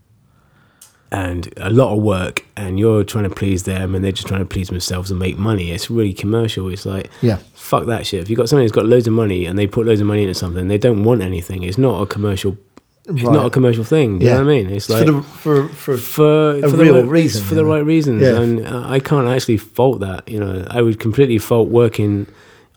[1.13, 4.41] and a lot of work, and you're trying to please them, and they're just trying
[4.41, 5.71] to please themselves and make money.
[5.71, 6.69] It's really commercial.
[6.71, 7.39] It's like Yeah.
[7.55, 8.21] fuck that shit.
[8.23, 10.23] If you've got somebody who's got loads of money and they put loads of money
[10.23, 11.63] into something, they don't want anything.
[11.63, 12.57] It's not a commercial.
[13.05, 13.35] It's Right.
[13.35, 14.21] not a commercial thing.
[14.21, 14.33] Do Yeah.
[14.33, 14.71] you know what I mean?
[14.71, 17.65] It's for like the for for, for a for real the right, reason, for the
[17.65, 18.41] right reasons, Yeah.
[18.41, 20.27] and I can't actually fault that.
[20.29, 22.27] You know, I would completely fault working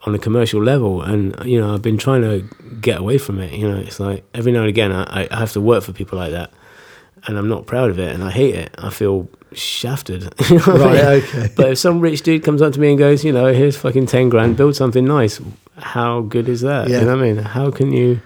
[0.05, 2.43] on a commercial level, and you know, I've been trying to
[2.81, 3.53] get away from it.
[3.53, 6.17] You know, it's like every now and again, I, I have to work for people
[6.17, 6.51] like that,
[7.27, 8.73] and I'm not proud of it, and I hate it.
[8.77, 10.23] I feel shafted.
[10.49, 11.43] You know what I Right, mean?
[11.43, 11.53] okay.
[11.55, 14.05] But if some rich dude comes up to me and goes, you know, here's fucking
[14.07, 15.39] ten grand, build something nice.
[15.77, 16.89] How good is that?
[16.89, 16.99] Yeah.
[16.99, 17.37] You know what I mean?
[17.37, 18.21] How can you?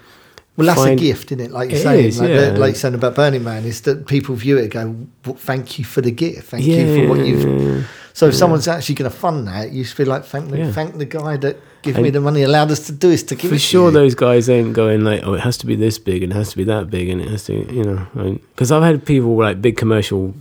[0.59, 1.51] Well, that's find- a gift, isn't it?
[1.51, 2.49] Like you're It saying, is, like, yeah.
[2.51, 5.79] like you're saying about Burning Man, is that people view it and go, well, "Thank
[5.79, 6.49] you for the gift.
[6.49, 9.83] Thank Yeah, you for what you've." So if someone's actually going to fund that, you
[9.85, 10.71] should be like, "Thank the, Yeah.
[10.71, 13.35] thank the guy that gave And- me the money, allowed us to do this to
[13.35, 15.65] give For it sure, to you." those guys ain't going like, oh, it has to
[15.65, 17.83] be this big and it has to be that big and it has to, you
[17.83, 18.05] know.
[18.53, 20.33] Because I've had people like big commercial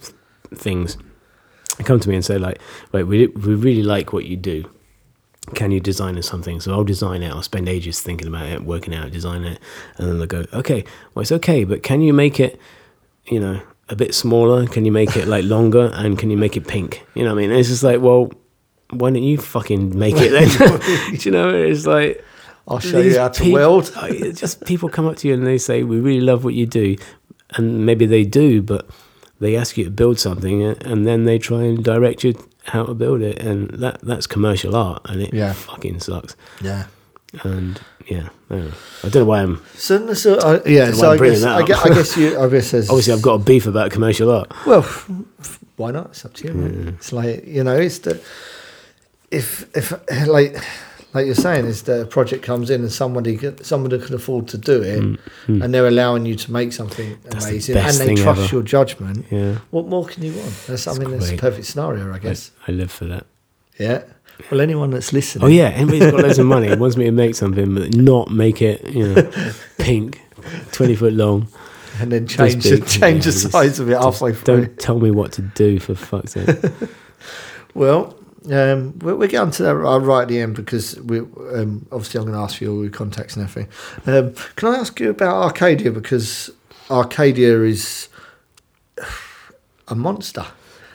[0.54, 0.96] things
[1.84, 2.58] come to me and say like,
[2.92, 4.64] wait, we we really like what you do.
[5.54, 6.60] Can you design something?
[6.60, 7.30] So I'll design it.
[7.30, 9.60] I'll spend ages thinking about it, working out, design it,
[9.96, 10.84] and then they'll go, okay,
[11.14, 12.60] well it's okay, but can you make it,
[13.26, 14.66] you know, a bit smaller?
[14.66, 15.90] Can you make it like longer?
[15.94, 17.06] And can you make it pink?
[17.14, 17.56] You know what I mean?
[17.58, 18.30] it's just like, well,
[18.90, 20.80] why don't you fucking make it then?
[21.18, 21.50] Do you know?
[21.50, 22.24] It's like
[22.66, 23.92] I'll show you how to peop- weld.
[24.34, 26.96] Just people come up to you and they say, "We really love what you do,"
[27.50, 28.88] and maybe they do, but
[29.40, 32.34] they ask you to build something, and then they try and direct you
[32.68, 35.52] how to build it, and that that's commercial art, and it Yeah.
[35.52, 36.36] fucking sucks.
[36.62, 36.84] Yeah.
[37.42, 38.72] And yeah, I don't know,
[39.04, 39.62] I don't know why I'm.
[39.74, 40.92] So, so uh, yeah.
[40.92, 42.30] So I guess, I guess I guess you.
[42.48, 44.50] There's, Obviously, I've got a beef about commercial art.
[44.66, 44.82] Well,
[45.76, 46.06] why not?
[46.10, 46.54] It's up to you.
[46.54, 46.88] man.
[46.96, 48.18] It's like you know, it's the
[49.30, 49.92] if if
[50.26, 50.56] like
[51.14, 54.82] like you're saying, is the project comes in and somebody somebody can afford to do
[54.82, 54.98] it,
[55.48, 58.54] and they're allowing you to make something Mm, That's the amazing, and they trust ever.
[58.54, 59.26] your judgment.
[59.30, 60.52] Yeah, What more can you want?
[60.66, 62.50] That's I mean, that's a perfect scenario, I I, guess.
[62.66, 63.24] I live for that.
[63.78, 64.02] Yeah.
[64.50, 65.44] Well, anyone that's listening.
[65.44, 68.62] Oh yeah, anybody's got loads of money wants me to make something, but not make
[68.62, 69.30] it, you know,
[69.78, 70.20] pink,
[70.72, 71.48] twenty foot long.
[72.00, 74.66] and then change the, change yeah, the size of it halfway through.
[74.66, 76.48] Don't tell me what to do for fuck's sake.
[77.74, 78.17] Well,
[78.50, 82.18] um, we're, we're getting to that right right at the end because we um, obviously
[82.18, 83.70] I'm going to ask for your contacts and everything.
[84.06, 86.50] Um, can I ask you about Arcadia because
[86.90, 88.08] Arcadia is
[89.88, 90.46] a monster.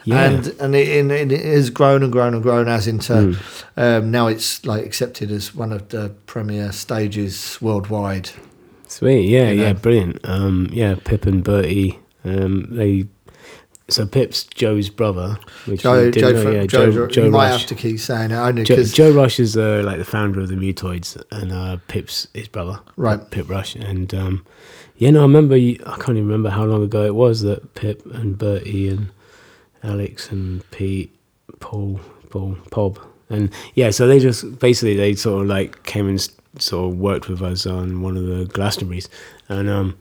[0.06, 0.30] Yeah.
[0.30, 3.38] And and it, and it has grown and grown and grown as into Mm.
[3.78, 8.32] um, now it's like accepted as one of the premier stages worldwide.
[8.88, 9.64] Sweet, yeah, You know?
[9.64, 10.20] yeah, brilliant.
[10.24, 13.06] Um, yeah, Pip and Bertie, um, they
[13.90, 17.62] so Pip's Joe's brother, which Joe, Joe, know, yeah, Joe, Joe, Joe you might Rush.
[17.62, 20.48] have to keep saying it only Joe, Joe Rush is uh, like the founder of
[20.50, 23.20] the Mutoids, and uh, Pip's his brother, Right.
[23.32, 24.46] Pip Rush, and um,
[24.98, 25.56] yeah, no, I remember.
[25.56, 29.10] I can't even remember how long ago it was that Pip and Bertie and
[29.84, 31.14] Alex and Pete,
[31.60, 32.00] Paul,
[32.30, 33.00] Paul, Pob,
[33.30, 36.30] and yeah, so they just basically they sort of like came and
[36.60, 39.10] sort of worked with us on one of the Glastonbury's,
[39.50, 39.98] and um,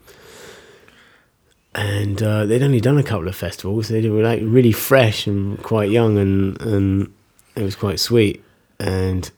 [1.74, 3.88] and uh, they'd only done a couple of festivals.
[3.88, 7.12] They were like really fresh and quite young, and and
[7.56, 8.44] it was quite sweet.
[8.78, 9.30] And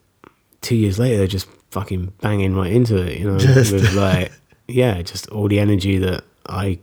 [0.61, 4.32] two years later, they're just fucking banging right into it, you know, Just- with like
[4.66, 6.78] yeah, just all the energy that I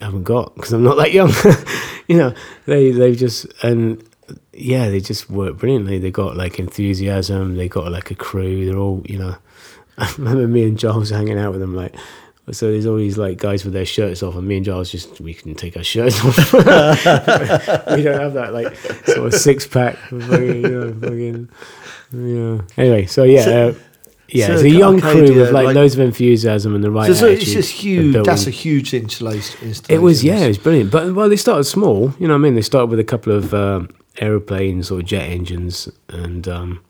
[0.00, 1.32] haven't got because I'm not that young.
[2.08, 2.34] you know,
[2.66, 4.02] they they just and
[4.52, 5.98] yeah, they just work brilliantly.
[5.98, 7.56] They got like enthusiasm.
[7.56, 8.66] They got like a crew.
[8.66, 9.36] They're all you know.
[9.98, 11.94] I remember me and Giles hanging out with them like.
[12.50, 15.20] So there's all these like guys with their shirts off, and me and Giles just
[15.20, 16.52] we can take our shirts off.
[16.52, 19.96] we don't have that like sort of six pack.
[19.96, 21.48] Fucking, you know, fucking,
[22.12, 22.62] yeah.
[22.76, 23.74] Anyway, so yeah, So- uh,
[24.28, 26.90] yeah, so it's a young Arcadia, crew with like, like- loads of enthusiasm and the
[26.90, 27.06] right.
[27.06, 28.16] so, so it's just huge.
[28.24, 29.60] That's a huge installation.
[29.68, 29.94] installation.
[29.94, 30.90] It was yeah, it was brilliant.
[30.90, 32.12] But well, they started small.
[32.18, 35.24] You know, what I mean, they started with a couple of um, aeroplanes or jet
[35.28, 36.80] engines, and um,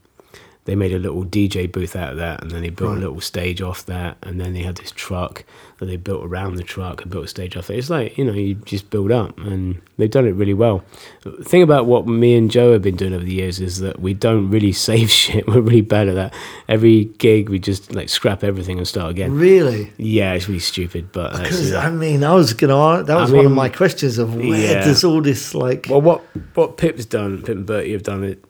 [0.65, 2.99] they made a little DJ booth out of that, and then they built Right.
[2.99, 5.45] a little stage off that, and then they had this truck
[5.79, 7.79] that they built around the truck and built a stage off it.
[7.79, 10.85] It's like you know, you just build up, and they've done it really well.
[11.23, 13.99] The thing about what me and Joe have been doing over the years is that
[14.01, 15.49] we don't really save shit.
[15.49, 16.35] We're really bad at that.
[16.69, 19.35] Every gig, we just like scrap everything and start again.
[19.35, 19.93] Really?
[19.97, 21.73] Yeah, it's really stupid, but Because.
[21.75, 23.03] I mean, I was gonna.
[23.03, 24.85] That I was one of my questions of where yeah.
[24.85, 25.87] does all this like?
[25.91, 26.21] Well, what
[26.55, 28.45] what Pip's done, Pip and Bertie have done it.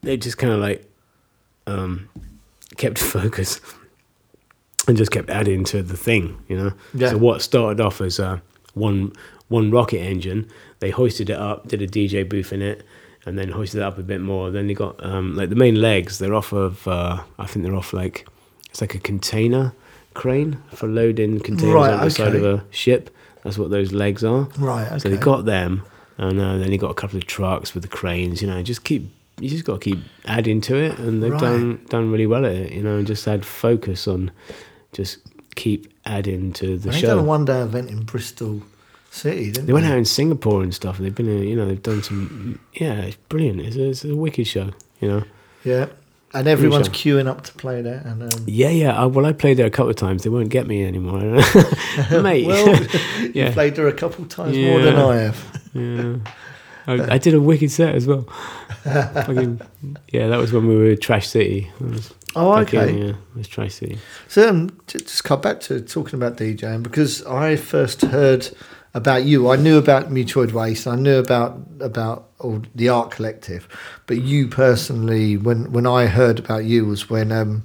[0.00, 0.88] They just kind of like
[1.66, 2.08] um,
[2.76, 3.60] kept focus
[4.88, 6.72] and just kept adding to the thing, you know.
[6.94, 7.10] Yeah.
[7.10, 8.40] So what started off as uh,
[8.74, 9.12] one
[9.48, 10.48] one rocket engine,
[10.80, 12.84] they hoisted it up, did a DJ booth in it,
[13.26, 14.50] and then hoisted it up a bit more.
[14.50, 16.18] Then they got um, like the main legs.
[16.18, 18.26] They're off of uh, I think they're off like
[18.70, 19.74] it's like a container
[20.14, 23.14] crane for loading containers Right, on the side of a ship.
[23.44, 24.42] That's what those legs are.
[24.58, 25.82] Right, So they got them,
[26.16, 28.40] and uh, then you got a couple of trucks with the cranes.
[28.40, 29.10] You know, just keep.
[29.40, 31.40] You just got to keep adding to it, and they've Right.
[31.40, 32.72] done done really well at it.
[32.72, 34.30] You know, and just had focus on,
[34.92, 35.18] just
[35.54, 37.08] keep adding to the they show.
[37.08, 38.62] done a one day event in Bristol
[39.10, 40.96] City, didn't They went out in Singapore and stuff.
[40.98, 42.58] and They've been, uh, you know, they've done some.
[42.74, 43.60] Yeah, it's brilliant.
[43.60, 44.70] It's a, it's a wicked show.
[45.00, 45.24] You know.
[45.64, 45.86] Yeah,
[46.34, 48.02] and everyone's queuing up to play there.
[48.04, 49.00] And um, Yeah, yeah.
[49.00, 50.22] I, well, I played there a couple of times.
[50.22, 51.20] They won't get me anymore,
[52.22, 52.46] mate.
[52.46, 52.68] well,
[53.34, 55.60] yeah, you played there a couple of times more than I have.
[55.74, 56.16] yeah.
[56.86, 58.22] I, I did a wicked set as well.
[58.82, 59.60] Fucking,
[60.12, 61.70] yeah, that was when we were Trash City.
[62.34, 62.92] Oh, in, okay.
[62.92, 63.98] yeah, it was Trash City.
[64.28, 68.48] So um, just cut back to talking about DJing because I first heard
[68.94, 69.50] about you.
[69.50, 70.86] I knew about Mutoid Waste.
[70.86, 73.68] I knew about about all the art collective,
[74.06, 77.64] but you personally, when when I heard about you, was when um,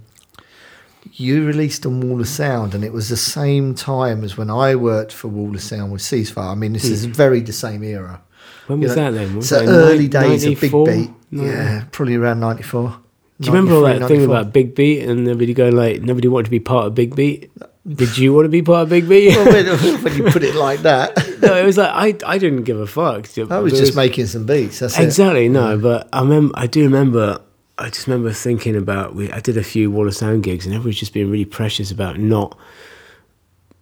[1.13, 4.75] you released on Wall of Sound, and it was the same time as when I
[4.75, 6.51] worked for Wall of Sound with Ceasefire.
[6.51, 8.21] I mean, this is very the same era.
[8.67, 9.35] When You was know, that then?
[9.35, 11.09] Was so that early ni- days of Big Beat.
[11.31, 11.43] No.
[11.43, 12.99] Yeah, probably around ninety four.
[13.39, 16.45] Do you remember all that thing about Big Beat and everybody going like, nobody wanted
[16.45, 17.51] to be part of Big Beat?
[17.87, 19.35] Did you want to be part of Big Beat?
[19.35, 19.65] well, when,
[20.03, 21.91] when you put it like that, no, it was like
[22.25, 23.27] I, I didn't give a fuck.
[23.49, 24.79] I was There just making some beats.
[24.79, 25.03] That's it.
[25.03, 27.39] exactly no, but I remember I do remember.
[27.77, 29.31] I just remember thinking about we.
[29.31, 31.91] I did a few Wall of Sound gigs, and everyone was just being really precious
[31.91, 32.57] about not,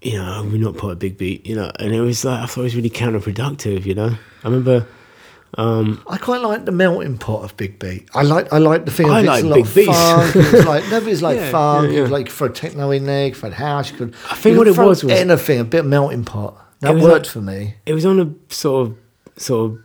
[0.02, 1.72] you know, oh, we're not part of Big Beat, you know.
[1.80, 4.18] And it was like I thought it was really counterproductive, you know.
[4.46, 4.88] I remember.
[5.58, 8.10] Um, I quite like the melting pot of Big Beat.
[8.14, 9.10] I like I like the thing.
[9.10, 9.84] I it's like a lot Big of Beat.
[9.88, 11.92] It was like no, but it's like Yeah, funk.
[11.94, 12.08] yeah, yeah.
[12.08, 13.90] like for techno in there, for house.
[13.92, 14.16] You could.
[14.30, 15.60] I think what it was was- anything.
[15.62, 16.62] A bit of melting pot.
[16.82, 17.76] That worked like- for me.
[17.86, 18.98] it was on a sort of
[19.42, 19.80] sort of.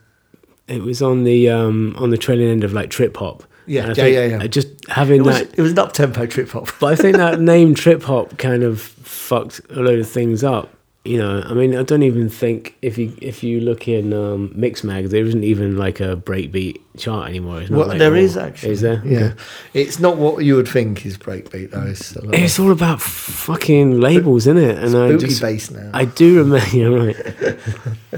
[0.66, 3.45] It was on the um on the trailing end of like trip hop.
[3.66, 4.47] Yeah, yeah, yeah, yeah.
[4.49, 6.69] Just having It was that it was an up tempo trip hop.
[6.81, 10.74] But I think that name trip hop kind of fucked a load of things up.
[11.02, 14.51] You know, I mean, I don't even think if you if you look in um,
[14.55, 17.62] Mixmag, there isn't even like a breakbeat chart anymore.
[17.62, 18.72] It's not Well, like there is actually.
[18.72, 19.01] Is there?
[19.02, 19.35] Yeah, Okay.
[19.72, 21.86] it's not what you would think is breakbeat though.
[21.86, 24.77] It's It's all about fucking labels, isn't it?
[24.77, 25.90] And I just, bass now.
[25.94, 26.66] I do remember.
[26.77, 27.56] Yeah, right.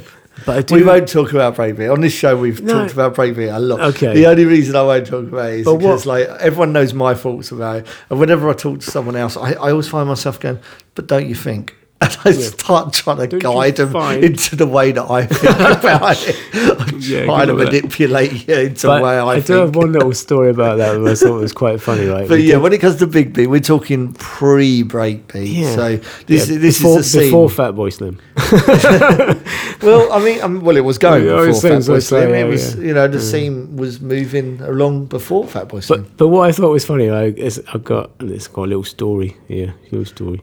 [0.45, 0.75] But I do.
[0.75, 2.37] we won't talk about breakbeat on this show.
[2.37, 2.73] We've No.
[2.81, 3.81] talked about breakbeat a lot.
[3.95, 4.13] Okay.
[4.13, 6.93] The only reason I won't talk about it is But because what- like everyone knows
[6.93, 10.09] my thoughts about it, and whenever I talk to someone else, I, I always find
[10.09, 10.59] myself going,
[10.97, 11.77] "But don't you think?"
[12.09, 15.43] and I start trying to Don't guide them find- into the way that I think
[15.81, 16.37] about it.
[16.81, 17.73] I'm Yeah, trying to with that.
[17.73, 20.99] manipulate you into But the way I, I, do have one little story about that
[20.99, 22.29] that I thought was quite funny, right?
[22.29, 25.45] But We yeah, did- when it comes to big beat, we're talking pre-break beat.
[25.51, 25.75] Yeah.
[25.75, 25.97] So
[26.27, 27.31] this yeah, this before, is the scene.
[27.31, 28.19] before Fatboy Slim.
[29.83, 32.31] well, I mean, um, well, it was going Yeah, before saying Fatboy Slim.
[32.31, 32.83] yeah, it was, yeah.
[32.85, 36.03] you know, the scene was moving along before Fatboy Slim.
[36.03, 37.39] But but what I thought was funny, like,
[37.75, 40.41] I've got it's got a little story here, little story.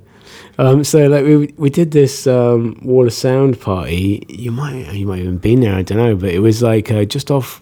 [0.59, 4.25] Um, so like we we did this um, Wall of Sound party.
[4.27, 5.73] You might you might even been there.
[5.73, 7.61] I don't know, but it was like uh, just off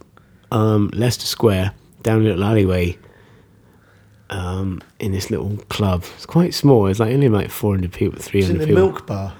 [0.52, 2.98] um, Leicester Square, down a little alleyway.
[4.30, 6.88] Um, in this little club, it's quite small.
[6.88, 8.92] It's like only like four hundred people, three hundred It's in the people.
[8.92, 9.34] Milk Bar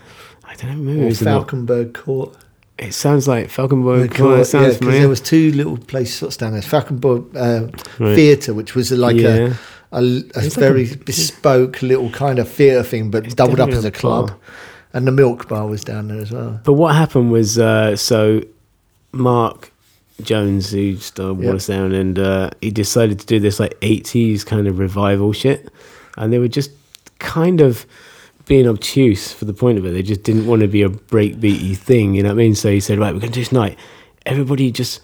[0.48, 0.78] I don't know.
[0.78, 2.36] Maybe it was Falconberg Court.
[2.80, 4.16] It sounds like Falconberg.
[4.16, 6.62] Court, yeah, because there was two little places sort of down there.
[6.62, 7.68] Falconberg uh,
[8.00, 8.16] Right.
[8.16, 9.30] Theatre, which was like Yeah.
[9.30, 9.54] a,
[9.92, 13.70] a, a It's like very a- bespoke little kind of theatre thing, but doubled up
[13.70, 14.28] as a club.
[14.30, 14.38] bar.
[14.94, 16.60] And the Milk Bar was down there as well.
[16.64, 18.42] But what happened was, uh, so
[19.12, 19.72] Mark
[20.22, 21.46] Jones, who started Yeah.
[21.48, 25.34] Wall of Sound, and uh, he decided to do this like 80s kind of revival
[25.34, 25.70] shit.
[26.18, 26.72] And they were just
[27.20, 27.86] kind of
[28.46, 29.92] being obtuse for the point of it.
[29.92, 32.56] They just didn't want to be a breakbeaty thing, you know what I mean?
[32.56, 33.78] So he said, right, we're going to do this night.
[34.26, 35.02] Everybody just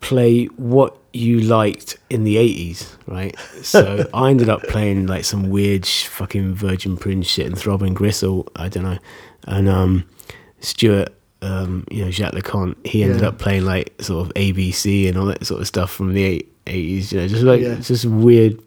[0.00, 3.36] play what you liked in the 80s, right?
[3.62, 7.94] So I ended up playing like some weird sh- fucking Virgin Prunes shit and Throbbing
[7.94, 8.98] Gristle, I don't know.
[9.46, 10.04] And um,
[10.60, 11.10] Stuart,
[11.42, 13.28] um, you know, Jacques Lu Cont, he ended Yeah.
[13.28, 17.12] up playing like sort of ABC and all that sort of stuff from the 80s,
[17.12, 17.74] you know, just like, Yeah.
[17.76, 18.58] just weird.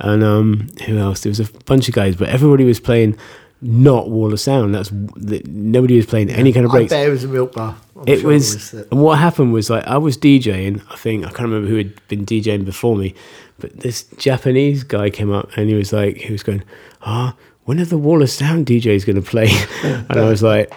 [0.00, 1.20] And um, who else?
[1.22, 3.16] There was a bunch of guys, but everybody was playing
[3.64, 4.74] not Wall of Sound.
[4.74, 7.52] That's that nobody was playing any kind of I breaks bet it was a Milk
[7.54, 7.74] Bar.
[7.96, 8.90] I'm it sure was, that.
[8.92, 10.82] and what happened was like I was DJing.
[10.90, 13.14] I think I can't remember who had been DJing before me,
[13.58, 16.62] but this Japanese guy came up and he was like, he was going,
[17.02, 17.34] "Ah,
[17.64, 19.48] when are the Wall of Sound DJs going to play?"
[19.82, 20.70] and I was like,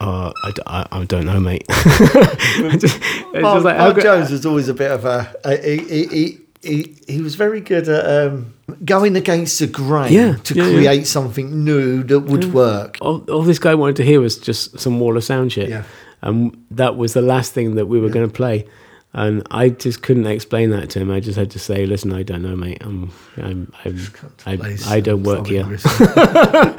[0.00, 2.98] "Oh, I, I- I don't know, mate." I just-
[3.34, 5.34] Mark, like, Mark Jones was always a bit of a.
[5.44, 10.36] a he, he, he, he, was very good at um, going against the grain Yeah,
[10.36, 10.74] to yeah, yeah.
[10.74, 12.98] create something new that would work.
[13.00, 15.68] all, all this guy wanted to hear was just some Wall of Sound shit.
[15.68, 15.84] Yeah.
[16.22, 18.66] And that was the last thing that we were going to play.
[19.14, 21.10] And I just couldn't explain that to him.
[21.10, 22.78] I just had to say, listen, I don't know, mate.
[22.80, 23.98] I'm, I'm, I'm
[24.46, 25.64] I, I don't work here.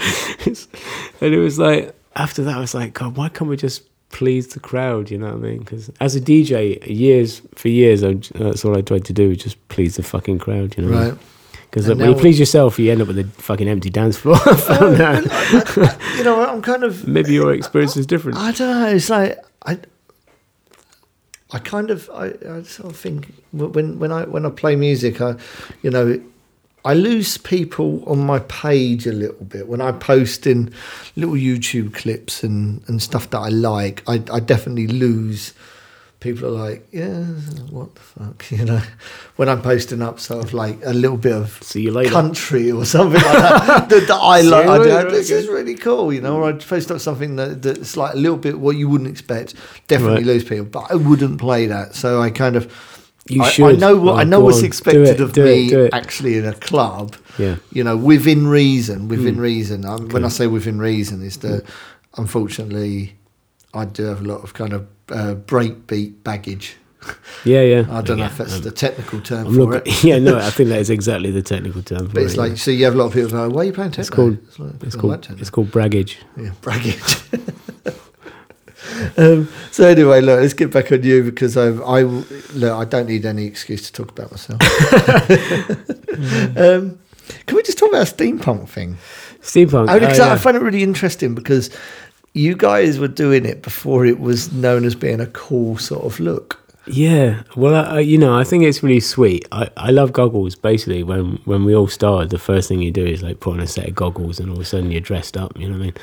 [1.21, 3.83] And it was like, after that, I was like, God, why can't we just
[4.13, 5.11] please the crowd?
[5.11, 5.59] You know what I mean?
[5.59, 9.67] Because as a DJ, years, for years, I, that's all I tried to do, just
[9.67, 10.97] please the fucking crowd, you know?
[10.97, 11.17] right.
[11.69, 14.35] Because And when you please yourself, you end up with a fucking empty dance floor.
[14.45, 15.97] I found out.
[16.17, 17.07] You know, I'm kind of.
[17.07, 18.37] Maybe your experience is different.
[18.37, 18.87] I don't know.
[18.89, 19.79] It's like I.
[21.51, 25.19] I kind of I, I sort of think when when I when I play music,
[25.19, 25.35] I,
[25.81, 26.21] you know,
[26.85, 30.73] I lose people on my page a little bit when I post in
[31.15, 34.03] little YouTube clips and, and stuff that I like.
[34.07, 35.53] I, I definitely lose.
[36.19, 37.23] People are like, yeah,
[37.69, 38.81] what the fuck, you know,
[39.35, 42.11] when I'm posting up sort of like a little bit of See you later.
[42.11, 44.67] country or something like that that, that I like.
[44.67, 46.37] I do, this is really cool, you know.
[46.37, 49.53] Or I post up something that, that's like a little bit what you wouldn't expect.
[49.87, 50.25] Definitely Right.
[50.25, 51.95] lose people, but I wouldn't play that.
[51.95, 52.92] So I kind of.
[53.29, 54.65] You I, I know what Oh, I know what's on.
[54.65, 55.93] expected it, of me it, it.
[55.93, 57.15] actually in a club.
[57.37, 57.55] Yeah.
[57.71, 59.07] You know, within reason.
[59.07, 59.41] Within Hmm.
[59.41, 59.85] reason.
[59.85, 61.63] Um, When I say within reason, is that
[62.17, 63.15] unfortunately
[63.73, 66.75] I do have a lot of kind of uh, breakbeat baggage.
[67.45, 67.85] Yeah, yeah.
[67.89, 70.03] I don't know if that's um, the technical term I'm for not, it.
[70.09, 72.07] yeah, no, I think that is exactly the technical term.
[72.07, 72.55] For But it's it, like yeah.
[72.57, 74.37] so you have a lot of people go, "Why are you playing techno?" it's called
[74.59, 76.17] like, it's called like techno." it's called braggage.
[76.37, 77.01] Yeah, braggage.
[79.17, 83.07] um, so anyway, look, let's get back on you because I, I look, I don't
[83.07, 84.61] need any excuse to talk about myself.
[86.57, 86.99] um,
[87.45, 88.97] can we just talk about a steampunk thing?
[89.41, 89.89] Steampunk.
[89.89, 91.69] Only because oh, I find it really interesting because
[92.33, 96.19] you guys were doing it before it was known as being a cool sort of
[96.19, 96.59] look.
[96.85, 99.47] Yeah, well, I- you know, I think it's really sweet.
[99.51, 100.55] I, I love goggles.
[100.55, 103.61] Basically, when when we all started, the first thing you do is like put on
[103.61, 105.57] a set of goggles, and all of a sudden you're dressed up.
[105.57, 105.93] You know what I mean?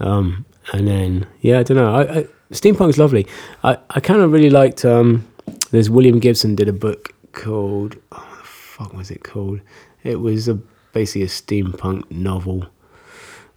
[0.00, 1.94] Um, and then yeah, I don't know.
[1.94, 3.26] I, I, steampunk's lovely.
[3.62, 4.84] I, I kind of really liked.
[4.84, 5.26] Um,
[5.70, 9.60] there's William Gibson did a book called oh, what the fuck was it called?
[10.02, 10.54] It was a
[10.92, 12.66] basically a steampunk novel.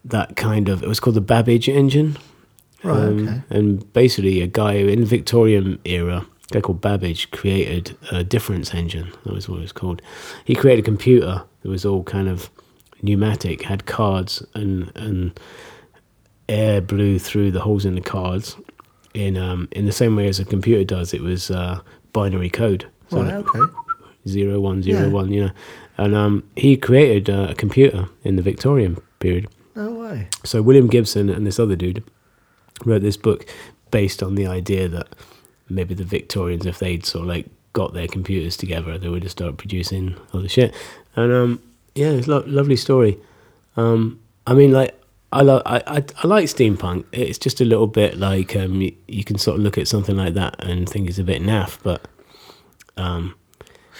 [0.05, 2.17] That kind of it was called the Babbage Engine.
[2.83, 3.41] Right, Um, okay.
[3.49, 8.73] And basically, a guy in the Victorian era, a guy called Babbage, created a difference
[8.73, 9.11] engine.
[9.25, 10.01] That was what it was called.
[10.45, 12.49] He created a computer that was all kind of
[13.01, 15.37] pneumatic, had cards, and and
[16.49, 18.55] air blew through the holes in the cards.
[19.13, 21.79] In um in the same way as a computer does, it was uh,
[22.13, 22.85] binary code.
[23.09, 23.59] So Right, okay.
[24.27, 25.07] zero one zero Yeah.
[25.13, 25.51] one, you know.
[25.97, 29.47] And um, he created uh, a computer in the Victorian period.
[29.75, 30.27] No way.
[30.43, 32.03] So William Gibson and this other dude
[32.85, 33.45] wrote this book
[33.89, 35.07] based on the idea that
[35.69, 39.31] maybe the Victorians, if they'd sort of like got their computers together, they would have
[39.31, 40.73] started producing all the shit.
[41.15, 41.61] And um,
[41.95, 43.17] yeah, it's a lo- lovely story.
[43.75, 44.93] Um, I mean, like
[45.31, 47.03] I, lo- I, I I like steampunk.
[47.11, 50.15] It's just a little bit like um, you, you can sort of look at something
[50.15, 52.07] like that and think it's a bit naff, but
[52.95, 53.35] um,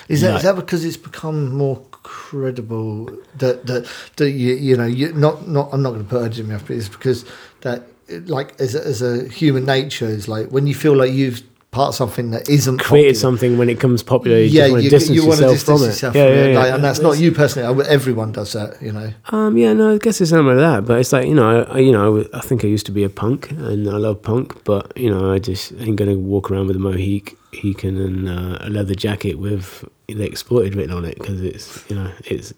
[0.08, 0.36] Is that No.
[0.38, 3.06] is that because it's become more credible
[3.38, 6.52] that that, that you you know you not not I'm not going to put urgent
[6.54, 7.26] off, but it's because
[7.62, 7.84] that
[8.28, 11.90] like as a, as a human nature is like when you feel like you've part
[11.90, 14.38] of something that isn't created popular, something when it comes popular.
[14.38, 15.88] You yeah, just want you, to distance you want to yourself distance from it.
[15.88, 16.60] yourself from yeah, it, yeah.
[16.60, 17.86] like, and that's not you personally.
[17.88, 19.14] Everyone does that, you know.
[19.30, 20.86] Um, yeah, no, I guess it's something like that.
[20.86, 23.10] But it's like you know, I, you know, I think I used to be a
[23.10, 24.64] punk, and I love punk.
[24.64, 28.58] But you know, I just ain't gonna walk around with a mohique, heekin and uh,
[28.62, 32.54] a leather jacket with the exploited written on it because it's you know it's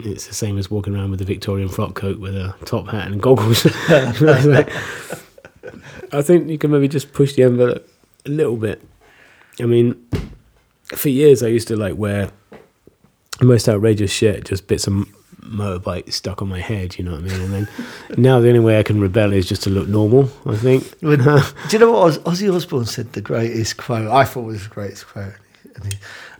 [0.00, 3.06] it's the same as walking around with a Victorian frock coat with a top hat
[3.06, 3.66] and goggles.
[6.12, 7.86] I think you can maybe just push the envelope
[8.26, 8.82] a little bit.
[9.60, 10.06] I mean,
[10.94, 12.30] for years I used to like wear
[13.38, 14.92] the most outrageous shit, just bits of
[15.40, 17.40] motorbike stuck on my head, you know what I mean?
[17.40, 17.68] And then
[18.16, 20.98] now the only way I can rebel is just to look normal, I think.
[21.00, 23.12] Do you know what Oz, Ozzy Osbourne said?
[23.12, 25.34] The greatest quote I thought was the greatest quote,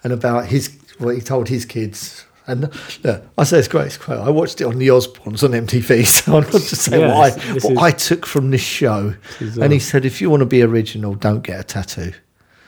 [0.04, 2.24] and about his what he told his kids.
[2.50, 2.62] And
[3.04, 4.18] look, I say it's great, it's great.
[4.18, 7.32] I watched it on the Osbournes on MTV, so I'm not just saying Yeah, what,
[7.32, 9.14] I, this- this what is- I took from this show.
[9.40, 12.12] is, and he uh, said, if you want to be original, don't get a tattoo.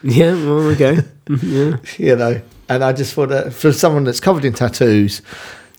[0.03, 0.97] yeah, well, okay.
[1.43, 1.77] yeah.
[1.97, 2.41] You know.
[2.69, 5.21] And I just thought that for someone that's covered in tattoos,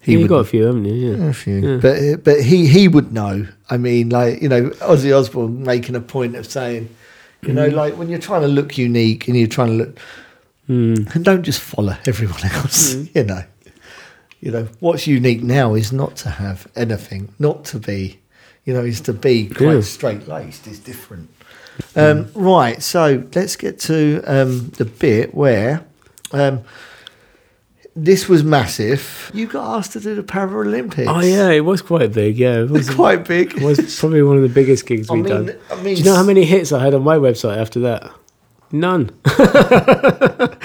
[0.03, 1.17] he you would got a few, haven't you?
[1.17, 1.25] Yeah.
[1.29, 1.55] a few.
[1.67, 1.77] Yeah.
[1.79, 3.47] But but he he would know.
[3.71, 6.95] I mean, like you know, Ozzy Osbourne making a point of saying,
[7.43, 7.77] you know, Mm-hmm.
[7.77, 9.99] like when you're trying to look unique and you're trying to look,
[10.69, 11.15] Mm.
[11.15, 12.95] and don't just follow everyone else.
[13.15, 13.43] You know,
[14.45, 18.21] you know what's unique now is not to have anything, not to be,
[18.67, 19.81] you know, is to be quite Yeah.
[19.81, 20.67] straight laced.
[20.67, 21.31] Is different.
[21.97, 22.83] Um, right.
[22.83, 25.85] So let's get to um, the bit where.
[26.33, 26.61] Um,
[27.97, 29.31] this was massive.
[29.33, 31.07] You got asked to do the Paralympics.
[31.07, 32.63] Oh, yeah, it was quite big, yeah.
[32.63, 33.55] It was, quite big.
[33.57, 35.57] it was probably one of the biggest gigs we've done.
[35.71, 38.11] I mean, Do you know how many hits I had on my website after that?
[38.73, 39.11] None.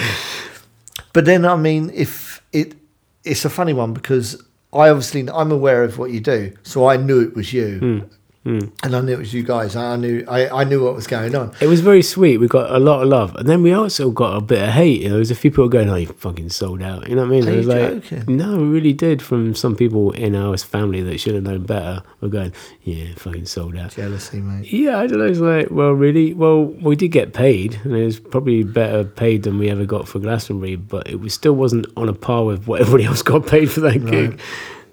[1.13, 2.75] But then, I mean, if it,
[3.23, 4.41] it's a funny one because
[4.73, 7.99] I obviously I'm aware of what you do, so I knew it was you, hmm.
[8.45, 9.75] Hmm, and I knew it was you guys.
[9.75, 11.51] I knew I, I knew what was going on.
[11.59, 12.37] It was very sweet.
[12.37, 15.03] We got a lot of love, and then we also got a bit of hate.
[15.03, 17.31] There was a few people going, "Oh, you fucking sold out." You know what I
[17.31, 17.49] mean?
[17.49, 18.37] Are I was you like, joking?
[18.37, 22.01] "No, we really did." From some people in our family that should have known better,
[22.21, 22.53] were going,
[22.83, 24.71] "Yeah, fucking sold out." Jealousy, mate.
[24.71, 25.25] Yeah, I don't know.
[25.25, 26.33] It's like, well, really?
[26.33, 30.07] Well, we did get paid, and it was probably better paid than we ever got
[30.07, 33.47] for Glastonbury, but it was still wasn't on a par with what everybody else got
[33.47, 34.29] paid for that gig.
[34.31, 34.39] Right.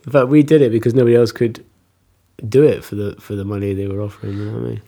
[0.05, 1.65] In fact, we did it because nobody else could
[2.49, 4.37] do it for the for the money they were offering.
[4.39, 4.83] You know what I mean?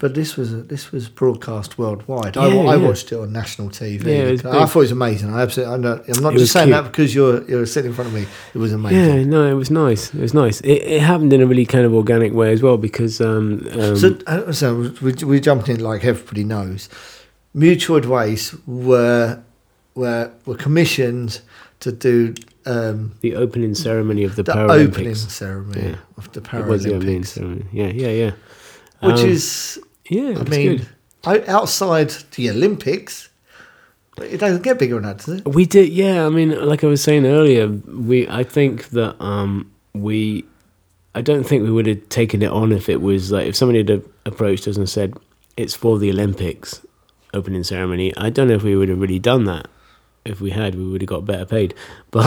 [0.00, 2.38] But this was this was broadcast worldwide.
[2.38, 2.86] I, Yeah, I yeah.
[2.88, 4.06] watched it on national TV.
[4.06, 5.34] Yeah, it I thought it was amazing.
[5.34, 5.74] I absolutely.
[5.74, 6.84] I'm not, I'm not just saying cute.
[6.84, 8.26] that because you're you're sitting in front of me.
[8.54, 9.18] It was amazing.
[9.18, 10.14] Yeah, no, it was nice.
[10.14, 10.62] It was nice.
[10.62, 13.96] It, it happened in a really kind of organic way as well because um, um
[13.96, 16.88] So, uh, so we, we jumped in like everybody knows.
[17.54, 19.42] Mutoid Waste were
[19.94, 21.42] were were commissioned
[21.80, 22.34] to do
[22.66, 24.88] um, the opening ceremony of the, the Paralympics.
[24.88, 25.96] opening ceremony Yeah.
[26.16, 27.64] of the It was the opening Paralympics, ceremony.
[27.72, 28.30] Yeah, yeah, yeah.
[29.00, 29.78] which Um, is,
[30.08, 30.34] yeah.
[30.38, 30.86] I mean,
[31.24, 31.48] good.
[31.48, 33.28] outside the Olympics,
[34.20, 35.48] it doesn't get bigger than that, does it?
[35.48, 36.26] We did, yeah.
[36.26, 38.28] I mean, like I was saying earlier, we.
[38.28, 40.44] I think that um, we.
[41.14, 43.78] I don't think we would have taken it on if it was like if somebody
[43.78, 45.14] had approached us and said
[45.56, 46.84] it's for the Olympics
[47.34, 48.14] opening ceremony.
[48.16, 49.66] I don't know if we would have really done that.
[50.24, 51.74] If we had, we would have got better paid.
[52.10, 52.26] But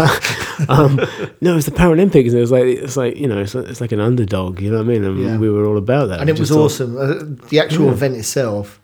[0.69, 0.95] um,
[1.41, 3.81] no, it's the Paralympics, and it was like it's like you know, it's like, it's
[3.81, 4.59] like an underdog.
[4.59, 5.03] You know what I mean?
[5.03, 5.37] And Yeah.
[5.37, 6.19] we were all about that.
[6.21, 6.97] And it was thought- awesome.
[6.97, 7.91] Uh, the actual Yeah.
[7.91, 8.79] event itself,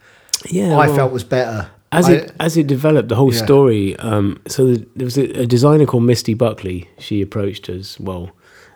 [0.49, 1.69] Yeah, I well- felt was better.
[1.91, 3.43] as I- it as it developed, the whole Yeah.
[3.43, 3.95] story.
[3.97, 6.87] Um, so the, there was a, a designer called Misty Buckley.
[6.99, 7.99] She approached us.
[7.99, 8.29] Well,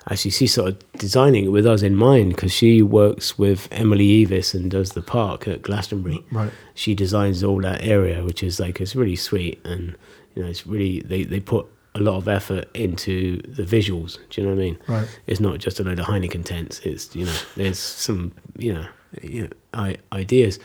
[0.10, 4.26] actually, she's sort of designing it with us in mind because she works with Emily
[4.26, 6.26] Eavis and does the park at Glastonbury.
[6.32, 6.50] Right.
[6.74, 9.94] She designs all that area, which is like it's really sweet and
[10.36, 14.18] you know it's really they they put a lot of effort into the visuals.
[14.30, 14.80] Do you know what I mean?
[14.88, 15.20] Right.
[15.28, 16.80] It's not just a load of Heineken tents.
[16.80, 18.88] It's you know there's some you know,
[19.22, 20.60] you know ideas.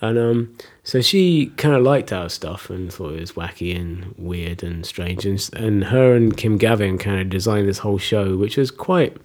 [0.00, 4.14] And um, so she kind of liked our stuff and thought it was wacky and
[4.16, 5.26] weird and strange.
[5.26, 9.16] And, and her and Kim Gavin kind of designed this whole show, which was quite.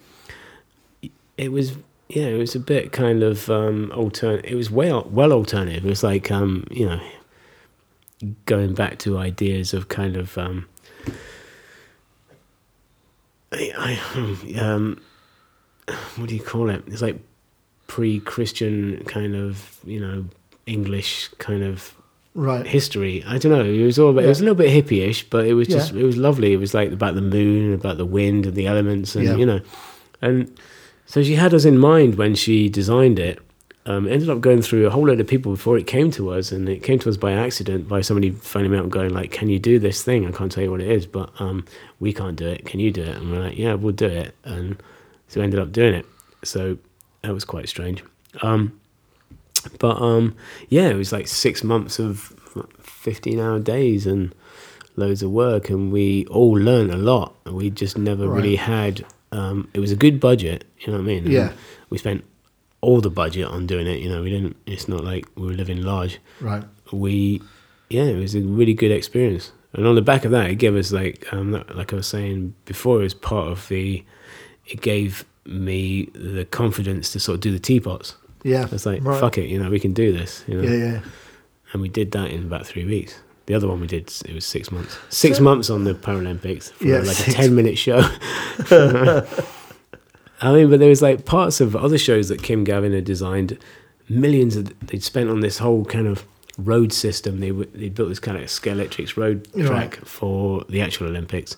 [1.36, 1.74] It was
[2.08, 4.44] yeah, it was a bit kind of um, altern.
[4.44, 5.84] It was well well alternative.
[5.84, 7.00] It was like um, you know,
[8.46, 10.66] going back to ideas of kind of um,
[13.52, 13.98] I,
[14.56, 15.00] I um,
[16.16, 16.82] what do you call it?
[16.86, 17.18] It's like
[17.86, 20.24] pre-Christian kind of you know
[20.66, 21.94] English kind of
[22.36, 22.66] Right.
[22.66, 23.22] history.
[23.28, 23.64] I don't know.
[23.64, 26.00] It was all about, it was a little bit hippie-ish, but it was just Yeah.
[26.00, 26.52] it was lovely.
[26.52, 29.36] It was like about the moon, about the wind and the elements, and Yeah.
[29.36, 29.60] you know,
[30.20, 30.50] and
[31.06, 33.38] so she had us in mind when she designed it.
[33.86, 36.52] Um, ended up going through a whole load of people before it came to us,
[36.52, 39.30] and it came to us by accident by somebody phoning me up and going like,
[39.30, 40.26] "Can you do this thing?
[40.26, 41.66] I can't tell you what it is, but um,
[42.00, 42.64] we can't do it.
[42.64, 44.82] Can you do it?" And we're like, "Yeah, we'll do it." And
[45.28, 46.06] so we ended up doing it.
[46.44, 46.78] So
[47.22, 48.02] that was quite strange.
[48.40, 48.80] Um,
[49.78, 50.34] but um,
[50.70, 52.32] yeah, it was like six months of
[52.80, 54.34] fifteen-hour days and
[54.96, 57.34] loads of work, and we all learned a lot.
[57.44, 58.36] We just never Right.
[58.36, 59.04] really had.
[59.32, 61.24] Um, it was a good budget, you know what I mean?
[61.24, 61.52] And Yeah.
[61.90, 62.22] we spent
[62.84, 64.00] all the budget on doing it.
[64.00, 64.56] You know, we didn't.
[64.66, 66.18] It's not like we were living large.
[66.40, 66.64] Right.
[66.92, 67.42] We,
[67.90, 69.52] yeah, it was a really good experience.
[69.72, 72.54] And on the back of that, it gave us like, um, like I was saying
[72.64, 74.04] before, it was part of the.
[74.66, 78.16] It gave me the confidence to sort of do the teapots.
[78.42, 78.66] Yeah.
[78.70, 79.20] It's like, right.
[79.20, 80.44] fuck it, you know, we can do this.
[80.46, 80.68] You know?
[80.68, 81.00] Yeah, yeah.
[81.72, 83.20] and we did that in about three weeks.
[83.46, 84.96] The other one we did, it was six months.
[85.10, 88.00] Six months on the Paralympics for Yeah, like six- a ten-minute show.
[90.40, 93.58] I mean, but there was like parts of other shows that Kim Gavin had designed.
[94.08, 96.24] Millions of, they'd spent on this whole kind of
[96.58, 97.40] road system.
[97.40, 99.66] They they built this kind of Scalextric road Right.
[99.66, 101.56] track for the actual Olympics.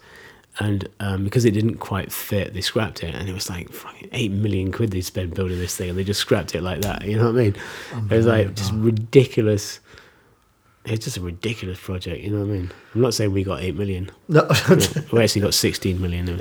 [0.58, 4.08] And um, because it didn't quite fit, they scrapped it, and it was like fucking
[4.12, 7.05] eight million quid they spent building this thing, and they just scrapped it like that.
[7.05, 7.56] You know what I mean?
[8.10, 9.80] It was like just ridiculous.
[10.86, 12.23] It's just a ridiculous project.
[12.23, 12.73] You know what I mean?
[12.94, 14.10] I'm not saying we got eight million.
[14.28, 14.47] No,
[15.12, 16.26] We actually got sixteen million.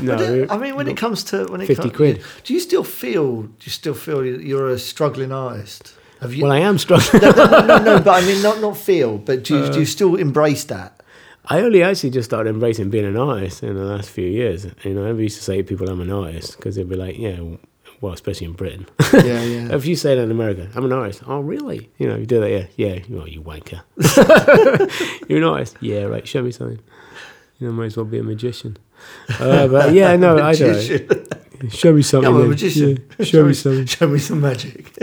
[0.00, 2.22] No, I mean, when it comes to when it 50 comes, quid.
[2.44, 3.42] do you still feel?
[3.42, 5.94] Do you still feel you're a struggling artist?
[6.20, 6.42] Have you?
[6.42, 7.22] well, I am struggling.
[7.22, 9.82] no, no, no, no, but I mean, not not feel, but do you, do you
[9.82, 11.02] uh, still embrace that?
[11.46, 14.66] I only actually just started embracing being an artist in the last few years.
[14.82, 17.18] You know, I used to say to people I'm an artist because they'd be like,
[17.18, 17.38] yeah,
[18.04, 18.86] well, especially in Britain.
[19.14, 19.74] Yeah, yeah.
[19.74, 21.22] if you say that in America, I'm an artist.
[21.26, 21.90] Oh, really?
[21.96, 23.02] You know, you do that, yeah, yeah.
[23.08, 23.80] Well, you wanker.
[25.28, 25.78] You're an artist.
[25.80, 26.28] Yeah, right.
[26.28, 26.80] Show me something.
[27.58, 28.76] You know, might as well be a magician.
[29.40, 31.70] Uh, but yeah, no, I don't.
[31.70, 32.28] Show me something.
[32.28, 33.08] I'm a magician.
[33.18, 33.86] Yeah, show me something.
[33.86, 34.98] Show me some magic.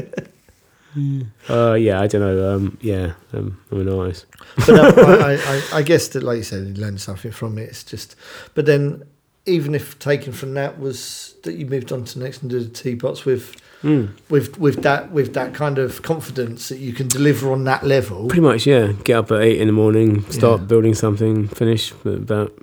[1.49, 2.53] Uh, yeah, I don't know.
[2.53, 4.27] Um, yeah, um, I'm an artist.
[4.57, 7.69] but no, I, I, I guess that, like you said, you learn something from it.
[7.69, 8.15] It's just,
[8.53, 9.03] but then
[9.45, 12.69] even if taken from that was that you moved on to next and did the
[12.83, 14.09] teapots with, Mm.
[14.29, 18.27] with with that with that kind of confidence that you can deliver on that level.
[18.27, 18.91] Pretty much, yeah.
[19.03, 20.65] Get up at eight in the morning, start Yeah.
[20.67, 22.53] building something, finish at about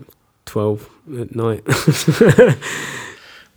[0.47, 1.65] twelve at night.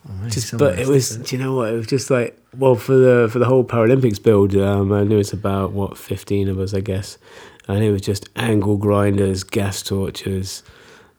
[0.09, 1.15] Oh, just, but it was.
[1.17, 1.71] Do you know what?
[1.71, 4.55] It was just like well for the for the whole Paralympics build.
[4.55, 7.19] Um, I knew it's about what fifteen of us, I guess,
[7.67, 10.63] and it was just angle grinders, gas torches,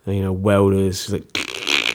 [0.05, 1.13] and, you know, welders.
[1.13, 1.33] Like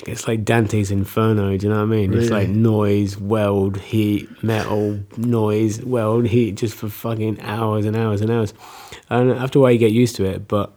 [0.08, 1.58] it's like Dante's Inferno.
[1.58, 2.14] Do you know what I mean?
[2.14, 8.22] It's like noise, weld, heat, metal, noise, weld, heat, just for fucking hours and hours
[8.22, 8.54] and hours.
[9.10, 10.74] And after a while, you get used to it, but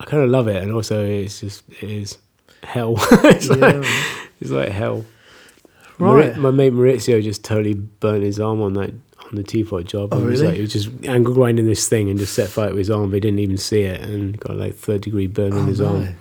[0.00, 2.18] I kind of love it, and also it's just it is
[2.62, 2.94] hell.
[3.24, 3.86] it's, Yeah, like,
[4.40, 5.04] it's like hell.
[5.98, 6.36] Right.
[6.36, 10.08] My mate Maurizio just totally burnt his arm on that on the teapot job.
[10.12, 10.46] Oh, It was really?
[10.48, 13.10] like he was just angle grinding this thing and just set fire to his arm.
[13.10, 15.80] But he didn't even see it and got like third degree burn on Oh, his
[15.80, 15.86] no.
[15.86, 16.16] arm.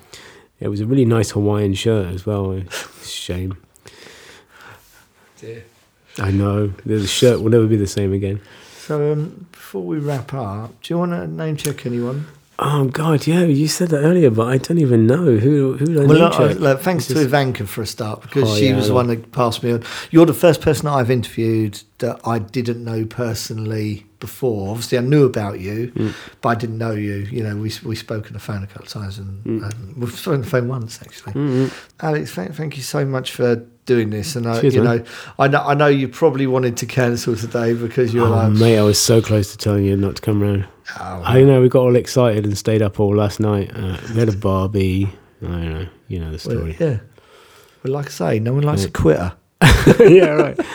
[0.64, 2.54] It was a really nice Hawaiian shirt as well.
[2.54, 3.58] It's a shame.
[5.40, 5.66] Dear.
[6.20, 8.40] I know the shirt will never be the same again.
[8.78, 12.28] So um, before we wrap up, do you want to name check anyone?
[12.60, 16.06] Oh God, yeah, you said that earlier, but I don't even know who who I
[16.06, 16.80] Well, name check?
[16.82, 19.34] thanks Just- to Ivanka for a start because Oh, she yeah, was the one that
[19.34, 19.84] passed me on.
[20.12, 24.70] You're the first person I've interviewed that I didn't know personally before.
[24.72, 26.14] Obviously, I knew about you, Mm.
[26.42, 27.16] but I didn't know you.
[27.36, 29.64] You know, we we spoke on the phone a couple of times, and, Mm.
[29.70, 31.34] and we've spoken on the phone once actually.
[31.34, 31.72] Mm-mm.
[32.02, 33.50] Alex, thank, thank you so much for
[33.86, 34.36] doing this.
[34.38, 34.98] And I, Cheers, you man.
[35.00, 35.04] know,
[35.40, 38.52] I know I know you probably wanted to cancel today because you were Oh, like,
[38.54, 40.66] mate, I was so close to telling you not to come round.
[41.00, 43.72] oh, I know we got all excited and stayed up all last night.
[43.76, 45.10] Uh, we had a barbie.
[45.42, 45.88] I don't know.
[46.08, 46.78] You know the well, story.
[46.80, 46.98] yeah.
[47.84, 48.88] Well, like I say, no one likes Yeah.
[48.88, 49.32] a quitter.
[50.00, 50.60] yeah, right.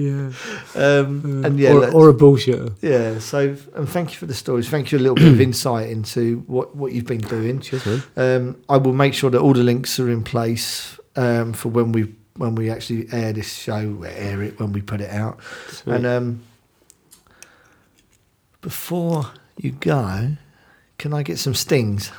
[0.00, 0.32] Yeah.
[0.74, 2.74] Um, and yeah, or, or a bullshitter.
[2.80, 4.68] Yeah, so and thank you for the stories.
[4.68, 7.60] Thank you a little bit of insight into what, what you've been doing.
[7.60, 8.04] Cheers.
[8.16, 11.92] Um, I will make sure that all the links are in place um, for when
[11.92, 15.40] we when we actually air this show, air it when we put it out.
[15.68, 15.96] Sweet.
[15.96, 16.42] And um,
[18.62, 19.26] before
[19.58, 20.36] you go,
[20.96, 22.10] can I get some stings?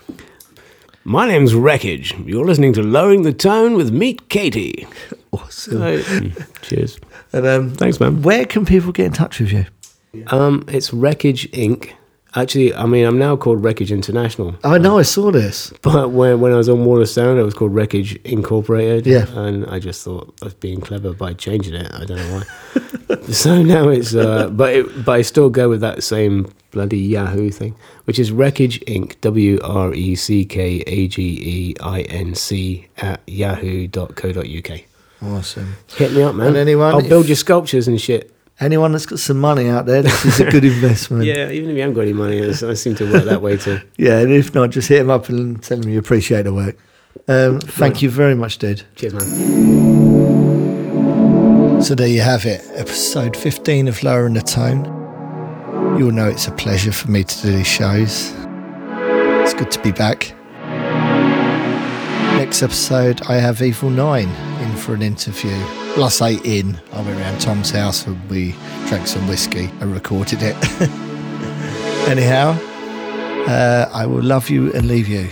[1.03, 2.13] My name's Wreckage.
[2.25, 4.87] You're listening to Lowering the Tone with Meat Katie.
[5.33, 5.77] Awesome.
[5.79, 6.99] Mm, Cheers.
[7.31, 8.21] And um, Thanks, man.
[8.21, 9.65] where can people get in touch with you?
[10.27, 11.93] Um, it's Wreckage Inc.
[12.33, 14.55] Actually, I mean, I'm now called Wreckage International.
[14.63, 15.73] I know, I saw this.
[15.81, 19.05] But when, when I was on Wall of Sound, I was called Wreckage Incorporated.
[19.05, 19.25] Yeah.
[19.37, 21.91] And I just thought I was being clever by changing it.
[21.93, 23.15] I don't know why.
[23.31, 27.49] so now it's, uh, but it, but I still go with that same bloody Yahoo
[27.49, 29.19] thing, which is Wreckage Inc.
[29.19, 34.79] W R E C K A G E I N C at yahoo.co.uk.
[35.21, 35.75] Awesome.
[35.97, 36.47] Hit me up, man.
[36.47, 38.33] And anyone- I'll build your sculptures and shit.
[38.59, 41.23] Anyone that's got some money out there, this is a good investment.
[41.25, 43.79] Yeah, even if you haven't got any money, I seem to work that way too.
[43.97, 46.77] Yeah, and if not, just hit him up and tell him you appreciate the work.
[47.27, 48.83] Um, thank you very much, Ded.
[48.95, 49.25] Cheers, man.
[51.81, 54.85] So there you have it, episode 15 of Lowering the Tone.
[55.97, 58.31] You'll know it's a pleasure for me to do these shows.
[59.41, 60.33] It's good to be back.
[62.51, 64.27] Next episode, I have Evil Nine
[64.61, 65.55] in for an interview.
[66.21, 68.53] eight in, I went around Tom's house and we
[68.87, 70.57] drank some whiskey and recorded it.
[72.09, 72.57] Anyhow,
[73.47, 75.29] uh, I will love you and leave you.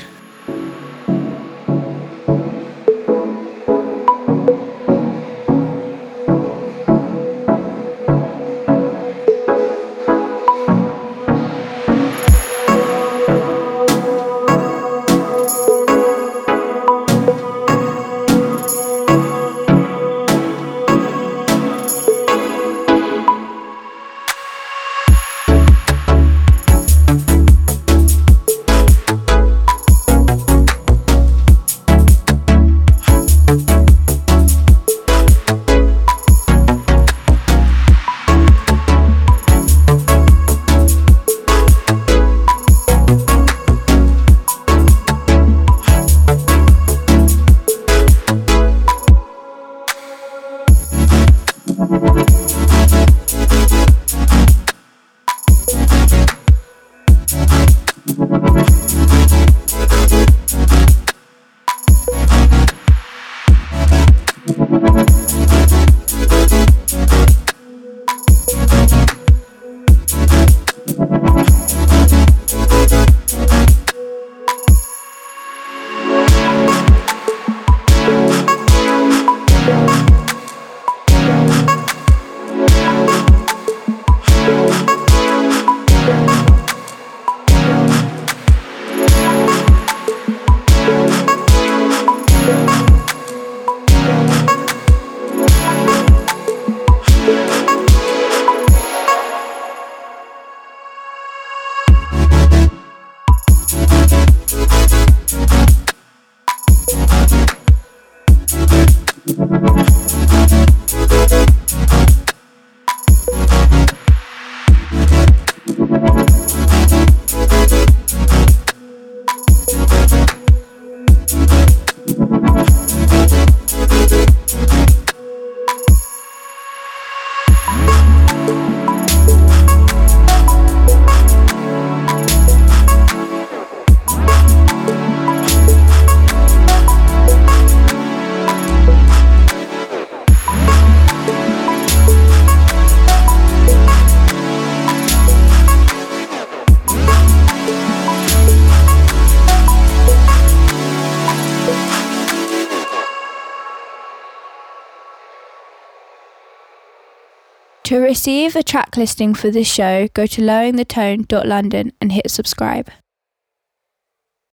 [158.50, 162.90] Receive a track listing for this show, go to loweringthetone.london and hit subscribe.